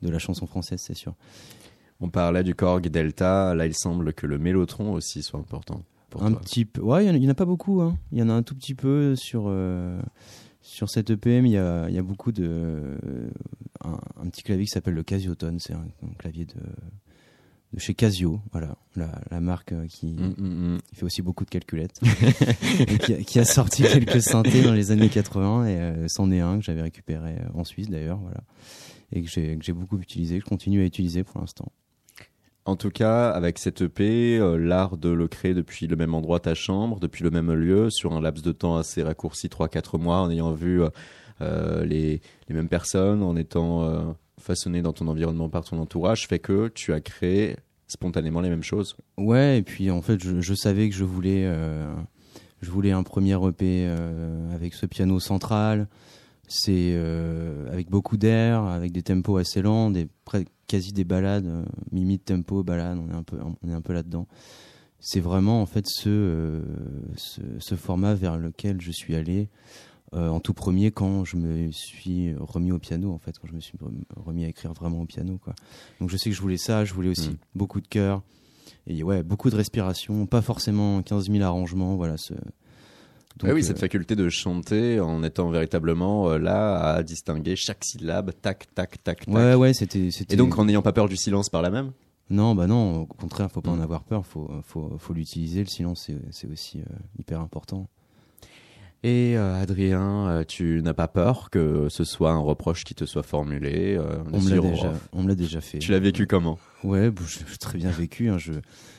de 0.01 0.09
la 0.09 0.17
chanson 0.17 0.47
française, 0.47 0.81
c'est 0.83 0.95
sûr. 0.95 1.13
On 2.01 2.09
parlait 2.09 2.43
du 2.43 2.55
Korg 2.55 2.87
Delta, 2.87 3.53
là 3.55 3.65
il 3.65 3.73
semble 3.75 4.13
que 4.13 4.25
le 4.27 4.37
mélotron 4.39 4.93
aussi 4.93 5.21
soit 5.21 5.39
important 5.39 5.83
pour 6.09 6.23
un 6.23 6.31
toi. 6.31 6.41
petit 6.41 6.65
peu. 6.65 6.81
Ouais, 6.81 7.05
il 7.05 7.07
y 7.07 7.25
en 7.25 7.29
a- 7.29 7.31
en 7.31 7.35
pas 7.35 7.45
beaucoup. 7.45 7.81
hein. 7.81 7.97
Il 8.11 8.17
y 8.19 8.21
en 8.23 8.29
a 8.29 8.33
un 8.33 8.41
tout 8.43 8.55
petit 8.55 8.73
peu 8.75 9.15
sur, 9.15 9.43
euh, 9.47 9.99
sur 10.61 10.89
cette 10.89 11.09
EP, 11.09 11.41
mais 11.41 11.49
il 11.49 11.53
y 11.53 11.57
a, 11.57 11.89
y 11.89 11.97
a 11.97 12.03
beaucoup 12.03 12.31
de. 12.31 12.97
Un, 13.83 13.99
un 14.21 14.29
petit 14.29 14.43
clavier 14.43 14.65
qui 14.65 14.71
s'appelle 14.71 14.93
le 14.93 15.03
Casiotone. 15.03 15.59
C'est 15.59 15.73
un, 15.73 15.85
un 16.03 16.13
clavier 16.17 16.45
de, 16.45 16.53
de 17.73 17.79
chez 17.79 17.93
Casio, 17.93 18.41
voilà, 18.51 18.75
la, 18.95 19.09
la 19.29 19.39
marque 19.41 19.71
euh, 19.73 19.85
qui, 19.87 20.07
Mm, 20.07 20.33
mm, 20.37 20.73
mm. 20.75 20.77
qui 20.89 20.95
fait 20.95 21.03
aussi 21.05 21.21
beaucoup 21.21 21.45
de 21.45 21.49
calculettes, 21.49 21.99
et 22.79 22.97
qui, 22.97 23.13
a- 23.13 23.21
qui 23.23 23.39
a 23.39 23.45
sorti 23.45 23.83
quelques 23.83 24.21
synthés 24.21 24.63
dans 24.63 24.73
les 24.73 24.91
années 24.91 25.09
80, 25.09 25.67
et 25.67 25.77
euh, 25.79 26.05
c'en 26.07 26.31
est 26.31 26.39
un 26.39 26.57
que 26.59 26.63
j'avais 26.65 26.81
récupéré 26.81 27.35
en 27.53 27.63
Suisse 27.63 27.89
d'ailleurs, 27.89 28.17
voilà, 28.19 28.41
et 29.11 29.21
que 29.21 29.29
j'ai 29.29 29.73
beaucoup 29.73 29.99
utilisé, 29.99 30.39
que 30.39 30.45
je 30.45 30.49
continue 30.49 30.81
à 30.81 30.85
utiliser 30.85 31.23
pour 31.23 31.39
l'instant. 31.41 31.71
En 32.65 32.75
tout 32.75 32.91
cas, 32.91 33.29
avec 33.29 33.57
cette 33.57 33.81
EP, 33.81 34.37
euh, 34.37 34.57
l'art 34.57 34.97
de 34.97 35.09
le 35.09 35.27
créer 35.27 35.53
depuis 35.53 35.87
le 35.87 35.95
même 35.95 36.13
endroit, 36.13 36.39
ta 36.39 36.53
chambre, 36.53 36.99
depuis 36.99 37.23
le 37.23 37.31
même 37.31 37.51
lieu, 37.51 37.89
sur 37.89 38.13
un 38.13 38.21
laps 38.21 38.43
de 38.43 38.51
temps 38.51 38.77
assez 38.77 39.01
raccourci, 39.01 39.47
3-4 39.47 39.97
mois, 39.99 40.17
en 40.17 40.29
ayant 40.29 40.51
vu 40.51 40.83
euh, 40.83 40.89
euh, 41.41 41.85
les, 41.85 42.21
mêmes 42.49 42.67
personnes, 42.67 43.23
en 43.23 43.35
étant 43.35 44.15
façonné 44.39 44.81
dans 44.81 44.93
ton 44.93 45.07
environnement 45.07 45.49
par 45.49 45.63
ton 45.63 45.79
entourage, 45.79 46.27
fait 46.27 46.39
que 46.39 46.67
tu 46.67 46.93
as 46.93 47.01
créé 47.01 47.55
spontanément 47.87 48.41
les 48.41 48.49
mêmes 48.49 48.63
choses. 48.63 48.95
Ouais, 49.17 49.57
et 49.57 49.61
puis 49.63 49.89
en 49.89 50.01
fait, 50.01 50.19
je, 50.21 50.53
savais 50.53 50.89
que 50.89 50.95
je 50.95 51.03
voulais, 51.03 51.51
je 52.61 52.69
voulais 52.69 52.91
un 52.91 53.03
premier 53.03 53.37
EP 53.47 53.87
avec 54.53 54.73
ce 54.73 54.85
piano 54.85 55.19
central, 55.19 55.87
c'est 56.49 56.91
euh, 56.93 57.71
avec 57.71 57.89
beaucoup 57.89 58.17
d'air, 58.17 58.63
avec 58.63 58.91
des 58.91 59.03
tempos 59.03 59.37
assez 59.37 59.61
lents, 59.61 59.91
des 59.91 60.07
quasi 60.67 60.91
des 60.93 61.03
balades, 61.03 61.45
euh, 61.45 61.63
mimi 61.91 62.17
de 62.17 62.23
tempo, 62.23 62.63
balade, 62.63 62.97
on 62.97 63.09
est 63.09 63.15
un 63.15 63.23
peu, 63.23 63.37
on 63.63 63.69
est 63.69 63.73
un 63.73 63.81
peu 63.81 63.93
là-dedans. 63.93 64.27
C'est 64.99 65.19
vraiment 65.21 65.61
en 65.61 65.65
fait 65.65 65.85
ce, 65.87 66.09
euh, 66.09 66.61
ce, 67.15 67.41
ce 67.59 67.75
format 67.75 68.15
vers 68.15 68.37
lequel 68.37 68.81
je 68.81 68.91
suis 68.91 69.15
allé 69.15 69.47
euh, 70.13 70.27
en 70.29 70.39
tout 70.39 70.53
premier 70.53 70.91
quand 70.91 71.23
je 71.23 71.37
me 71.37 71.71
suis 71.71 72.33
remis 72.39 72.71
au 72.71 72.79
piano 72.79 73.13
en 73.13 73.19
fait, 73.19 73.37
quand 73.39 73.47
je 73.47 73.53
me 73.53 73.61
suis 73.61 73.77
remis 74.17 74.43
à 74.43 74.47
écrire 74.47 74.73
vraiment 74.73 75.01
au 75.01 75.05
piano 75.05 75.37
quoi. 75.37 75.53
Donc 76.01 76.09
je 76.09 76.17
sais 76.17 76.29
que 76.29 76.35
je 76.35 76.41
voulais 76.41 76.57
ça, 76.57 76.83
je 76.83 76.93
voulais 76.93 77.09
aussi 77.09 77.29
Mm. 77.29 77.37
beaucoup 77.55 77.79
de 77.79 77.87
cœur 77.87 78.21
et 78.87 79.01
ouais 79.03 79.23
beaucoup 79.23 79.49
de 79.49 79.55
respiration, 79.55 80.25
pas 80.25 80.41
forcément 80.41 81.01
15 81.03 81.29
000 81.31 81.43
arrangements, 81.43 81.95
voilà 81.95 82.17
ce. 82.17 82.33
Ouais, 83.43 83.51
oui, 83.53 83.61
euh, 83.61 83.63
cette 83.63 83.79
faculté 83.79 84.15
de 84.15 84.27
chanter 84.29 84.99
en 84.99 85.23
étant 85.23 85.49
véritablement 85.49 86.29
euh, 86.29 86.37
là 86.37 86.77
à 86.95 87.03
distinguer 87.03 87.55
chaque 87.55 87.83
syllabe, 87.83 88.31
tac, 88.41 88.67
tac, 88.75 89.01
tac, 89.03 89.25
tac. 89.25 89.33
Ouais 89.33 89.55
ouais 89.55 89.73
c'était. 89.73 90.09
Et 90.29 90.35
donc 90.35 90.57
en 90.57 90.65
n'ayant 90.65 90.81
pas 90.81 90.91
peur 90.93 91.07
du 91.07 91.15
silence 91.17 91.49
par 91.49 91.61
là 91.61 91.69
même? 91.69 91.91
Non, 92.29 92.53
bah 92.53 92.67
non, 92.67 93.01
au 93.01 93.05
contraire, 93.07 93.49
faut 93.51 93.61
pas 93.61 93.71
Mm. 93.71 93.79
en 93.79 93.83
avoir 93.83 94.03
peur, 94.03 94.25
faut, 94.25 94.51
faut, 94.63 94.93
faut 94.99 95.13
l'utiliser. 95.13 95.61
Le 95.61 95.67
silence, 95.69 96.03
c'est, 96.05 96.17
c'est 96.31 96.47
aussi 96.47 96.79
euh, 96.79 96.83
hyper 97.17 97.39
important. 97.41 97.87
Et 99.01 99.37
euh, 99.37 99.61
Adrien, 99.61 100.27
euh, 100.27 100.43
tu 100.43 100.81
n'as 100.83 100.93
pas 100.93 101.07
peur 101.07 101.49
que 101.49 101.87
ce 101.89 102.03
soit 102.03 102.31
un 102.31 102.39
reproche 102.39 102.83
qui 102.83 102.93
te 102.95 103.05
soit 103.05 103.23
formulé 103.23 103.95
euh, 103.97 104.17
On 104.33 104.41
me, 104.41 104.49
l'a 104.49 104.59
déjà, 104.59 104.93
on 105.13 105.23
me 105.23 105.29
l'a 105.29 105.35
déjà 105.35 105.61
fait. 105.61 105.79
Tu 105.79 105.91
l'as 105.91 105.99
vécu 105.99 106.27
comment? 106.27 106.59
Ouais, 106.83 107.09
je, 107.25 107.39
je- 107.49 107.57
très 107.57 107.77
bien 107.77 107.91
vécu. 107.91 108.29
hein, 108.29 108.37
je, 108.37 108.51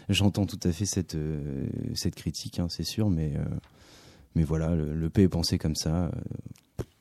j'entends 0.08 0.46
tout 0.46 0.58
à 0.64 0.72
fait 0.72 0.86
cette, 0.86 1.16
euh, 1.16 1.66
cette 1.94 2.14
critique, 2.14 2.58
hein, 2.60 2.66
c'est 2.70 2.82
sûr, 2.84 3.10
mais, 3.10 3.34
euh, 3.36 3.44
mais 4.34 4.44
voilà, 4.44 4.74
le, 4.74 4.94
le 4.94 5.10
P 5.10 5.22
est 5.22 5.28
pensé 5.28 5.58
comme 5.58 5.74
ça. 5.74 6.06
euh, 6.06 6.10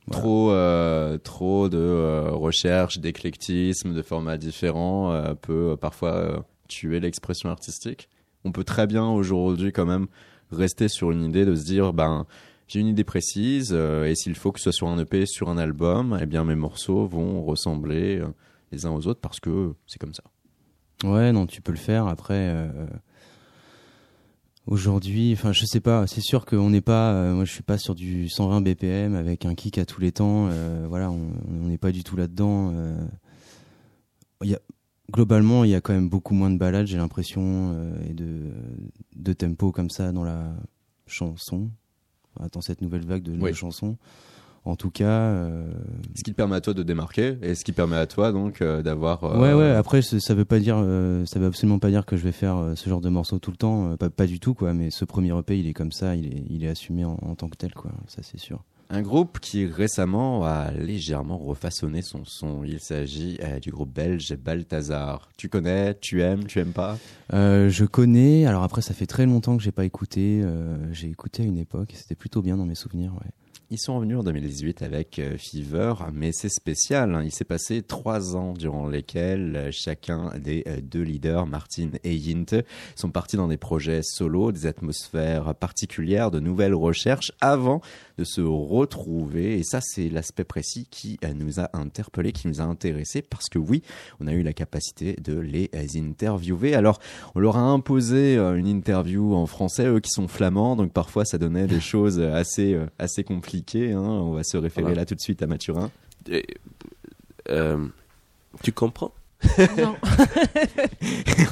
Voilà. 0.08 0.22
Trop, 0.22 0.52
euh, 0.52 1.18
trop 1.20 1.70
de 1.70 1.78
euh, 1.78 2.32
recherche, 2.32 3.00
d'éclectisme, 3.00 3.94
de 3.94 4.02
formats 4.02 4.38
différents 4.38 5.12
euh, 5.12 5.34
peut 5.36 5.72
euh, 5.72 5.76
parfois 5.76 6.46
tuer 6.68 7.00
l'expression 7.00 7.50
artistique. 7.50 8.10
On 8.46 8.52
peut 8.52 8.64
très 8.64 8.88
bien 8.88 9.06
aujourd'hui 9.08 9.72
quand 9.72 9.86
même 9.86 10.08
rester 10.52 10.88
sur 10.88 11.12
une 11.12 11.24
idée 11.26 11.46
de 11.46 11.54
se 11.56 11.64
dire 11.66 11.94
ben 11.94 12.26
j'ai 12.68 12.80
une 12.80 12.88
idée 12.88 13.04
précise 13.04 13.74
et 13.74 14.14
s'il 14.16 14.36
faut 14.36 14.52
que 14.52 14.60
ce 14.60 14.72
soit 14.72 14.90
un 14.90 14.98
EP, 15.00 15.26
sur 15.26 15.50
un 15.50 15.58
album, 15.58 16.18
eh 16.22 16.26
bien 16.28 16.44
mes 16.44 16.56
morceaux 16.56 17.06
vont 17.08 17.44
ressembler 17.44 18.22
les 18.72 18.86
uns 18.86 18.92
aux 18.92 19.08
autres 19.08 19.20
parce 19.22 19.40
que 19.40 19.74
c'est 19.88 19.98
comme 20.00 20.14
ça. 20.14 20.24
Ouais, 21.04 21.32
non, 21.32 21.48
tu 21.48 21.62
peux 21.62 21.72
le 21.72 21.78
faire. 21.80 22.08
Après, 22.08 22.70
Aujourd'hui, 24.70 25.34
enfin, 25.34 25.52
je 25.52 25.66
sais 25.66 25.80
pas. 25.80 26.06
C'est 26.06 26.22
sûr 26.22 26.46
qu'on 26.46 26.70
n'est 26.70 26.80
pas. 26.80 27.12
euh, 27.14 27.34
moi, 27.34 27.44
je 27.44 27.52
suis 27.52 27.64
pas 27.64 27.80
sur 27.80 27.96
du 27.96 28.30
120 28.30 28.62
BPM 28.62 29.16
avec 29.16 29.46
un 29.46 29.56
kick 29.56 29.80
à 29.80 29.86
tous 29.86 30.00
les 30.00 30.12
temps. 30.12 30.48
euh, 30.52 30.86
voilà, 30.88 31.10
on 31.10 31.32
n'est 31.50 31.80
pas 31.80 31.92
du 31.92 32.04
tout 32.04 32.16
là-dedans. 32.16 32.72
euh. 32.76 34.56
Globalement, 35.12 35.64
il 35.64 35.72
y 35.72 35.76
a 35.76 35.82
quand 35.82 35.94
même 35.94 36.08
beaucoup 36.08 36.36
moins 36.36 36.52
de 36.52 36.58
balades, 36.60 36.86
j'ai 36.86 36.98
l'impression, 36.98 37.76
et 38.08 38.14
de, 38.14 38.52
de 39.16 39.34
tempo 39.34 39.72
comme 39.72 39.90
ça 39.90 40.12
dans 40.12 40.24
la 40.24 40.54
chanson. 41.08 41.72
Dans 42.52 42.62
cette 42.62 42.82
nouvelle 42.82 43.08
vague 43.08 43.24
de, 43.24 43.52
chansons. 43.54 43.98
En 44.66 44.76
tout 44.76 44.92
cas. 44.92 45.06
euh, 45.10 45.72
Ce 46.16 46.24
qui 46.24 46.32
te 46.32 46.36
permet 46.36 46.56
à 46.56 46.62
toi 46.62 46.74
de 46.74 46.84
démarquer 46.84 47.38
et 47.42 47.56
ce 47.56 47.64
qui 47.64 47.72
permet 47.72 47.96
à 47.98 48.06
toi 48.08 48.32
donc 48.32 48.62
euh, 48.62 48.82
d'avoir. 48.82 49.24
euh, 49.24 49.40
Ouais, 49.40 49.54
ouais. 49.54 49.72
Après, 49.76 50.02
ça 50.02 50.34
veut 50.34 50.46
pas 50.46 50.60
dire, 50.60 50.76
ça 51.26 51.40
veut 51.40 51.48
absolument 51.48 51.80
pas 51.80 51.90
dire 51.90 52.06
que 52.06 52.18
je 52.18 52.24
vais 52.24 52.32
faire 52.32 52.74
ce 52.76 52.90
genre 52.90 53.02
de 53.02 53.10
morceau 53.10 53.40
tout 53.40 53.52
le 53.52 53.58
temps. 53.58 53.96
pas, 53.98 54.10
pas 54.10 54.28
du 54.28 54.40
tout, 54.40 54.54
quoi. 54.54 54.74
Mais 54.74 54.92
ce 54.92 55.06
premier 55.06 55.38
EP, 55.38 55.58
il 55.60 55.68
est 55.68 55.74
comme 55.74 55.92
ça, 55.92 56.16
il 56.16 56.28
est, 56.28 56.44
il 56.50 56.64
est 56.64 56.70
assumé 56.70 57.06
en, 57.06 57.18
en 57.22 57.36
tant 57.36 57.48
que 57.50 57.58
tel, 57.58 57.74
quoi. 57.74 57.92
Ça, 58.08 58.22
c'est 58.22 58.40
sûr. 58.40 58.64
Un 58.92 59.04
groupe 59.04 59.40
qui 59.40 59.68
récemment 59.68 60.46
a 60.46 60.72
légèrement 60.72 61.38
refaçonné 61.38 62.02
son 62.02 62.26
son. 62.26 62.64
Il 62.64 62.80
s'agit 62.80 63.38
euh, 63.44 63.60
du 63.60 63.70
groupe 63.70 63.94
belge 63.94 64.36
Balthazar. 64.36 65.30
Tu 65.38 65.48
connais, 65.48 65.94
tu 66.02 66.22
aimes, 66.24 66.46
tu 66.46 66.60
aimes 66.60 66.72
pas? 66.74 66.98
Euh, 67.34 67.70
je 67.70 67.86
connais. 67.86 68.48
Alors 68.48 68.64
après, 68.64 68.82
ça 68.82 68.96
fait 68.96 69.06
très 69.06 69.28
longtemps 69.28 69.58
que 69.58 69.64
j'ai 69.64 69.72
pas 69.72 69.86
écouté. 69.86 70.42
euh, 70.44 70.76
j'ai 70.92 71.08
écouté 71.08 71.44
à 71.44 71.46
une 71.46 71.60
époque. 71.60 71.94
et 71.94 71.98
C'était 71.98 72.16
plutôt 72.16 72.42
bien 72.42 72.58
dans 72.58 72.66
mes 72.66 72.74
souvenirs. 72.74 73.14
Ouais. 73.14 73.30
Ils 73.72 73.78
sont 73.78 73.98
revenus 73.98 74.18
en 74.18 74.24
2018 74.24 74.82
avec 74.82 75.20
euh, 75.20 75.38
Fever, 75.38 75.94
mais 76.12 76.32
c'est 76.32 76.50
spécial. 76.50 77.14
hein. 77.14 77.22
Il 77.24 77.32
s'est 77.32 77.44
passé 77.44 77.84
trois 77.84 78.36
ans 78.36 78.54
durant 78.54 78.88
lesquels 78.88 79.56
euh, 79.56 79.70
chacun 79.72 80.32
des 80.40 80.64
euh, 80.66 80.82
deux 80.82 81.04
leaders, 81.04 81.46
Martin 81.46 81.92
et 82.04 82.16
Yinte, 82.16 82.56
sont 82.96 83.12
partis 83.12 83.38
dans 83.38 83.48
des 83.48 83.58
projets 83.58 84.02
solo, 84.02 84.52
des 84.52 84.66
atmosphères 84.66 85.54
particulières, 85.54 86.32
de 86.32 86.40
nouvelles 86.40 86.74
recherches 86.74 87.32
avant 87.42 87.80
de 88.18 88.24
se 88.24 88.42
retrouver. 88.42 89.60
Et 89.60 89.64
ça, 89.64 89.82
c'est 89.82 90.10
l'aspect 90.10 90.46
précis 90.46 90.88
qui 90.90 91.20
nous 91.36 91.60
a 91.60 91.70
interpellés, 91.74 92.32
qui 92.32 92.48
nous 92.48 92.62
a 92.62 92.64
intéressés, 92.64 93.22
parce 93.22 93.50
que 93.50 93.60
oui, 93.60 93.84
on 94.20 94.26
a 94.26 94.34
eu 94.34 94.42
la 94.42 94.54
capacité 94.54 95.16
de 95.24 95.38
les 95.38 95.70
interviewer. 95.96 96.74
Alors, 96.74 97.00
on 97.36 97.40
leur 97.40 97.56
a 97.56 97.62
imposé 97.62 98.38
une 98.38 98.68
interview 98.68 99.36
en 99.36 99.46
français, 99.46 99.86
eux 99.86 100.00
qui 100.00 100.10
sont 100.10 100.28
flamands, 100.28 100.76
donc 100.76 100.92
parfois 100.92 101.24
ça 101.24 101.38
donnait 101.38 101.68
des 101.68 101.80
choses 101.80 102.20
assez, 102.20 102.78
assez 102.98 103.24
compliquées. 103.24 103.59
Hein. 103.94 104.00
On 104.00 104.34
va 104.34 104.44
se 104.44 104.58
référer 104.58 104.84
Voilà. 104.88 105.02
là 105.02 105.06
tout 105.06 105.16
de 105.16 105.20
suite 105.22 105.42
à 105.42 105.48
Mathurin. 105.48 105.92
Et, 106.30 106.46
euh, 107.50 107.86
tu 108.64 108.72
comprends? 108.72 109.12
Non. 109.78 109.96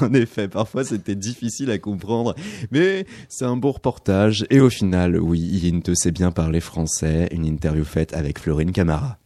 en 0.02 0.12
effet, 0.12 0.46
parfois 0.48 0.84
c'était 0.84 1.14
difficile 1.14 1.70
à 1.70 1.78
comprendre, 1.78 2.34
mais 2.70 3.06
c'est 3.28 3.46
un 3.46 3.56
beau 3.56 3.72
reportage. 3.72 4.44
Et 4.50 4.60
au 4.60 4.68
final, 4.68 5.18
oui, 5.18 5.38
Yinte 5.40 5.94
sait 5.94 6.10
bien 6.12 6.30
parler 6.30 6.60
français. 6.60 7.28
Une 7.32 7.46
interview 7.46 7.84
faite 7.84 8.12
avec 8.12 8.38
Florine 8.38 8.72
Camara. 8.72 9.18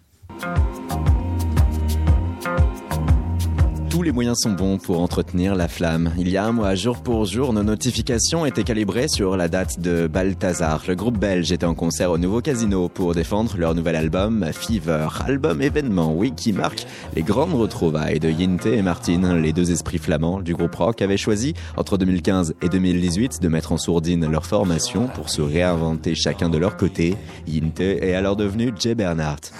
Tous 3.92 4.00
les 4.00 4.10
moyens 4.10 4.38
sont 4.40 4.52
bons 4.52 4.78
pour 4.78 5.02
entretenir 5.02 5.54
la 5.54 5.68
flamme. 5.68 6.14
Il 6.16 6.30
y 6.30 6.38
a 6.38 6.46
un 6.46 6.52
mois, 6.52 6.74
jour 6.74 7.02
pour 7.02 7.26
jour, 7.26 7.52
nos 7.52 7.62
notifications 7.62 8.46
étaient 8.46 8.64
calibrées 8.64 9.06
sur 9.06 9.36
la 9.36 9.48
date 9.48 9.80
de 9.80 10.06
Balthazar. 10.06 10.82
Le 10.88 10.94
groupe 10.94 11.18
belge 11.18 11.52
était 11.52 11.66
en 11.66 11.74
concert 11.74 12.10
au 12.10 12.16
nouveau 12.16 12.40
casino 12.40 12.88
pour 12.88 13.14
défendre 13.14 13.54
leur 13.58 13.74
nouvel 13.74 13.96
album 13.96 14.46
Fever. 14.50 15.08
Album 15.26 15.60
événement, 15.60 16.14
oui, 16.14 16.32
qui 16.34 16.54
marque 16.54 16.86
les 17.14 17.22
grandes 17.22 17.52
retrouvailles 17.52 18.18
de 18.18 18.30
Yinte 18.30 18.64
et 18.64 18.80
Martin. 18.80 19.36
Les 19.36 19.52
deux 19.52 19.70
esprits 19.70 19.98
flamands 19.98 20.40
du 20.40 20.54
groupe 20.54 20.74
rock 20.74 21.02
avaient 21.02 21.18
choisi, 21.18 21.52
entre 21.76 21.98
2015 21.98 22.54
et 22.62 22.70
2018, 22.70 23.42
de 23.42 23.48
mettre 23.48 23.72
en 23.72 23.76
sourdine 23.76 24.26
leur 24.26 24.46
formation 24.46 25.06
pour 25.08 25.28
se 25.28 25.42
réinventer 25.42 26.14
chacun 26.14 26.48
de 26.48 26.56
leur 26.56 26.78
côté. 26.78 27.14
Yinte 27.46 27.80
est 27.80 28.14
alors 28.14 28.36
devenu 28.36 28.72
Jay 28.74 28.94
Bernhardt. 28.94 29.52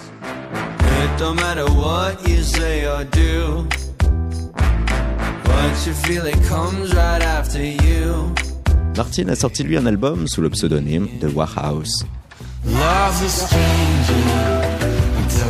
What 5.45 5.86
you 5.86 5.93
feel, 5.93 6.26
it 6.26 6.40
comes 6.49 6.95
right 6.95 7.22
after 7.22 7.62
you. 7.62 8.32
Martin 8.97 9.28
a 9.28 9.34
sorti 9.34 9.62
lui 9.62 9.76
un 9.76 9.86
album 9.86 10.26
sous 10.26 10.43
le 10.43 10.51
pseudonyme 10.51 11.09
de 11.20 11.28
Warhouse. 11.28 12.05
A 12.66 13.11
stranger. 13.28 14.82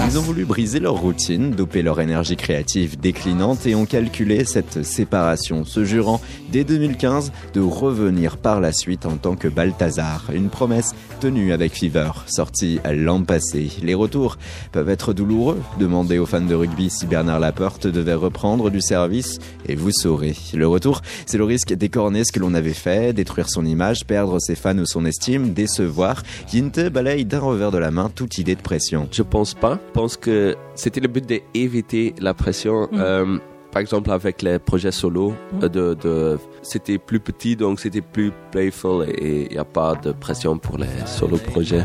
Ils 0.04 0.18
ont 0.18 0.22
voulu 0.22 0.44
briser 0.44 0.80
leur 0.80 0.94
routine, 0.94 1.52
doper 1.52 1.82
leur 1.82 2.00
énergie 2.00 2.36
créative 2.36 2.98
déclinante 2.98 3.66
et 3.66 3.74
ont 3.74 3.86
calculé 3.86 4.44
cette 4.44 4.82
séparation, 4.82 5.64
se 5.64 5.84
jurant 5.84 6.20
dès 6.50 6.64
2015 6.64 7.32
de 7.54 7.60
revenir 7.60 8.36
par 8.36 8.60
la 8.60 8.72
suite 8.72 9.06
en 9.06 9.16
tant 9.16 9.36
que 9.36 9.48
Balthazar. 9.48 10.26
Une 10.34 10.48
promesse 10.48 10.94
tenue 11.20 11.52
avec 11.52 11.74
Fever, 11.74 12.10
sortie 12.26 12.80
l'an 12.84 13.22
passé. 13.22 13.70
Les 13.82 13.94
retours 13.94 14.38
peuvent 14.72 14.88
être 14.88 15.12
douloureux. 15.12 15.60
Demandez 15.78 16.18
aux 16.18 16.26
fans 16.26 16.40
de 16.40 16.54
rugby 16.54 16.90
si 16.90 17.06
Bernard 17.06 17.40
Laporte 17.40 17.86
devait 17.86 18.14
reprendre 18.14 18.70
du 18.70 18.80
service 18.80 19.38
et 19.66 19.74
vous 19.74 19.92
saurez. 19.92 20.36
Le 20.52 20.66
retour, 20.66 21.00
c'est 21.26 21.38
le 21.38 21.44
risque 21.44 21.72
d'écorner 21.72 22.24
ce 22.24 22.32
que 22.32 22.40
l'on 22.40 22.54
avait 22.54 22.74
fait, 22.74 23.12
détruire 23.12 23.48
son 23.48 23.64
image, 23.64 24.04
perdre 24.06 24.38
ses 24.40 24.56
fans 24.56 24.78
ou 24.78 24.86
son 24.86 25.04
estime, 25.04 25.52
décevoir. 25.52 26.22
Yinte 26.52 26.88
balaye 26.88 27.24
d'un 27.24 27.40
revers 27.40 27.70
de 27.70 27.78
la 27.78 27.90
main 27.90 28.10
toute 28.14 28.38
idée 28.38 28.56
de 28.56 28.62
pression. 28.62 29.08
Je 29.10 29.22
pense 29.22 29.54
pas. 29.54 29.81
Je 29.88 29.92
pense 29.92 30.16
que 30.16 30.56
c'était 30.74 31.00
le 31.00 31.08
but 31.08 31.24
d'éviter 31.26 32.14
la 32.18 32.32
pression. 32.34 32.88
Mm. 32.90 32.98
Euh, 32.98 33.38
par 33.70 33.80
exemple, 33.80 34.10
avec 34.10 34.42
les 34.42 34.58
projets 34.58 34.90
solo, 34.92 35.30
Mm. 35.52 35.64
euh, 35.64 35.68
de, 35.68 35.94
de, 35.94 36.38
c'était 36.62 36.98
plus 36.98 37.20
petit, 37.20 37.56
donc 37.56 37.80
c'était 37.80 38.00
plus 38.02 38.32
playful 38.50 39.06
et 39.08 39.46
il 39.46 39.52
n'y 39.52 39.58
a 39.58 39.64
pas 39.64 39.94
de 39.94 40.12
pression 40.12 40.58
pour 40.58 40.78
les 40.78 40.86
solo 41.06 41.36
projets. 41.36 41.84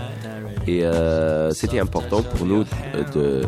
Et 0.68 0.84
euh, 0.86 1.52
c'était 1.52 1.80
important 1.80 2.22
pour 2.24 2.46
nous 2.46 2.64
de 3.14 3.42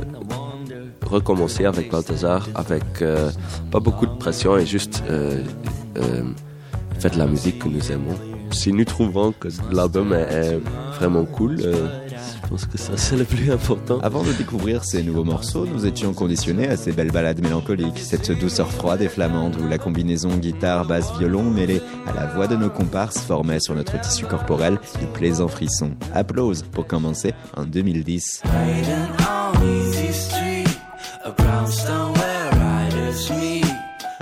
recommencer 1.06 1.66
avec 1.66 1.92
Balthazar, 1.92 2.48
avec 2.56 2.84
euh, 3.02 3.30
pas 3.72 3.80
beaucoup 3.80 4.06
de 4.06 4.16
pression 4.18 4.58
et 4.58 4.66
juste 4.66 5.04
faire 7.00 7.12
de 7.12 7.18
la 7.18 7.26
musique 7.28 7.60
que 7.60 7.68
nous 7.68 7.92
aimons. 7.92 8.16
Si 8.52 8.74
nous 8.74 8.86
trouvons 8.86 9.32
que 9.32 9.48
l'album 9.72 10.14
est, 10.14 10.60
vraiment 10.98 11.26
cool, 11.26 11.58
euh, 11.62 11.88
je 12.10 12.50
pense 12.50 12.66
que 12.66 12.78
ça 12.78 12.98
c'est 12.98 13.16
le 13.16 13.24
plus 13.24 13.52
important. 13.52 14.00
Avant 14.02 14.24
de 14.24 14.32
découvrir 14.34 14.84
ces 14.84 15.04
nouveaux 15.04 15.24
morceaux, 15.24 15.66
nous 15.66 15.86
étions 15.86 16.14
conditionnés 16.14 16.68
à 16.68 16.76
ces 16.76 16.92
belles 16.92 17.12
balades 17.12 17.42
mélancoliques, 17.42 18.00
cette 18.00 18.32
douceur 18.38 18.70
froide 18.72 19.02
et 19.02 19.08
flamande 19.08 19.56
où 19.62 19.68
la 19.68 19.78
combinaison 19.78 20.36
guitare, 20.38 20.86
basse, 20.86 21.12
violon 21.18 21.44
mêlée 21.44 21.82
à 22.08 22.14
la 22.14 22.26
voix 22.28 22.48
de 22.48 22.56
nos 22.56 22.70
comparses 22.70 23.20
formait 23.20 23.60
sur 23.60 23.76
notre 23.76 24.00
tissu 24.02 24.26
corporel 24.26 24.80
de 25.02 25.06
plaisants 25.06 25.48
frissons. 25.48 25.92
Applause 26.14 26.64
pour 26.64 26.88
commencer 26.88 27.34
en 27.56 27.66
2010. 27.66 28.44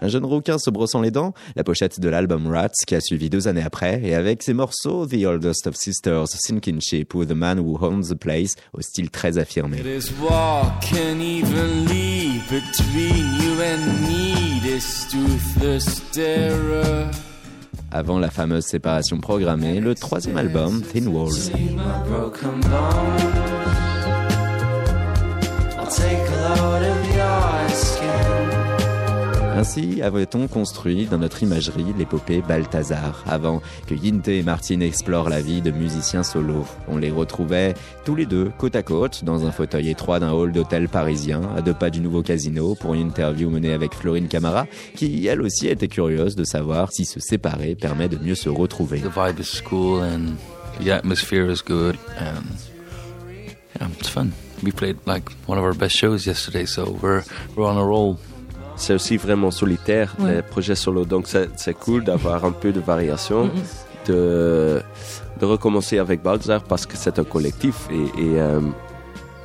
Un 0.08 0.10
jeune 0.10 0.24
rouquin 0.24 0.58
se 0.58 0.70
brossant 0.70 1.01
les 1.01 1.12
dents, 1.12 1.34
la 1.58 1.66
pochette 1.66 1.99
de 1.99 2.08
l'album 2.08 2.47
Rats 2.47 2.72
qui 2.88 2.95
a 2.95 3.01
suivi 3.01 3.30
deux 3.30 3.49
années 3.49 3.62
après, 3.62 3.99
et 4.05 4.16
avec 4.16 4.41
ses 4.41 4.53
morceaux 4.53 5.05
The 5.05 5.26
Oldest 5.26 5.68
of 5.68 5.76
Sisters, 5.76 6.30
Sinking 6.30 6.80
Ship 6.80 7.14
ou 7.14 7.26
The 7.26 7.34
Man 7.34 7.60
Who 7.60 7.78
Owns 7.82 8.03
the 8.03 8.16
Place, 8.16 8.55
au 8.72 8.80
style 8.80 9.10
très 9.10 9.38
affirmé. 9.38 9.80
Avant 17.91 18.20
la 18.20 18.30
fameuse 18.30 18.64
séparation 18.64 19.18
programmée, 19.18 19.82
le 19.82 19.93
troisième 19.93 20.38
album, 20.38 20.84
Thin 20.84 21.08
Walls. 21.08 21.51
I'll 25.78 25.93
take 25.93 26.30
a 26.30 26.55
load 26.62 26.84
of. 26.84 26.97
Ainsi 29.58 30.03
avait-on 30.03 30.47
construit 30.47 31.08
dans 31.08 31.18
notre 31.18 31.41
imagerie 31.41 31.88
l'épopée 31.97 32.43
Balthazar, 32.47 33.24
avant 33.26 33.64
que 33.88 33.95
Yinte 33.95 34.28
et 34.28 34.43
Martin 34.43 34.82
explorent 34.82 35.30
la 35.30 35.41
vie 35.41 35.62
de 35.64 35.72
musiciens 35.72 36.22
solo. 36.22 36.68
On 36.88 36.97
les 36.97 37.10
retrouvait 37.10 37.74
tous 38.05 38.14
les 38.14 38.28
deux 38.28 38.51
côte 38.60 38.76
à 38.76 38.84
côte 38.84 39.24
dans 39.24 39.47
un 39.47 39.51
fauteuil 39.51 39.89
étroit 39.89 40.20
d'un 40.20 40.32
hall 40.32 40.51
d'hôtel 40.51 40.88
parisien, 40.88 41.41
à 41.58 41.64
deux 41.64 41.74
pas 41.74 41.89
du 41.89 42.01
nouveau 42.01 42.22
casino, 42.22 42.76
pour 42.76 42.93
une 42.93 43.08
interview 43.08 43.49
menée 43.49 43.74
avec 43.74 43.95
Florine 43.95 44.28
Camara, 44.28 44.68
qui 44.95 45.26
elle 45.26 45.41
aussi 45.41 45.68
était 45.68 45.88
curieuse 45.88 46.36
de 46.36 46.43
savoir 46.43 46.91
si 46.91 47.05
se 47.05 47.20
séparer 47.20 47.74
permet 47.74 48.10
de 48.10 48.18
mieux 48.18 48.36
se 48.36 48.49
retrouver. 48.49 48.97
Vibe 48.97 49.39
is 49.39 49.64
and 49.72 50.36
the 50.80 50.91
atmosphere 50.91 51.49
is 51.49 51.64
good 51.66 51.97
and 52.20 53.89
it's 53.99 54.08
fun. 54.08 54.34
We 54.62 54.72
played 54.72 54.97
like 55.08 55.32
one 55.47 55.58
of 55.58 55.64
our 55.64 55.74
best 55.74 55.95
shows 55.95 56.28
yesterday, 56.28 56.68
so 56.68 56.95
we're 57.01 57.24
we're 57.55 57.66
on 57.66 57.78
a 57.78 57.84
roll. 57.84 58.20
C'est 58.78 58.94
aussi 58.94 59.18
vraiment 59.18 59.52
solitaire, 59.52 60.16
Ouais. 60.20 60.36
les 60.36 60.42
projets 60.42 60.76
solo. 60.76 61.04
Donc 61.06 61.28
c'est 61.28 61.74
cool 61.74 62.04
d'avoir 62.04 62.46
un 62.46 62.52
peu 62.52 62.72
de 62.72 62.80
variation, 62.80 63.50
de, 64.06 64.82
de 65.40 65.46
recommencer 65.46 65.98
avec 65.98 66.22
Balthazar 66.24 66.64
parce 66.64 66.86
que 66.86 66.96
c'est 66.96 67.20
un 67.20 67.24
collectif. 67.24 67.88
Et, 67.92 68.04
et, 68.24 68.40
euh, 68.40 68.62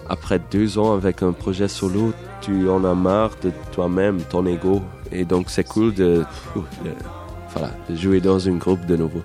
après 0.09 0.39
deux 0.51 0.79
ans 0.79 0.93
avec 0.95 1.23
un 1.23 1.33
projet 1.33 1.69
solo, 1.69 2.13
tu 2.43 2.69
en 2.69 2.85
as 2.85 2.95
marre 2.95 3.31
de 3.43 3.51
toi-même, 3.73 4.21
ton 4.23 4.45
ego. 4.47 4.83
Et 5.11 5.25
donc 5.25 5.47
c'est 5.49 5.65
cool 5.65 5.95
de, 5.95 6.25
de- 6.55 6.91
voilà, 7.53 7.71
de 7.89 7.97
jouer 7.97 8.21
dans 8.21 8.47
un 8.49 8.57
groupe 8.57 8.85
de 8.87 8.97
nouveau. 8.97 9.23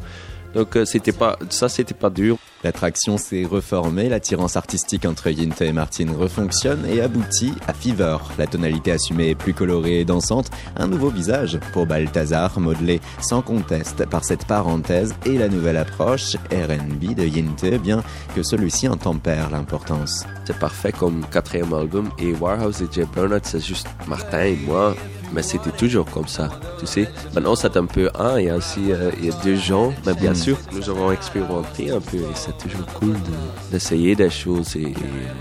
Donc 0.54 0.76
euh, 0.76 0.86
c'était 0.86 1.12
pas 1.12 1.38
ça, 1.50 1.70
c'était 1.70 1.94
pas 1.94 2.10
dur. 2.10 2.38
L'attraction 2.64 3.18
s'est 3.18 3.46
reformée, 3.46 4.10
l'attirance 4.10 4.58
artistique 4.58 5.06
entre 5.06 5.30
Yinte 5.30 5.62
et 5.62 5.72
Martin 5.72 6.08
refonctionne 6.18 6.86
et 6.90 7.02
aboutit 7.02 7.54
à 7.68 7.74
Fever. 7.74 8.18
La 8.40 8.48
tonalité 8.48 8.92
assumée 8.92 9.30
est 9.30 9.36
plus 9.36 9.54
colorée 9.54 10.00
et 10.00 10.06
dansante, 10.06 10.50
un 10.76 10.88
nouveau 10.88 11.10
visage 11.10 11.60
pour 11.72 11.86
Balthazar, 11.86 12.60
modelé 12.60 13.00
sans 13.22 13.42
conteste 13.42 14.08
par 14.08 14.24
cette 14.26 14.46
parenthèse 14.46 15.14
et 15.26 15.38
la 15.38 15.50
nouvelle 15.50 15.78
approche 15.78 16.36
R&B 16.52 17.14
de 17.14 17.26
Yinte, 17.26 17.80
bien 17.82 18.04
que 18.36 18.42
celui-ci 18.42 18.88
en 18.88 18.98
tempère 18.98 19.52
l'importance. 19.52 20.26
C'est 20.46 20.58
parfait 20.58 20.92
comme 20.92 21.26
quatrième 21.28 21.74
album 21.74 22.10
et 22.18 22.34
Warehouse 22.34 22.82
et 22.82 22.88
Jay 22.92 23.06
Bernard, 23.14 23.42
c'est 23.44 23.64
juste 23.64 23.88
Martin 24.08 24.42
et 24.42 24.56
moi 24.66 24.96
mais 25.34 25.44
c'était 25.44 25.72
toujours 25.72 26.06
comme 26.06 26.28
ça, 26.28 26.50
tu 26.80 26.86
sais. 26.88 27.10
Maintenant, 27.34 27.56
c'est 27.56 27.76
un 27.78 27.86
peu 27.86 28.10
un, 28.18 28.40
il 28.40 28.46
y 28.46 28.50
a 28.50 28.56
aussi 28.56 28.92
euh, 28.92 29.12
il 29.20 29.26
y 29.26 29.30
a 29.32 29.36
deux 29.44 29.56
gens, 29.56 29.94
mais 30.06 30.14
bien 30.14 30.34
sûr, 30.34 30.58
nous 30.74 30.90
avons 30.90 31.12
expérimenté 31.12 31.92
un 31.92 32.00
peu 32.02 32.18
et 32.18 32.34
c'est 32.36 32.58
toujours 32.58 32.86
cool 33.00 33.14
de- 33.14 33.72
d'essayer 33.72 34.16
des 34.16 34.30
choses 34.30 34.76
et, 34.76 34.82
et, 34.84 34.86
euh, 34.96 35.34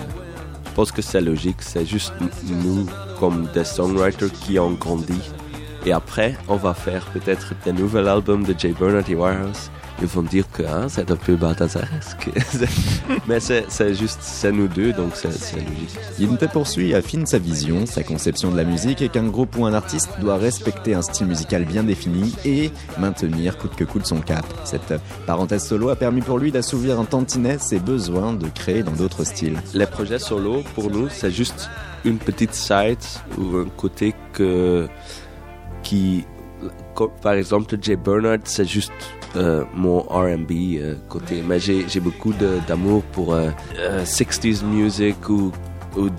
je 0.66 0.70
pense 0.74 0.92
que 0.92 1.00
c'est 1.02 1.20
logique, 1.22 1.56
c'est 1.60 1.86
juste 1.86 2.12
nous, 2.48 2.86
comme 3.18 3.46
des 3.54 3.64
songwriters 3.64 4.30
qui 4.32 4.58
ont 4.58 4.72
grandi. 4.72 5.20
Et 5.86 5.92
après, 5.92 6.36
on 6.48 6.56
va 6.56 6.74
faire 6.74 7.06
peut-être 7.06 7.54
des 7.64 7.72
nouveaux 7.72 7.98
albums 8.06 8.42
de 8.44 8.54
Jay 8.58 8.74
Bernard 8.78 9.08
et 9.08 9.14
Warehouse. 9.14 9.70
Ils 10.00 10.06
vont 10.06 10.22
dire 10.22 10.44
que 10.52 10.62
hein, 10.62 10.88
c'est 10.88 11.10
un 11.10 11.16
peu 11.16 11.36
Balthazaresque. 11.36 12.30
Mais 13.28 13.40
c'est 13.40 13.94
juste, 13.94 14.18
c'est 14.20 14.52
nous 14.52 14.68
deux, 14.68 14.92
donc 14.92 15.12
c'est 15.14 15.28
logique. 15.28 15.98
Yinte 16.18 16.52
poursuit 16.52 16.94
affine 16.94 17.26
sa 17.26 17.38
vision, 17.38 17.86
sa 17.86 18.02
conception 18.02 18.50
de 18.50 18.56
la 18.56 18.64
musique 18.64 19.02
et 19.02 19.08
qu'un 19.08 19.28
groupe 19.28 19.56
ou 19.56 19.64
un 19.64 19.72
artiste 19.72 20.10
doit 20.20 20.36
respecter 20.36 20.94
un 20.94 21.02
style 21.02 21.26
musical 21.26 21.64
bien 21.64 21.82
défini 21.82 22.34
et 22.44 22.70
maintenir 22.98 23.56
coûte 23.58 23.74
que 23.74 23.84
coûte 23.84 24.06
son 24.06 24.20
cap. 24.20 24.44
Cette 24.64 24.94
parenthèse 25.26 25.64
solo 25.64 25.88
a 25.88 25.96
permis 25.96 26.20
pour 26.20 26.38
lui 26.38 26.52
d'assouvir 26.52 27.00
un 27.00 27.04
tantinet 27.04 27.58
ses 27.58 27.78
besoins 27.78 28.32
de 28.32 28.48
créer 28.48 28.82
dans 28.82 28.92
d'autres 28.92 29.24
styles. 29.24 29.58
Les 29.74 29.86
projets 29.86 30.18
solo, 30.18 30.62
pour 30.74 30.90
nous, 30.90 31.08
c'est 31.08 31.30
juste 31.30 31.70
une 32.04 32.18
petite 32.18 32.54
side 32.54 32.98
ou 33.38 33.56
un 33.56 33.68
côté 33.76 34.14
que, 34.32 34.88
qui, 35.82 36.24
par 37.22 37.34
exemple, 37.34 37.76
Jay 37.80 37.96
Bernard, 37.96 38.38
c'est 38.44 38.68
juste 38.68 38.92
euh, 39.34 39.64
mon 39.74 40.00
R&B 40.00 40.52
euh, 40.78 40.94
côté. 41.08 41.42
Mais 41.46 41.58
j'ai 41.58 42.00
beaucoup 42.00 42.32
d'amour 42.68 43.02
pour 43.12 43.34
euh, 43.34 43.50
euh, 43.78 44.04
60s 44.04 44.64
music 44.64 45.28
ou, 45.28 45.52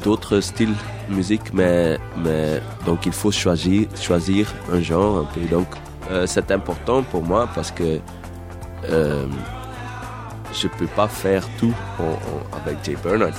d'autres 0.03 0.39
styles 0.39 0.74
de 1.08 1.16
musique, 1.16 1.53
mais, 1.53 1.99
donc 2.84 3.05
il 3.05 3.12
faut 3.12 3.32
choisir, 3.32 3.88
un 4.74 4.82
genre 4.82 5.20
un 5.20 5.24
peu. 5.26 5.41
Donc 5.51 5.68
euh, 6.10 6.26
c'est 6.26 6.51
important 6.51 7.03
pour 7.03 7.22
moi 7.22 7.47
parce 7.53 7.72
que 7.72 7.99
euh, 8.86 9.28
je 10.53 10.68
peux 10.68 10.88
pas 10.88 11.08
faire 11.08 11.43
tout 11.60 11.74
avec 12.53 12.78
Jay 12.84 12.95
Bernard. 13.03 13.34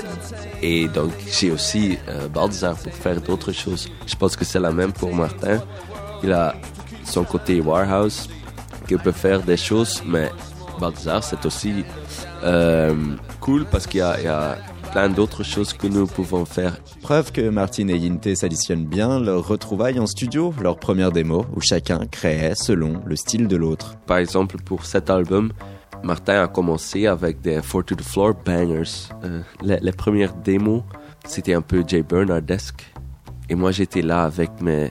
Et 0.62 0.88
donc, 0.88 1.12
j'ai 1.30 1.50
aussi 1.50 1.98
euh, 2.08 2.28
Balthazar 2.28 2.76
pour 2.76 2.92
faire 2.92 3.20
d'autres 3.20 3.52
choses. 3.52 3.88
Je 4.06 4.14
pense 4.14 4.36
que 4.36 4.44
c'est 4.44 4.60
la 4.60 4.70
même 4.70 4.92
pour 4.92 5.14
Martin. 5.14 5.60
Il 6.22 6.32
a 6.32 6.54
son 7.04 7.24
côté 7.24 7.60
warehouse, 7.60 8.28
peut 8.96 9.12
faire 9.12 9.42
des 9.42 9.56
choses, 9.56 10.02
mais 10.06 10.30
Balthazar, 10.78 11.22
c'est 11.22 11.44
aussi 11.44 11.84
euh, 12.44 12.94
cool 13.40 13.66
parce 13.70 13.86
qu'il 13.86 13.98
y 13.98 14.02
a, 14.02 14.18
il 14.18 14.24
y 14.24 14.28
a 14.28 14.56
plein 14.92 15.08
d'autres 15.08 15.42
choses 15.42 15.72
que 15.72 15.86
nous 15.86 16.06
pouvons 16.06 16.44
faire. 16.44 16.78
Preuve 17.02 17.32
que 17.32 17.48
Martin 17.48 17.88
et 17.88 17.96
Yinte 17.96 18.34
s'additionnent 18.34 18.86
bien, 18.86 19.20
leur 19.20 19.46
retrouvaille 19.46 19.98
en 19.98 20.06
studio, 20.06 20.54
leur 20.62 20.78
première 20.78 21.12
démo, 21.12 21.44
où 21.54 21.60
chacun 21.60 22.00
créait 22.10 22.54
selon 22.54 23.02
le 23.04 23.16
style 23.16 23.48
de 23.48 23.56
l'autre. 23.56 23.96
Par 24.06 24.18
exemple, 24.18 24.56
pour 24.58 24.86
cet 24.86 25.10
album, 25.10 25.52
Martin 26.02 26.42
a 26.44 26.48
commencé 26.48 27.06
avec 27.06 27.40
des 27.40 27.60
Four 27.60 27.84
to 27.84 27.94
the 27.94 28.02
Floor 28.02 28.34
bangers. 28.44 29.10
Euh, 29.24 29.42
les, 29.62 29.78
les 29.80 29.92
premières 29.92 30.34
démos, 30.34 30.82
c'était 31.26 31.54
un 31.54 31.62
peu 31.62 31.82
Jay 31.86 32.02
Bernardesque. 32.02 32.86
Et 33.50 33.54
moi, 33.54 33.72
j'étais 33.72 34.02
là 34.02 34.24
avec 34.24 34.60
mes, 34.60 34.90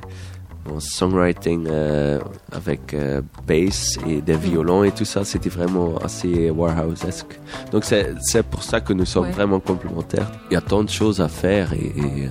mon 0.68 0.80
songwriting, 0.80 1.68
euh, 1.70 2.20
avec 2.52 2.94
euh, 2.94 3.22
bass 3.48 3.98
et 4.08 4.22
des 4.22 4.36
violons 4.36 4.84
et 4.84 4.92
tout 4.92 5.06
ça. 5.06 5.24
C'était 5.24 5.50
vraiment 5.50 5.98
assez 6.04 6.50
Warhouse-esque. 6.50 7.40
Donc, 7.72 7.84
c'est 7.86 8.44
pour 8.50 8.64
ça 8.64 8.82
que 8.82 8.94
nous 8.94 9.06
sommes 9.06 9.24
Ouais. 9.26 9.32
vraiment 9.32 9.60
complémentaires. 9.60 10.32
Il 10.52 10.54
y 10.54 10.58
a 10.58 10.62
tant 10.62 10.84
de 10.84 10.90
choses 10.90 11.22
à 11.22 11.28
faire 11.28 11.74
et, 11.74 11.78
et, 11.78 12.26
euh, 12.26 12.30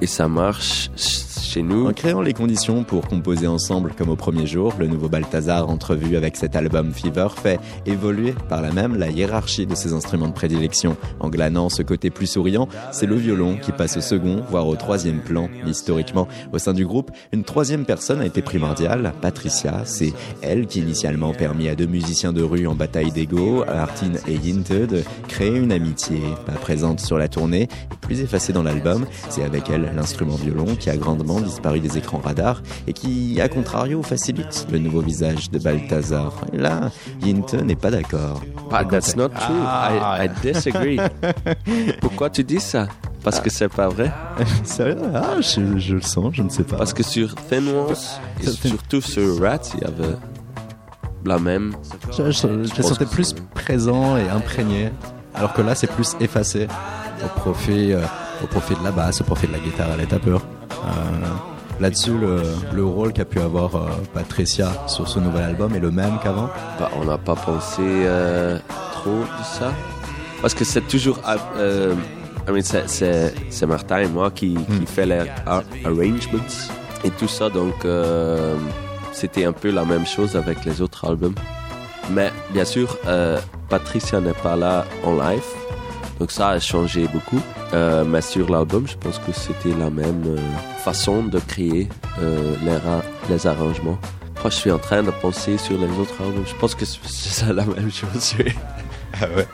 et 0.00 0.06
ça 0.06 0.28
marche 0.28 0.90
ch- 0.96 1.24
chez 1.50 1.62
nous. 1.62 1.88
En 1.88 1.92
créant 1.92 2.20
les 2.20 2.32
conditions 2.32 2.84
pour 2.84 3.08
composer 3.08 3.48
ensemble 3.48 3.92
comme 3.98 4.08
au 4.08 4.14
premier 4.14 4.46
jour, 4.46 4.72
le 4.78 4.86
nouveau 4.86 5.08
Balthazar, 5.08 5.68
entrevu 5.68 6.16
avec 6.16 6.36
cet 6.36 6.54
album 6.54 6.92
Fever, 6.92 7.26
fait 7.34 7.58
évoluer 7.86 8.34
par 8.48 8.62
là 8.62 8.72
même 8.72 8.96
la 8.96 9.10
hiérarchie 9.10 9.66
de 9.66 9.74
ses 9.74 9.92
instruments 9.92 10.28
de 10.28 10.32
prédilection. 10.32 10.96
En 11.18 11.28
glanant 11.28 11.68
ce 11.68 11.82
côté 11.82 12.10
plus 12.10 12.28
souriant, 12.28 12.68
c'est 12.92 13.06
le 13.06 13.16
violon 13.16 13.56
qui 13.60 13.72
passe 13.72 13.96
au 13.96 14.00
second, 14.00 14.42
voire 14.48 14.68
au 14.68 14.76
troisième 14.76 15.18
plan. 15.18 15.48
Historiquement, 15.66 16.28
au 16.52 16.58
sein 16.58 16.72
du 16.72 16.86
groupe, 16.86 17.10
une 17.32 17.42
troisième 17.42 17.84
personne 17.84 18.20
a 18.20 18.26
été 18.26 18.42
primordiale, 18.42 19.12
Patricia. 19.20 19.82
C'est 19.84 20.12
elle 20.42 20.66
qui 20.66 20.78
initialement 20.78 21.32
permis 21.32 21.68
à 21.68 21.74
deux 21.74 21.86
musiciens 21.86 22.32
de 22.32 22.42
rue 22.42 22.68
en 22.68 22.76
bataille 22.76 23.10
d'ego, 23.10 23.64
Martin 23.66 24.12
et 24.28 24.34
Yinte, 24.34 24.70
de 24.70 25.02
créer 25.26 25.56
une 25.56 25.72
amitié. 25.72 26.20
Pas 26.46 26.52
présente 26.52 27.00
sur 27.00 27.18
la 27.18 27.26
tournée, 27.26 27.68
plus 28.00 28.20
effacée 28.20 28.52
dans 28.52 28.62
l'album, 28.62 29.04
c'est 29.28 29.42
avec 29.42 29.68
elle 29.68 29.90
l'instrument 29.96 30.36
violon 30.36 30.76
qui 30.78 30.90
a 30.90 30.96
grandement 30.96 31.39
disparu 31.42 31.80
des 31.80 31.98
écrans 31.98 32.20
radars 32.22 32.62
et 32.86 32.92
qui, 32.92 33.40
à 33.40 33.48
contrario, 33.48 34.02
facilite 34.02 34.66
le 34.70 34.78
nouveau 34.78 35.00
visage 35.00 35.50
de 35.50 35.58
Balthazar. 35.58 36.32
Et 36.52 36.56
là, 36.58 36.90
Yinte 37.22 37.54
n'est 37.54 37.76
pas 37.76 37.90
d'accord. 37.90 38.40
But 38.70 38.88
that's 38.90 39.16
not 39.16 39.28
true. 39.30 39.54
I, 39.62 40.24
I 40.26 40.28
disagree. 40.42 40.98
Pourquoi 42.00 42.30
tu 42.30 42.44
dis 42.44 42.60
ça? 42.60 42.86
Parce 43.22 43.38
que 43.40 43.50
c'est 43.50 43.68
pas 43.68 43.88
vrai. 43.88 44.10
Sérieux 44.64 44.96
Ah, 45.14 45.40
je, 45.40 45.78
je 45.78 45.94
le 45.96 46.00
sens, 46.00 46.32
je 46.34 46.42
ne 46.42 46.48
sais 46.48 46.62
pas. 46.62 46.76
Parce 46.76 46.94
que 46.94 47.02
sur 47.02 47.34
Thin 47.34 47.66
Walls 47.66 47.96
et 48.42 48.46
surtout 48.46 49.00
sur 49.02 49.40
Rats, 49.42 49.58
il 49.74 49.80
y 49.82 49.84
avait 49.84 50.16
la 51.26 51.38
même. 51.38 51.74
Je, 52.16 52.30
je- 52.30 52.82
sentais 52.82 53.04
plus 53.04 53.34
présents 53.54 54.16
et 54.16 54.26
imprégnés, 54.30 54.90
alors 55.34 55.52
que 55.52 55.60
là 55.60 55.74
c'est 55.74 55.86
plus 55.86 56.16
effacé 56.20 56.66
au 57.22 57.28
profit, 57.40 57.92
euh, 57.92 58.00
au 58.42 58.46
profit 58.46 58.74
de 58.74 58.84
la 58.84 58.90
basse, 58.90 59.20
au 59.20 59.24
profit 59.24 59.46
de 59.46 59.52
la 59.52 59.58
guitare 59.58 59.90
à 59.92 59.96
l'état 59.96 60.18
pur. 60.18 60.40
Euh, 60.70 61.26
Là-dessus, 61.80 62.12
le, 62.18 62.42
le 62.74 62.84
rôle 62.84 63.10
qu'a 63.14 63.24
pu 63.24 63.40
avoir 63.40 63.74
euh, 63.74 63.88
Patricia 64.12 64.68
sur 64.86 65.08
ce 65.08 65.18
nouvel 65.18 65.44
album 65.44 65.74
est 65.74 65.78
le 65.80 65.90
même 65.90 66.18
qu'avant. 66.22 66.50
Bah, 66.78 66.90
on 67.00 67.06
n'a 67.06 67.16
pas 67.16 67.34
pensé 67.34 67.80
euh, 67.80 68.58
trop 68.92 69.20
de 69.38 69.44
ça. 69.58 69.72
Parce 70.42 70.52
que 70.52 70.64
c'est 70.64 70.82
toujours. 70.86 71.18
euh, 71.56 71.94
I 72.46 72.52
mean, 72.52 72.60
c'est- 72.62 73.66
Martin 73.66 73.98
et 74.00 74.08
moi 74.08 74.30
qui, 74.30 74.54
qui 74.54 74.86
fait 74.86 75.06
les 75.06 75.20
ar- 75.46 75.62
arrangements 75.84 76.44
et 77.02 77.10
tout 77.12 77.28
ça. 77.28 77.48
Donc, 77.48 77.86
c'était 79.12 79.46
un 79.46 79.52
peu 79.52 79.70
la 79.70 79.84
même 79.86 80.06
chose 80.06 80.36
avec 80.36 80.64
les 80.66 80.82
autres 80.82 81.08
albums. 81.08 81.34
Mais 82.10 82.30
bien 82.52 82.64
sûr, 82.66 82.98
Patricia 83.70 84.20
n'est 84.20 84.32
pas 84.34 84.56
là 84.56 84.84
en 85.04 85.14
live. 85.14 85.44
Donc 86.18 86.30
ça 86.30 86.48
a 86.50 86.60
changé 86.60 87.08
beaucoup. 87.10 87.40
Euh, 87.72 88.04
mais 88.04 88.20
sur 88.20 88.50
l'album, 88.50 88.86
je 88.88 88.96
pense 88.96 89.18
que 89.18 89.32
c'était 89.32 89.76
la 89.78 89.90
même 89.90 90.24
euh, 90.26 90.38
façon 90.84 91.22
de 91.22 91.38
créer 91.38 91.88
euh, 92.20 92.54
les, 92.64 92.76
ra- 92.76 93.02
les 93.28 93.46
arrangements. 93.46 93.98
Moi, 94.42 94.50
je 94.50 94.56
suis 94.56 94.70
en 94.72 94.78
train 94.78 95.02
de 95.02 95.10
penser 95.10 95.56
sur 95.58 95.78
les 95.78 95.86
autres 95.98 96.14
albums. 96.20 96.44
Je 96.46 96.54
pense 96.56 96.74
que 96.74 96.84
c'est 96.84 96.98
c'est 97.06 97.52
la 97.52 97.64
même 97.64 97.90
chose. 97.92 98.34
Ah 99.20 99.26
ouais. 99.36 99.46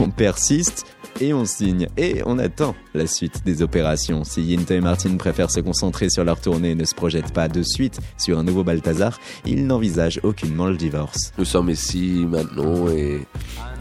on 0.00 0.08
persiste 0.10 0.86
et 1.20 1.32
on 1.34 1.44
signe 1.44 1.86
et 1.96 2.22
on 2.26 2.38
attend 2.38 2.74
la 2.94 3.06
suite 3.06 3.42
des 3.44 3.62
opérations. 3.62 4.24
Si 4.24 4.42
Yinte 4.42 4.70
et 4.70 4.80
Martin 4.80 5.16
préfèrent 5.16 5.50
se 5.50 5.60
concentrer 5.60 6.10
sur 6.10 6.24
leur 6.24 6.40
tournée 6.40 6.70
et 6.70 6.74
ne 6.74 6.84
se 6.84 6.94
projettent 6.94 7.32
pas 7.32 7.48
de 7.48 7.62
suite 7.62 8.00
sur 8.18 8.38
un 8.38 8.42
nouveau 8.42 8.64
Balthazar, 8.64 9.18
ils 9.46 9.66
n'envisagent 9.66 10.20
aucunement 10.22 10.66
le 10.66 10.76
divorce. 10.76 11.32
Nous 11.38 11.44
sommes 11.44 11.70
ici 11.70 12.26
maintenant 12.28 12.88
et 12.88 13.20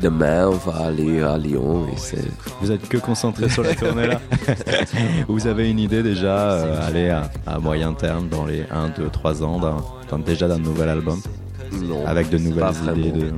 demain, 0.01 0.47
on 0.47 0.69
va 0.69 0.85
aller 0.87 1.21
à 1.21 1.37
Lyon. 1.37 1.87
Et 1.91 1.97
c'est... 1.97 2.23
Vous 2.61 2.71
êtes 2.71 2.87
que 2.87 2.97
concentré 2.97 3.49
sur 3.49 3.63
la 3.63 3.75
tournée 3.75 4.07
là 4.07 4.21
Vous 5.27 5.47
avez 5.47 5.69
une 5.69 5.79
idée 5.79 6.03
déjà, 6.03 6.51
euh, 6.53 6.87
aller 6.87 7.09
à, 7.09 7.31
à 7.45 7.59
moyen 7.59 7.93
terme, 7.93 8.27
dans 8.29 8.45
les 8.45 8.63
1, 8.71 8.89
2, 8.97 9.09
3 9.11 9.43
ans, 9.43 9.59
d'un- 9.59 9.83
d'un- 10.09 10.19
déjà 10.23 10.47
d'un 10.47 10.59
nouvel 10.59 10.89
album? 10.89 11.19
Non, 11.81 12.05
Avec 12.05 12.29
de 12.29 12.37
nouvelles 12.37 12.65
idées 12.97 13.11
de... 13.11 13.31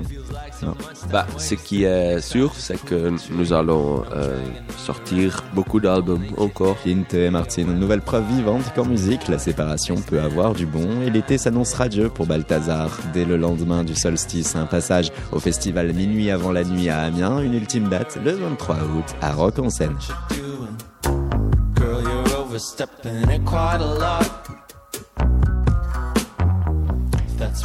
Bah, 1.11 1.25
ce 1.37 1.55
qui 1.55 1.83
est 1.83 2.19
sûr, 2.21 2.53
c'est 2.55 2.83
que 2.83 3.11
nous 3.31 3.53
allons 3.53 4.03
euh, 4.13 4.43
sortir 4.77 5.43
beaucoup 5.53 5.79
d'albums 5.79 6.25
encore. 6.37 6.77
Yinte 6.85 7.13
et 7.13 7.29
Martin, 7.29 7.63
une 7.63 7.79
nouvelle 7.79 8.01
preuve 8.01 8.25
vivante 8.27 8.63
qu'en 8.75 8.85
musique, 8.85 9.27
la 9.27 9.39
séparation 9.39 9.95
peut 9.95 10.19
avoir 10.19 10.53
du 10.53 10.65
bon 10.65 11.01
et 11.05 11.09
l'été 11.09 11.37
s'annonce 11.37 11.73
radieux 11.73 12.09
pour 12.09 12.25
Balthazar. 12.25 12.89
Dès 13.13 13.25
le 13.25 13.37
lendemain 13.37 13.83
du 13.83 13.95
solstice, 13.95 14.55
un 14.55 14.65
passage 14.65 15.11
au 15.31 15.39
festival 15.39 15.93
Minuit 15.93 16.31
avant 16.31 16.51
la 16.51 16.63
nuit 16.63 16.89
à 16.89 17.01
Amiens, 17.01 17.39
une 17.39 17.53
ultime 17.53 17.89
date 17.89 18.17
le 18.23 18.31
23 18.31 18.75
août 18.75 19.15
à 19.21 19.31
Rock 19.31 19.59
en 19.59 19.69
Seine. 19.69 19.95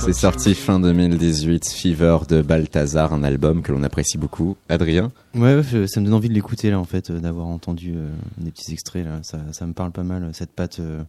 C'est 0.04 0.12
sorti 0.14 0.54
fin 0.54 0.80
2018, 0.80 1.68
Fever 1.68 2.18
de 2.28 2.42
Balthazar, 2.42 3.12
un 3.12 3.22
album 3.22 3.62
que 3.62 3.70
l'on 3.72 3.82
apprécie 3.82 4.18
beaucoup. 4.18 4.56
Adrien 4.68 5.12
Ouais, 5.34 5.62
ça 5.86 6.00
me 6.00 6.06
donne 6.06 6.14
envie 6.14 6.28
de 6.28 6.34
l'écouter 6.34 6.70
là 6.70 6.78
en 6.80 6.84
fait, 6.84 7.10
euh, 7.10 7.18
d'avoir 7.20 7.46
entendu 7.46 7.92
euh, 7.96 8.08
des 8.38 8.50
petits 8.50 8.72
extraits 8.72 9.04
là. 9.04 9.20
Ça, 9.22 9.38
ça 9.52 9.66
me 9.66 9.72
parle 9.72 9.92
pas 9.92 10.02
mal, 10.02 10.24
euh, 10.24 10.30
cette 10.32 10.52
patte 10.52 10.80
euh, 10.80 11.02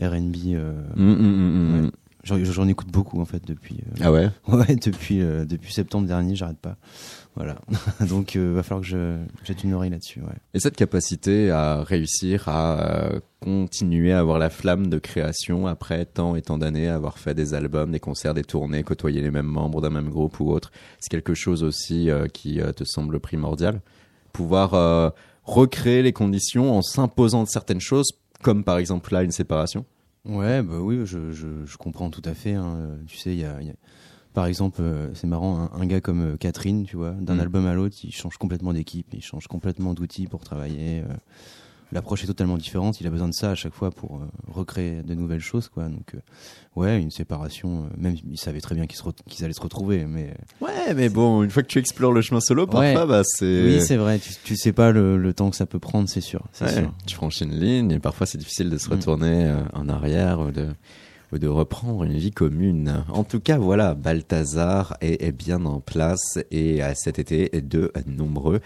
R&B. 0.00 0.36
euh, 0.54 0.72
Mm, 0.96 1.12
mm, 1.12 1.16
mm, 1.16 1.84
ouais. 1.84 1.90
J'en 2.24 2.42
j'en 2.44 2.68
écoute 2.68 2.88
beaucoup 2.88 3.20
en 3.20 3.24
fait 3.24 3.42
depuis. 3.46 3.76
euh, 3.80 4.00
Ah 4.04 4.12
ouais 4.12 4.30
Ouais, 4.48 4.76
depuis 4.76 5.20
euh, 5.20 5.44
depuis 5.44 5.72
septembre 5.72 6.06
dernier, 6.06 6.34
j'arrête 6.34 6.58
pas. 6.58 6.76
Voilà. 7.34 7.56
Donc 8.08 8.36
euh, 8.36 8.52
va 8.54 8.62
falloir 8.62 8.82
que 8.82 8.88
je 8.88 9.16
jette 9.44 9.64
une 9.64 9.72
oreille 9.72 9.90
là-dessus. 9.90 10.20
Ouais. 10.20 10.34
Et 10.54 10.60
cette 10.60 10.76
capacité 10.76 11.50
à 11.50 11.82
réussir 11.82 12.48
à 12.48 12.80
euh, 13.12 13.20
continuer 13.40 14.12
à 14.12 14.18
avoir 14.18 14.38
la 14.38 14.50
flamme 14.50 14.88
de 14.88 14.98
création 14.98 15.66
après 15.66 16.04
tant 16.04 16.36
et 16.36 16.42
tant 16.42 16.58
d'années, 16.58 16.88
avoir 16.88 17.18
fait 17.18 17.34
des 17.34 17.54
albums, 17.54 17.90
des 17.90 18.00
concerts, 18.00 18.34
des 18.34 18.44
tournées, 18.44 18.82
côtoyer 18.82 19.22
les 19.22 19.30
mêmes 19.30 19.46
membres 19.46 19.80
d'un 19.80 19.90
même 19.90 20.10
groupe 20.10 20.40
ou 20.40 20.50
autre, 20.50 20.70
c'est 21.00 21.08
quelque 21.10 21.34
chose 21.34 21.62
aussi 21.62 22.10
euh, 22.10 22.26
qui 22.28 22.60
te 22.76 22.84
semble 22.84 23.18
primordial. 23.18 23.80
Pouvoir 24.34 25.12
recréer 25.44 26.02
les 26.02 26.12
conditions 26.12 26.72
en 26.76 26.82
s'imposant 26.82 27.42
de 27.44 27.48
certaines 27.48 27.80
choses, 27.80 28.12
comme 28.42 28.64
par 28.64 28.78
exemple 28.78 29.12
là 29.12 29.22
une 29.22 29.30
séparation. 29.32 29.84
Ouais, 30.24 30.62
bah 30.62 30.78
oui, 30.80 31.00
je, 31.04 31.32
je, 31.32 31.46
je 31.64 31.76
comprends 31.76 32.08
tout 32.10 32.22
à 32.24 32.32
fait. 32.34 32.54
hein. 32.54 32.96
Tu 33.06 33.16
sais, 33.18 33.32
il 33.32 33.40
y 33.40 33.44
a, 33.44 33.56
il 33.60 33.66
y 33.66 33.70
a- 33.70 33.74
par 34.34 34.46
exemple, 34.46 34.80
euh, 34.80 35.08
c'est 35.14 35.26
marrant, 35.26 35.70
un, 35.74 35.80
un 35.80 35.86
gars 35.86 36.00
comme 36.00 36.20
euh, 36.32 36.36
Catherine, 36.36 36.84
tu 36.84 36.96
vois, 36.96 37.10
d'un 37.12 37.36
Mm. 37.36 37.40
album 37.40 37.66
à 37.66 37.74
l'autre, 37.74 37.96
il 38.04 38.12
change 38.12 38.36
complètement 38.38 38.72
d'équipe, 38.72 39.06
il 39.12 39.22
change 39.22 39.46
complètement 39.46 39.94
d'outils 39.94 40.26
pour 40.26 40.42
travailler. 40.44 41.00
euh, 41.00 41.14
L'approche 41.94 42.24
est 42.24 42.26
totalement 42.26 42.56
différente. 42.56 43.02
Il 43.02 43.06
a 43.06 43.10
besoin 43.10 43.28
de 43.28 43.34
ça 43.34 43.50
à 43.50 43.54
chaque 43.54 43.74
fois 43.74 43.90
pour 43.90 44.16
euh, 44.16 44.26
recréer 44.50 45.02
de 45.02 45.12
nouvelles 45.14 45.40
choses, 45.42 45.68
quoi. 45.68 45.90
Donc, 45.90 46.16
ouais, 46.74 46.98
une 46.98 47.10
séparation. 47.10 47.86
même, 47.98 48.16
il 48.30 48.38
savait 48.38 48.62
très 48.62 48.74
bien 48.74 48.86
qu'ils 48.86 49.44
allaient 49.44 49.52
se 49.52 49.60
retrouver, 49.60 50.06
mais. 50.06 50.34
Ouais, 50.62 50.94
mais 50.96 51.10
bon, 51.10 51.42
une 51.42 51.50
fois 51.50 51.62
que 51.62 51.68
tu 51.68 51.78
explores 51.78 52.12
le 52.14 52.22
chemin 52.22 52.40
solo, 52.40 52.66
parfois, 52.66 53.02
Ouais. 53.02 53.06
bah, 53.06 53.20
c'est. 53.24 53.62
Oui, 53.62 53.80
c'est 53.82 53.98
vrai. 53.98 54.18
Tu, 54.20 54.32
tu 54.42 54.56
sais 54.56 54.72
pas 54.72 54.90
le, 54.90 55.18
le 55.18 55.34
temps 55.34 55.50
que 55.50 55.56
ça 55.56 55.66
peut 55.66 55.78
prendre, 55.78 56.08
c'est 56.08 56.22
sûr. 56.22 56.42
c'est 56.52 56.64
Ouais, 56.64 56.72
sûr. 56.80 56.94
tu 57.06 57.14
franchis 57.14 57.44
une 57.44 57.60
ligne 57.60 57.90
et 57.90 57.98
parfois 57.98 58.26
c'est 58.26 58.38
difficile 58.38 58.70
de 58.70 58.78
se 58.78 58.88
Mm. 58.88 58.92
retourner 58.92 59.54
en 59.74 59.86
arrière 59.90 60.40
ou 60.40 60.50
de, 60.50 60.68
de 61.38 61.48
reprendre 61.48 62.04
une 62.04 62.16
vie 62.16 62.30
commune. 62.30 63.04
En 63.08 63.24
tout 63.24 63.40
cas, 63.40 63.58
voilà, 63.58 63.94
Balthazar 63.94 64.96
est, 65.00 65.22
est 65.22 65.32
bien 65.32 65.64
en 65.64 65.80
place 65.80 66.38
et 66.50 66.82
à 66.82 66.94
cet 66.94 67.18
été 67.18 67.50
de 67.60 67.92
nombreux 68.06 68.60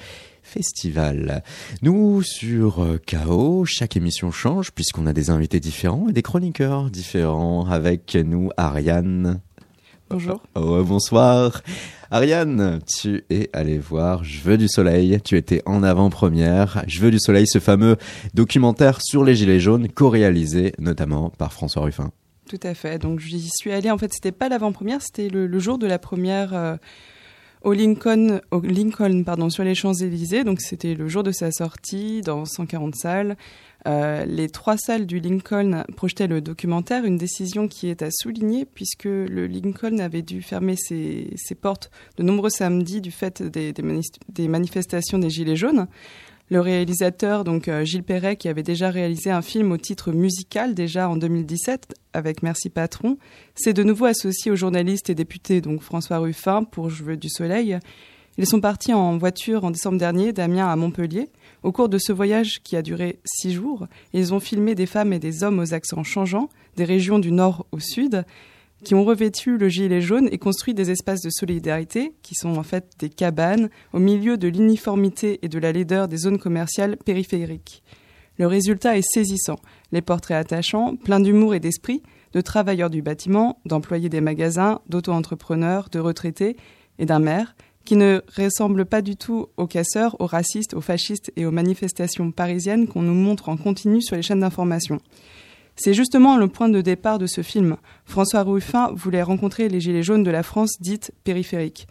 festivals. 0.47 1.43
Nous, 1.83 2.23
sur 2.23 2.83
euh, 2.83 3.01
KO, 3.07 3.65
chaque 3.67 3.97
émission 3.97 4.31
change 4.31 4.71
puisqu'on 4.73 5.07
a 5.07 5.13
des 5.13 5.31
invités 5.31 5.61
différents 5.61 6.09
et 6.09 6.13
des 6.13 6.23
chroniqueurs 6.23 6.91
différents. 6.91 7.67
Avec 7.69 8.15
nous, 8.15 8.51
Ariane. 8.57 9.41
Bonjour. 10.09 10.41
Oh, 10.55 10.85
bonsoir. 10.85 11.63
Ariane, 12.13 12.79
tu 12.87 13.25
es 13.29 13.51
allé 13.53 13.79
voir 13.79 14.23
Je 14.23 14.41
veux 14.41 14.57
du 14.57 14.69
soleil. 14.69 15.19
Tu 15.25 15.37
étais 15.37 15.63
en 15.67 15.83
avant-première. 15.83 16.85
Je 16.87 17.01
veux 17.01 17.11
du 17.11 17.19
soleil, 17.19 17.47
ce 17.49 17.59
fameux 17.59 17.97
documentaire 18.33 19.01
sur 19.03 19.25
les 19.25 19.35
Gilets 19.35 19.61
jaunes, 19.61 19.89
co-réalisé 19.89 20.73
notamment 20.79 21.31
par 21.31 21.53
François 21.53 21.83
Ruffin. 21.83 22.13
Tout 22.49 22.61
à 22.63 22.75
fait. 22.75 22.99
Donc 22.99 23.21
j'y 23.21 23.49
suis 23.49 23.73
allée. 23.73 23.91
En 23.91 23.99
fait, 23.99 24.13
c'était 24.13 24.33
pas 24.33 24.49
l'avant-première, 24.49 25.03
c'était 25.03 25.29
le, 25.29 25.59
jour 25.59 25.79
de 25.79 25.87
la 25.87 25.99
première 25.99 26.55
euh, 26.55 26.77
au 27.63 27.73
Lincoln, 27.73 28.41
au 28.53 28.61
Lincoln, 28.61 29.25
pardon, 29.25 29.51
sur 29.51 29.65
les 29.65 29.75
Champs 29.75 29.95
Élysées. 29.95 30.45
Donc 30.45 30.61
c'était 30.61 30.95
le 30.95 31.09
jour 31.09 31.25
de 31.25 31.33
sa 31.33 31.51
sortie 31.51 32.21
dans 32.21 32.45
140 32.45 32.95
salles. 32.95 33.37
Euh, 33.89 34.25
les 34.25 34.49
trois 34.49 34.77
salles 34.77 35.07
du 35.07 35.19
Lincoln 35.19 35.85
projetaient 35.97 36.27
le 36.27 36.41
documentaire, 36.41 37.05
une 37.05 37.19
décision 37.19 37.69
qui 37.69 37.89
est 37.89 38.03
à 38.03 38.11
souligner 38.11 38.65
puisque 38.65 39.05
le 39.05 39.47
Lincoln 39.47 39.99
avait 39.99 40.23
dû 40.23 40.43
fermer 40.43 40.77
ses, 40.77 41.37
portes 41.61 41.91
de 42.17 42.23
nombreux 42.23 42.51
samedis 42.51 43.01
du 43.01 43.11
fait 43.11 43.43
des 43.43 44.49
manifestations 44.49 45.19
des 45.19 45.31
Gilets 45.31 45.57
jaunes. 45.57 45.89
Le 46.49 46.61
réalisateur, 46.61 47.43
donc 47.43 47.67
euh, 47.67 47.85
Gilles 47.85 48.05
Perret, 48.05 48.37
qui 48.37 48.49
avait 48.49 48.63
déjà 48.63 48.91
réalisé 48.91 49.31
un 49.31 49.43
film 49.43 49.73
au 49.73 49.79
titre 49.79 50.13
musical 50.13 50.75
déjà 50.75 51.09
en 51.09 51.17
2017 51.17 51.95
avec 52.13 52.45
Merci 52.45 52.71
Patron, 52.71 53.19
s'est 53.57 53.73
de 53.73 53.83
nouveau 53.83 54.05
associé 54.05 54.53
au 54.53 54.57
journaliste 54.57 55.11
et 55.11 55.17
député 55.17 55.61
donc 55.61 55.83
François 55.83 56.19
Ruffin 56.19 56.63
pour 56.63 56.89
Je 56.89 57.03
veux 57.03 57.17
du 57.17 57.29
soleil. 57.29 57.77
Ils 58.39 58.47
sont 58.47 58.61
partis 58.61 58.95
en 58.95 59.19
voiture 59.19 59.65
en 59.65 59.73
décembre 59.73 59.99
dernier 59.99 60.33
d'Amiens 60.33 60.69
à 60.69 60.77
Montpellier. 60.77 61.31
Au 61.65 61.73
cours 61.73 61.89
de 61.89 61.99
ce 61.99 62.13
voyage 62.13 62.61
qui 62.63 62.77
a 62.77 62.83
duré 62.83 63.19
six 63.25 63.53
jours, 63.53 63.89
ils 64.13 64.33
ont 64.33 64.41
filmé 64.41 64.77
des 64.77 64.87
femmes 64.87 65.13
et 65.13 65.19
des 65.19 65.43
hommes 65.43 65.59
aux 65.59 65.75
accents 65.75 66.05
changeants, 66.05 66.49
des 66.77 66.85
régions 66.85 67.19
du 67.19 67.33
nord 67.33 67.67
au 67.73 67.81
sud, 67.81 68.25
qui 68.85 68.95
ont 68.95 69.05
revêtu 69.05 69.59
le 69.59 69.69
gilet 69.69 70.01
jaune 70.01 70.29
et 70.31 70.39
construit 70.39 70.75
des 70.75 70.91
espaces 70.91 71.23
de 71.23 71.31
solidarité, 71.31 72.13
qui 72.23 72.35
sont 72.35 72.57
en 72.57 72.63
fait 72.63 72.93
des 72.99 73.09
cabanes, 73.09 73.71
au 73.93 73.99
milieu 73.99 74.37
de 74.37 74.49
l'uniformité 74.49 75.39
et 75.43 75.49
de 75.49 75.59
la 75.59 75.73
laideur 75.73 76.09
des 76.09 76.19
zones 76.19 76.39
commerciales 76.39 76.97
périphériques. 76.97 77.83
Le 78.39 78.47
résultat 78.47 78.99
est 78.99 79.09
saisissant. 79.09 79.59
Les 79.93 80.03
portraits 80.03 80.37
attachants, 80.37 80.97
pleins 80.97 81.21
d'humour 81.21 81.55
et 81.55 81.61
d'esprit, 81.61 82.03
de 82.33 82.41
travailleurs 82.43 82.91
du 82.91 83.01
bâtiment, 83.01 83.61
d'employés 83.65 84.11
des 84.11 84.21
magasins, 84.21 84.81
d'auto-entrepreneurs, 84.89 85.89
de 85.91 85.99
retraités 85.99 86.57
et 86.99 87.07
d'un 87.07 87.19
maire, 87.19 87.57
qui 87.87 87.97
ne 87.97 88.21
ressemblent 88.37 88.85
pas 88.85 89.01
du 89.01 89.17
tout 89.17 89.47
aux 89.57 89.67
casseurs, 89.67 90.21
aux 90.21 90.27
racistes, 90.27 90.75
aux 90.75 90.81
fascistes 90.83 91.33
et 91.37 91.47
aux 91.47 91.51
manifestations 91.51 92.31
parisiennes 92.33 92.89
qu'on 92.89 93.03
nous 93.03 93.15
montre 93.15 93.49
en 93.49 93.57
continu 93.57 94.03
sur 94.03 94.17
les 94.17 94.23
chaînes 94.23 94.41
d'information. 94.41 94.99
C'est 95.77 95.95
justement 95.95 96.37
le 96.37 96.49
point 96.49 96.71
de 96.71 96.81
départ 96.81 97.19
de 97.19 97.27
ce 97.27 97.43
film. 97.43 97.77
François 98.07 98.43
Ruffin 98.43 98.91
voulait 98.95 99.23
rencontrer 99.23 99.69
les 99.69 99.81
Gilets 99.81 100.03
jaunes 100.03 100.23
de 100.23 100.31
la 100.31 100.43
France 100.43 100.77
dite 100.81 101.13
périphérique. 101.23 101.87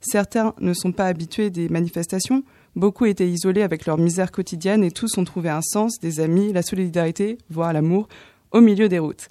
Certains 0.00 0.54
ne 0.60 0.72
sont 0.74 0.92
pas 0.92 1.06
habitués 1.06 1.50
des 1.50 1.68
manifestations, 1.68 2.42
beaucoup 2.76 3.06
étaient 3.06 3.28
isolés 3.28 3.62
avec 3.62 3.86
leur 3.86 3.98
misère 3.98 4.30
quotidienne 4.30 4.84
et 4.84 4.90
tous 4.90 5.18
ont 5.18 5.24
trouvé 5.24 5.48
un 5.50 5.62
sens, 5.62 5.98
des 6.00 6.20
amis, 6.20 6.52
la 6.52 6.62
solidarité, 6.62 7.38
voire 7.50 7.72
l'amour, 7.72 8.08
au 8.52 8.60
milieu 8.60 8.88
des 8.88 8.98
routes. 8.98 9.28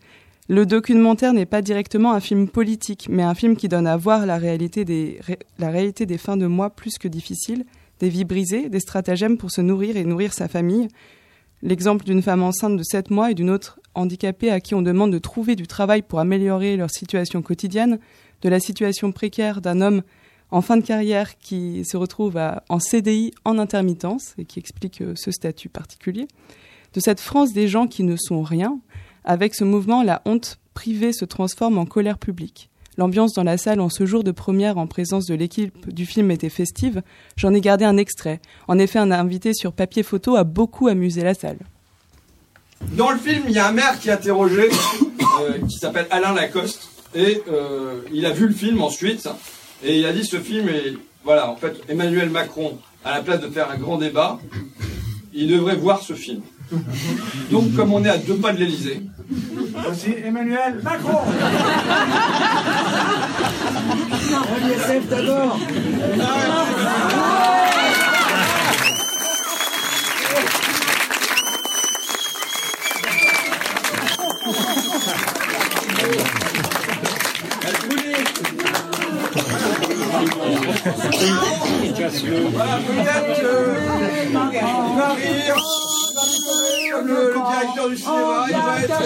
Le 0.48 0.66
documentaire 0.66 1.34
n'est 1.34 1.46
pas 1.46 1.62
directement 1.62 2.14
un 2.14 2.20
film 2.20 2.48
politique, 2.48 3.08
mais 3.10 3.22
un 3.22 3.36
film 3.36 3.56
qui 3.56 3.68
donne 3.68 3.86
à 3.86 3.98
voir 3.98 4.26
la 4.26 4.38
réalité 4.38 4.84
des, 4.84 5.20
fins 6.18 6.38
de 6.38 6.48
mois 6.48 6.72
plus 6.72 6.98
que 6.98 7.08
difficiles, 7.08 7.66
des 8.00 8.10
vies 8.10 8.26
brisées, 8.26 8.70
des 8.70 8.80
stratagèmes 8.80 9.38
pour 9.38 9.52
se 9.52 9.62
nourrir 9.62 9.96
et 9.96 10.06
nourrir 10.06 10.34
sa 10.34 10.48
famille. 10.48 10.88
L'exemple 11.62 12.06
d'une 12.06 12.24
femme 12.24 12.42
enceinte 12.42 12.78
de 12.78 12.84
7 12.84 13.12
mois 13.12 13.30
et 13.30 13.36
d'une 13.36 13.52
autre 13.52 13.79
handicapée 14.00 14.50
à 14.50 14.60
qui 14.60 14.76
on 14.76 14.82
demande 14.82 15.12
de 15.12 15.20
trouver 15.20 15.56
du 15.56 15.68
travail 15.68 16.02
pour 16.02 16.20
améliorer 16.20 16.78
leur 16.78 16.90
situation 16.90 17.42
quotidienne, 17.42 18.00
de 18.42 18.50
la 18.50 18.60
situation 18.60 19.12
précaire 19.12 19.62
d'un 19.62 19.82
homme 19.82 20.02
en 20.52 20.62
fin 20.62 20.78
de 20.78 20.86
carrière 20.86 21.38
qui 21.38 21.84
se 21.86 21.98
retrouve 21.98 22.40
en 22.70 22.80
CDI 22.80 23.34
en 23.46 23.60
intermittence 23.60 24.34
et 24.38 24.46
qui 24.46 24.60
explique 24.60 25.02
euh, 25.02 25.14
ce 25.16 25.32
statut 25.32 25.70
particulier, 25.70 26.28
de 26.94 27.00
cette 27.00 27.20
France 27.20 27.54
des 27.54 27.68
gens 27.68 27.86
qui 27.86 28.04
ne 28.04 28.16
sont 28.16 28.42
rien. 28.42 28.80
Avec 29.24 29.54
ce 29.54 29.64
mouvement, 29.64 30.02
la 30.02 30.22
honte 30.26 30.60
privée 30.74 31.14
se 31.14 31.26
transforme 31.26 31.78
en 31.78 31.86
colère 31.86 32.18
publique. 32.18 32.70
L'ambiance 32.98 33.34
dans 33.34 33.44
la 33.44 33.58
salle 33.58 33.80
en 33.80 33.90
ce 33.90 34.06
jour 34.06 34.24
de 34.24 34.32
première 34.32 34.78
en 34.78 34.88
présence 34.88 35.26
de 35.26 35.36
l'équipe 35.36 35.94
du 35.94 36.06
film 36.06 36.32
était 36.32 36.50
festive. 36.50 37.02
J'en 37.38 37.54
ai 37.54 37.62
gardé 37.62 37.86
un 37.86 37.96
extrait. 37.96 38.42
En 38.68 38.78
effet, 38.80 39.00
un 39.00 39.12
invité 39.12 39.54
sur 39.54 39.72
papier 39.72 40.04
photo 40.04 40.36
a 40.36 40.44
beaucoup 40.44 40.88
amusé 40.88 41.24
la 41.24 41.34
salle. 41.34 41.60
Dans 42.94 43.12
le 43.12 43.18
film, 43.18 43.44
il 43.48 43.54
y 43.54 43.60
a 43.60 43.68
un 43.68 43.72
maire 43.72 44.00
qui 44.00 44.10
est 44.10 44.14
interrogé, 44.14 44.70
euh, 45.42 45.60
qui 45.68 45.78
s'appelle 45.78 46.08
Alain 46.12 46.34
Lacoste, 46.34 46.90
et 47.16 47.42
euh, 47.52 48.02
il 48.12 48.26
a 48.26 48.32
vu 48.32 48.48
le 48.48 48.54
film 48.54 48.82
ensuite, 48.82 49.28
et 49.84 50.00
il 50.00 50.06
a 50.06 50.14
dit 50.14 50.26
ce 50.26 50.38
film 50.38 50.70
est, 50.70 50.94
voilà, 51.24 51.50
en 51.50 51.56
fait, 51.56 51.82
Emmanuel 51.88 52.30
Macron, 52.30 52.78
à 53.04 53.16
la 53.16 53.24
place 53.24 53.40
de 53.42 53.50
faire 53.50 53.70
un 53.70 53.78
grand 53.78 53.98
débat, 53.98 54.40
il 55.34 55.48
devrait 55.48 55.76
voir 55.76 56.02
ce 56.02 56.14
film. 56.14 56.42
Donc, 57.52 57.76
comme 57.76 57.94
on 57.94 58.04
est 58.04 58.10
à 58.10 58.18
deux 58.18 58.36
pas 58.36 58.54
de 58.54 58.60
l'Elysée, 58.60 59.02
voici 59.84 60.14
Emmanuel 60.24 60.80
Macron. 60.84 61.20
d'abord. 65.10 65.60
Voilà, 65.60 66.66
peut-être 66.66 66.80
que 66.80 66.88
il 75.90 75.99
va 75.99 75.99
rire. 75.99 75.99
Comme 75.99 75.99
le, 87.04 87.06
le 87.06 87.34
directeur 87.34 87.90
du 87.90 87.98
cinéma, 87.98 88.46
il 88.48 88.54
va 88.56 88.82
être. 88.82 89.02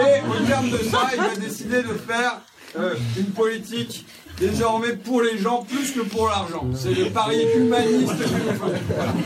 Et 0.00 0.20
au 0.28 0.34
terme 0.46 0.70
de 0.70 0.78
ça, 0.78 0.98
il 1.12 1.18
va 1.20 1.36
décider 1.36 1.82
de 1.82 1.94
faire 2.06 2.38
euh, 2.78 2.94
une 3.18 3.26
politique 3.26 4.06
désormais 4.38 4.92
pour 4.94 5.20
les 5.22 5.38
gens 5.38 5.64
plus 5.68 5.92
que 5.92 6.00
pour 6.00 6.28
l'argent. 6.28 6.64
C'est 6.74 6.94
le 6.94 7.06
pari 7.10 7.44
humaniste 7.56 8.16
que 8.18 8.24
nous 8.24 8.52
faisons. 8.52 8.72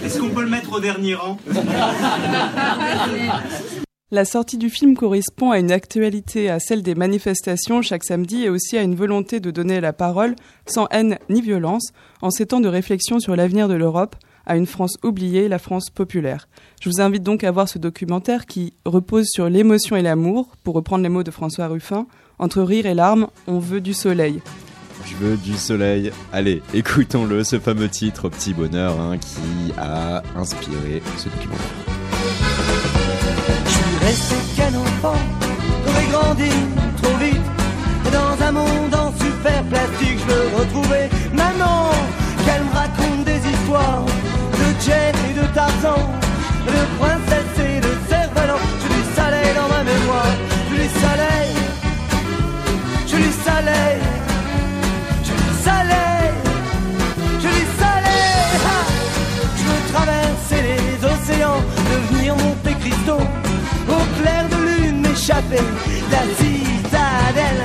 Est-ce 0.04 0.18
qu'on 0.20 0.30
peut 0.30 0.42
le 0.42 0.50
mettre 0.50 0.72
au 0.72 0.80
dernier 0.80 1.14
rang? 1.14 1.36
La 4.14 4.26
sortie 4.26 4.58
du 4.58 4.68
film 4.68 4.94
correspond 4.94 5.52
à 5.52 5.58
une 5.58 5.72
actualité, 5.72 6.50
à 6.50 6.60
celle 6.60 6.82
des 6.82 6.94
manifestations 6.94 7.80
chaque 7.80 8.04
samedi 8.04 8.42
et 8.42 8.50
aussi 8.50 8.76
à 8.76 8.82
une 8.82 8.94
volonté 8.94 9.40
de 9.40 9.50
donner 9.50 9.80
la 9.80 9.94
parole, 9.94 10.36
sans 10.66 10.86
haine 10.90 11.18
ni 11.30 11.40
violence, 11.40 11.94
en 12.20 12.30
ces 12.30 12.44
temps 12.44 12.60
de 12.60 12.68
réflexion 12.68 13.20
sur 13.20 13.34
l'avenir 13.36 13.68
de 13.68 13.74
l'Europe, 13.74 14.14
à 14.44 14.58
une 14.58 14.66
France 14.66 14.98
oubliée, 15.02 15.48
la 15.48 15.58
France 15.58 15.88
populaire. 15.88 16.46
Je 16.82 16.90
vous 16.90 17.00
invite 17.00 17.22
donc 17.22 17.42
à 17.42 17.50
voir 17.50 17.70
ce 17.70 17.78
documentaire 17.78 18.44
qui 18.44 18.74
repose 18.84 19.28
sur 19.32 19.48
l'émotion 19.48 19.96
et 19.96 20.02
l'amour, 20.02 20.56
pour 20.62 20.74
reprendre 20.74 21.04
les 21.04 21.08
mots 21.08 21.22
de 21.22 21.30
François 21.30 21.68
Ruffin. 21.68 22.06
Entre 22.38 22.60
rire 22.60 22.84
et 22.84 22.92
larmes, 22.92 23.28
on 23.46 23.60
veut 23.60 23.80
du 23.80 23.94
soleil. 23.94 24.42
Je 25.06 25.16
veux 25.16 25.38
du 25.38 25.54
soleil. 25.54 26.12
Allez, 26.34 26.60
écoutons-le, 26.74 27.44
ce 27.44 27.58
fameux 27.58 27.88
titre, 27.88 28.28
Petit 28.28 28.52
Bonheur, 28.52 29.00
hein, 29.00 29.16
qui 29.16 29.72
a 29.78 30.22
inspiré 30.36 31.00
ce 31.16 31.30
documentaire. 31.30 31.91
Resté 34.04 34.36
qu'un 34.56 34.74
enfant, 34.74 35.18
j'aurais 35.86 36.06
grandi 36.06 36.50
trop 37.00 37.16
vite. 37.18 37.46
Et 38.06 38.10
dans 38.10 38.46
un 38.46 38.52
monde 38.52 38.94
en 38.94 39.12
super 39.24 39.62
plastique, 39.64 40.18
je 40.18 40.26
veux 40.32 40.48
retrouver 40.58 41.08
maman, 41.32 41.90
qu'elle 42.44 42.64
me 42.64 42.74
raconte 42.74 43.24
des 43.24 43.40
histoires 43.52 44.04
de 44.58 44.66
Jen 44.84 45.14
et 45.30 45.34
de 45.40 45.46
Tarzan, 45.54 46.02
de 46.66 46.80
princesse 46.98 47.56
et 47.58 47.80
de 47.80 47.92
cerf-volant. 48.08 48.62
Je 48.82 48.88
du 48.94 49.02
soleil 49.14 49.54
dans 49.54 49.68
ma 49.68 49.82
mémoire, 49.84 50.34
je 50.70 50.74
du 50.74 50.88
soleil, 51.04 51.52
je 53.06 53.16
du 53.16 53.32
soleil, 53.46 53.98
je 55.22 55.32
soleil, 55.64 56.30
soleil. 57.78 58.22
Traverser 59.92 60.62
les 60.68 61.04
océans, 61.04 61.60
devenir 61.90 62.34
Monte 62.34 62.72
Cristo, 62.80 63.16
clair 64.20 64.48
de 64.48 64.56
lune 64.66 65.00
m'échapper 65.02 65.64
la 66.10 66.22
citadelle. 66.38 67.64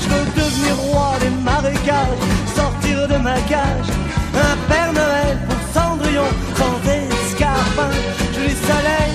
Je 0.00 0.08
veux 0.08 0.26
devenir 0.40 0.76
roi 0.88 1.12
des 1.20 1.30
marécages, 1.42 2.22
sortir 2.54 3.08
de 3.08 3.16
ma 3.16 3.38
cage, 3.52 3.90
un 4.34 4.56
Père 4.68 4.92
Noël 4.92 5.38
pour 5.48 5.60
Cendrillon, 5.74 6.30
sans 6.56 6.78
escarpin. 6.90 7.90
Je 8.34 8.40
du 8.40 8.54
soleil, 8.70 9.14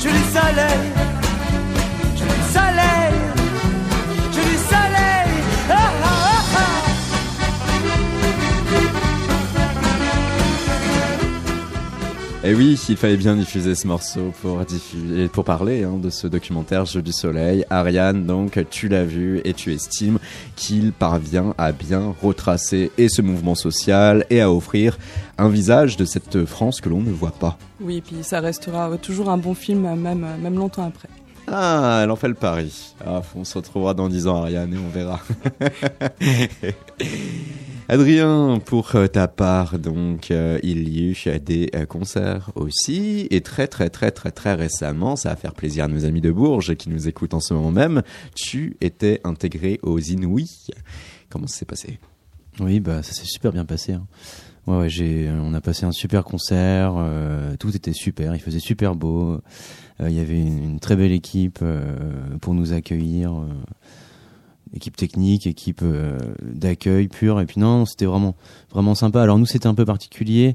je 0.00 0.08
du 0.08 0.24
soleil, 0.32 0.93
Et 12.46 12.50
Eh 12.50 12.54
oui, 12.54 12.78
il 12.90 12.96
fallait 12.98 13.16
bien 13.16 13.36
diffuser 13.36 13.74
ce 13.74 13.86
morceau 13.86 14.30
pour 14.42 15.44
parler 15.44 15.84
hein, 15.84 15.96
de 15.96 16.10
ce 16.10 16.26
documentaire 16.26 16.84
Jeu 16.84 17.00
du 17.00 17.10
Soleil. 17.10 17.64
Ariane, 17.70 18.26
donc, 18.26 18.62
tu 18.68 18.88
l'as 18.88 19.06
vu 19.06 19.40
et 19.44 19.54
tu 19.54 19.72
estimes 19.72 20.18
qu'il 20.54 20.92
parvient 20.92 21.54
à 21.56 21.72
bien 21.72 22.14
retracer 22.20 22.92
et 22.98 23.08
ce 23.08 23.22
mouvement 23.22 23.54
social 23.54 24.26
et 24.28 24.42
à 24.42 24.52
offrir 24.52 24.98
un 25.38 25.48
visage 25.48 25.96
de 25.96 26.04
cette 26.04 26.44
France 26.44 26.82
que 26.82 26.90
l'on 26.90 27.00
ne 27.00 27.12
voit 27.12 27.30
pas. 27.30 27.56
Oui, 27.80 27.96
et 27.96 28.00
puis 28.02 28.16
ça 28.20 28.40
restera 28.40 28.94
toujours 28.98 29.30
un 29.30 29.38
bon 29.38 29.54
film, 29.54 29.94
même, 29.94 30.26
même 30.38 30.54
longtemps 30.56 30.84
après. 30.86 31.08
Ah, 31.46 32.00
elle 32.02 32.10
en 32.10 32.16
fait 32.16 32.28
le 32.28 32.34
pari. 32.34 32.94
Ah, 33.04 33.22
on 33.34 33.44
se 33.44 33.56
retrouvera 33.58 33.94
dans 33.94 34.08
10 34.08 34.26
ans, 34.26 34.42
Ariane, 34.42 34.72
et 34.74 34.78
on 34.78 34.88
verra. 34.88 35.20
Adrien, 37.88 38.60
pour 38.64 38.96
euh, 38.96 39.06
ta 39.08 39.28
part, 39.28 39.78
donc, 39.78 40.30
euh, 40.30 40.58
il 40.62 40.88
y 40.88 41.14
a 41.28 41.36
eu 41.36 41.40
des 41.40 41.68
euh, 41.74 41.84
concerts 41.84 42.50
aussi, 42.54 43.28
et 43.30 43.42
très 43.42 43.66
très 43.66 43.90
très 43.90 44.10
très 44.10 44.30
très 44.30 44.54
récemment, 44.54 45.16
ça 45.16 45.28
va 45.30 45.36
faire 45.36 45.52
plaisir 45.52 45.84
à 45.84 45.88
nos 45.88 46.06
amis 46.06 46.22
de 46.22 46.30
Bourges 46.32 46.76
qui 46.76 46.88
nous 46.88 47.08
écoutent 47.08 47.34
en 47.34 47.40
ce 47.40 47.52
moment 47.52 47.70
même, 47.70 48.02
tu 48.34 48.78
étais 48.80 49.20
intégré 49.24 49.80
aux 49.82 49.98
Inouïs. 49.98 50.70
Comment 51.28 51.46
ça 51.46 51.58
s'est 51.58 51.64
passé? 51.66 51.98
Oui, 52.58 52.80
bah 52.80 53.02
ça 53.02 53.12
s'est 53.12 53.26
super 53.26 53.52
bien 53.52 53.66
passé. 53.66 53.92
hein. 53.92 54.06
Ouais, 54.66 54.78
ouais, 54.78 54.88
j'ai, 54.88 55.28
on 55.30 55.52
a 55.52 55.60
passé 55.60 55.84
un 55.84 55.92
super 55.92 56.24
concert, 56.24 56.94
euh, 56.96 57.54
tout 57.58 57.76
était 57.76 57.92
super, 57.92 58.34
il 58.34 58.40
faisait 58.40 58.60
super 58.60 58.94
beau, 58.94 59.40
il 60.00 60.12
y 60.12 60.20
avait 60.20 60.40
une, 60.40 60.62
une 60.62 60.80
très 60.80 60.96
belle 60.96 61.12
équipe 61.12 61.60
euh, 61.62 61.96
pour 62.40 62.54
nous 62.54 62.72
accueillir, 62.72 63.32
euh, 63.32 63.46
équipe 64.74 64.96
technique, 64.96 65.46
équipe 65.46 65.82
euh, 65.82 66.18
d'accueil 66.42 67.08
pure, 67.08 67.40
et 67.40 67.46
puis 67.46 67.60
non, 67.60 67.86
c'était 67.86 68.06
vraiment 68.06 68.34
vraiment 68.70 68.94
sympa. 68.94 69.22
Alors 69.22 69.38
nous, 69.38 69.46
c'était 69.46 69.68
un 69.68 69.74
peu 69.74 69.84
particulier. 69.84 70.54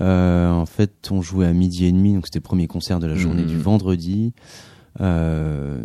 Euh, 0.00 0.50
en 0.50 0.66
fait, 0.66 1.08
on 1.10 1.20
jouait 1.20 1.46
à 1.46 1.52
midi 1.52 1.84
et 1.84 1.92
demi, 1.92 2.14
donc 2.14 2.26
c'était 2.26 2.38
le 2.38 2.44
premier 2.44 2.66
concert 2.66 2.98
de 2.98 3.06
la 3.06 3.14
journée 3.14 3.44
du 3.44 3.58
vendredi. 3.58 4.32
Euh, 5.00 5.82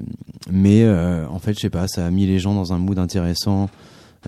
mais 0.50 0.84
euh, 0.84 1.28
en 1.28 1.40
fait, 1.40 1.54
je 1.54 1.60
sais 1.60 1.70
pas, 1.70 1.88
ça 1.88 2.06
a 2.06 2.10
mis 2.10 2.26
les 2.26 2.40
gens 2.40 2.56
dans 2.56 2.74
un 2.74 2.80
mood 2.80 2.98
intéressant. 2.98 3.70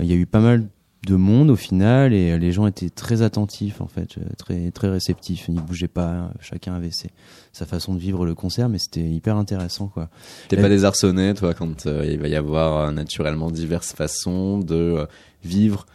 Il 0.02 0.06
y 0.06 0.14
a 0.14 0.16
eu 0.16 0.26
pas 0.26 0.42
mal 0.42 0.68
de 1.06 1.16
monde 1.16 1.50
au 1.50 1.56
final 1.56 2.14
et 2.14 2.32
euh, 2.32 2.38
les 2.38 2.52
gens 2.52 2.68
étaient 2.68 2.90
très 2.90 3.22
attentifs 3.22 3.82
en 3.82 3.88
fait, 3.88 4.18
euh, 4.18 4.24
très 4.38 4.72
très 4.72 4.90
réceptifs. 4.90 5.46
Ils 5.48 5.62
bougeaient 5.62 5.88
pas, 5.88 6.32
chacun 6.42 6.74
avait 6.74 6.92
ses, 6.92 7.10
sa 7.56 7.66
façon 7.66 7.94
de 7.94 8.00
vivre 8.00 8.26
le 8.26 8.36
concert, 8.36 8.68
mais 8.68 8.80
c'était 8.80 9.10
hyper 9.10 9.38
intéressant 9.38 9.88
quoi. 9.88 10.10
T'es 10.50 10.58
pas 10.58 10.68
désarçonné, 10.68 11.34
toi, 11.34 11.54
quand 11.54 11.86
euh, 11.86 12.06
il 12.06 12.20
va 12.20 12.28
y 12.28 12.36
avoir 12.36 12.78
euh, 12.78 12.92
naturellement 12.92 13.50
diverses 13.50 13.94
façons 13.94 14.60
de 14.60 14.76
euh, 14.76 15.06
vivre 15.44 15.86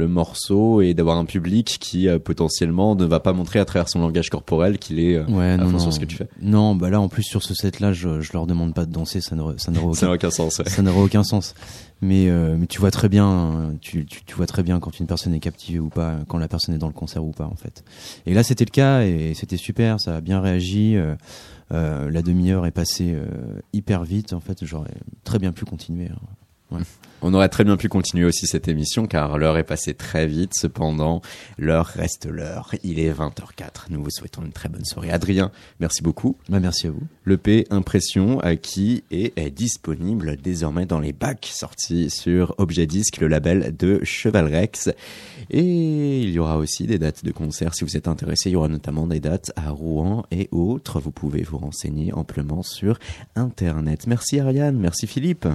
le 0.00 0.08
morceau 0.08 0.80
et 0.80 0.92
d'avoir 0.94 1.16
un 1.18 1.24
public 1.24 1.76
qui 1.80 2.08
euh, 2.08 2.18
potentiellement 2.18 2.96
ne 2.96 3.04
va 3.04 3.20
pas 3.20 3.32
montrer 3.32 3.60
à 3.60 3.64
travers 3.64 3.88
son 3.88 4.00
langage 4.00 4.28
corporel 4.30 4.78
qu'il 4.78 4.98
est 4.98 5.14
euh, 5.16 5.24
Ouais, 5.26 5.50
à 5.50 5.56
non, 5.56 5.66
fond 5.66 5.72
non. 5.72 5.78
sur 5.78 5.92
ce 5.92 6.00
que 6.00 6.04
tu 6.06 6.16
fais. 6.16 6.28
Non, 6.42 6.74
bah 6.74 6.90
là 6.90 7.00
en 7.00 7.08
plus 7.08 7.22
sur 7.22 7.42
ce 7.42 7.54
set-là, 7.54 7.92
je, 7.92 8.20
je 8.20 8.32
leur 8.32 8.46
demande 8.48 8.74
pas 8.74 8.84
de 8.86 8.92
danser, 8.92 9.20
ça 9.20 9.36
n'aurait 9.36 9.54
ça 9.58 9.70
n'aurait 9.70 9.94
Ça 10.00 10.06
aucun, 10.06 10.14
aucun 10.14 10.30
sens, 10.30 10.58
ouais. 10.58 10.68
ça 10.68 10.82
n'aurait 10.82 11.00
aucun 11.02 11.22
sens. 11.22 11.54
Mais 12.02 12.28
euh, 12.30 12.56
mais 12.58 12.66
tu 12.66 12.80
vois 12.80 12.90
très 12.90 13.08
bien, 13.08 13.74
tu, 13.80 14.06
tu 14.06 14.24
tu 14.24 14.34
vois 14.34 14.46
très 14.46 14.62
bien 14.62 14.80
quand 14.80 14.98
une 14.98 15.06
personne 15.06 15.34
est 15.34 15.40
captivée 15.40 15.78
ou 15.78 15.90
pas, 15.90 16.16
quand 16.28 16.38
la 16.38 16.48
personne 16.48 16.74
est 16.74 16.78
dans 16.78 16.86
le 16.88 16.92
concert 16.94 17.22
ou 17.24 17.30
pas 17.32 17.44
en 17.46 17.56
fait. 17.56 17.84
Et 18.26 18.32
là 18.34 18.42
c'était 18.42 18.64
le 18.64 18.70
cas 18.70 19.02
et 19.02 19.32
c'était 19.34 19.58
super, 19.58 20.00
ça 20.00 20.16
a 20.16 20.20
bien 20.22 20.40
réagi. 20.40 20.96
euh, 20.96 22.10
la 22.10 22.22
demi-heure 22.22 22.64
est 22.66 22.70
passée 22.72 23.14
hyper 23.72 24.02
vite. 24.04 24.32
En 24.32 24.40
fait, 24.40 24.64
j'aurais 24.64 24.94
très 25.24 25.38
bien 25.38 25.52
pu 25.52 25.64
continuer. 25.64 26.08
hein. 26.10 26.18
Ouais. 26.70 26.80
On 27.22 27.34
aurait 27.34 27.50
très 27.50 27.64
bien 27.64 27.76
pu 27.76 27.88
continuer 27.88 28.24
aussi 28.24 28.46
cette 28.46 28.66
émission 28.66 29.06
car 29.06 29.36
l'heure 29.36 29.58
est 29.58 29.64
passée 29.64 29.92
très 29.92 30.26
vite. 30.26 30.54
Cependant, 30.54 31.20
l'heure 31.58 31.86
reste 31.86 32.26
l'heure. 32.26 32.74
Il 32.82 32.98
est 32.98 33.12
20h04. 33.12 33.90
Nous 33.90 34.02
vous 34.02 34.10
souhaitons 34.10 34.42
une 34.42 34.52
très 34.52 34.70
bonne 34.70 34.86
soirée. 34.86 35.10
Adrien, 35.10 35.50
merci 35.80 36.02
beaucoup. 36.02 36.38
Bah, 36.48 36.60
merci 36.60 36.86
à 36.86 36.90
vous. 36.90 37.02
Le 37.24 37.36
P 37.36 37.66
Impression 37.70 38.40
qui 38.62 39.04
est, 39.10 39.38
est 39.38 39.50
disponible 39.50 40.36
désormais 40.42 40.86
dans 40.86 40.98
les 40.98 41.12
bacs 41.12 41.50
sortis 41.52 42.08
sur 42.08 42.54
Objet 42.56 42.86
Disque, 42.86 43.18
le 43.18 43.28
label 43.28 43.76
de 43.76 44.00
Cheval 44.02 44.46
Rex. 44.46 44.88
Et 45.50 46.22
il 46.22 46.30
y 46.30 46.38
aura 46.38 46.56
aussi 46.56 46.86
des 46.86 46.98
dates 46.98 47.22
de 47.24 47.32
concert 47.32 47.74
si 47.74 47.84
vous 47.84 47.98
êtes 47.98 48.08
intéressé. 48.08 48.48
Il 48.48 48.54
y 48.54 48.56
aura 48.56 48.68
notamment 48.68 49.06
des 49.06 49.20
dates 49.20 49.52
à 49.56 49.70
Rouen 49.70 50.24
et 50.30 50.48
autres. 50.52 51.00
Vous 51.00 51.12
pouvez 51.12 51.42
vous 51.42 51.58
renseigner 51.58 52.14
amplement 52.14 52.62
sur 52.62 52.98
Internet. 53.36 54.06
Merci 54.06 54.40
Ariane, 54.40 54.78
merci 54.78 55.06
Philippe. 55.06 55.46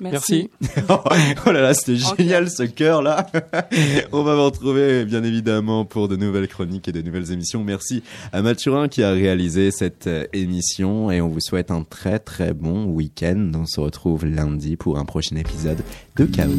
Merci. 0.00 0.50
oh 0.88 1.52
là 1.52 1.60
là, 1.60 1.74
c'était 1.74 1.96
génial 1.96 2.50
ce 2.50 2.64
cœur 2.64 3.02
là. 3.02 3.26
On 4.12 4.22
va 4.22 4.34
vous 4.34 4.44
retrouver 4.44 5.04
bien 5.04 5.22
évidemment 5.24 5.84
pour 5.84 6.08
de 6.08 6.16
nouvelles 6.16 6.48
chroniques 6.48 6.88
et 6.88 6.92
de 6.92 7.02
nouvelles 7.02 7.32
émissions. 7.32 7.64
Merci 7.64 8.02
à 8.32 8.42
Mathurin 8.42 8.88
qui 8.88 9.02
a 9.02 9.12
réalisé 9.12 9.70
cette 9.70 10.06
euh, 10.06 10.24
émission 10.32 11.10
et 11.10 11.20
on 11.20 11.28
vous 11.28 11.40
souhaite 11.40 11.70
un 11.70 11.82
très 11.82 12.18
très 12.18 12.52
bon 12.52 12.84
week-end. 12.84 13.50
On 13.54 13.66
se 13.66 13.80
retrouve 13.80 14.26
lundi 14.26 14.76
pour 14.76 14.98
un 14.98 15.04
prochain 15.04 15.36
épisode 15.36 15.82
de 16.16 16.24
Chaos. 16.24 16.52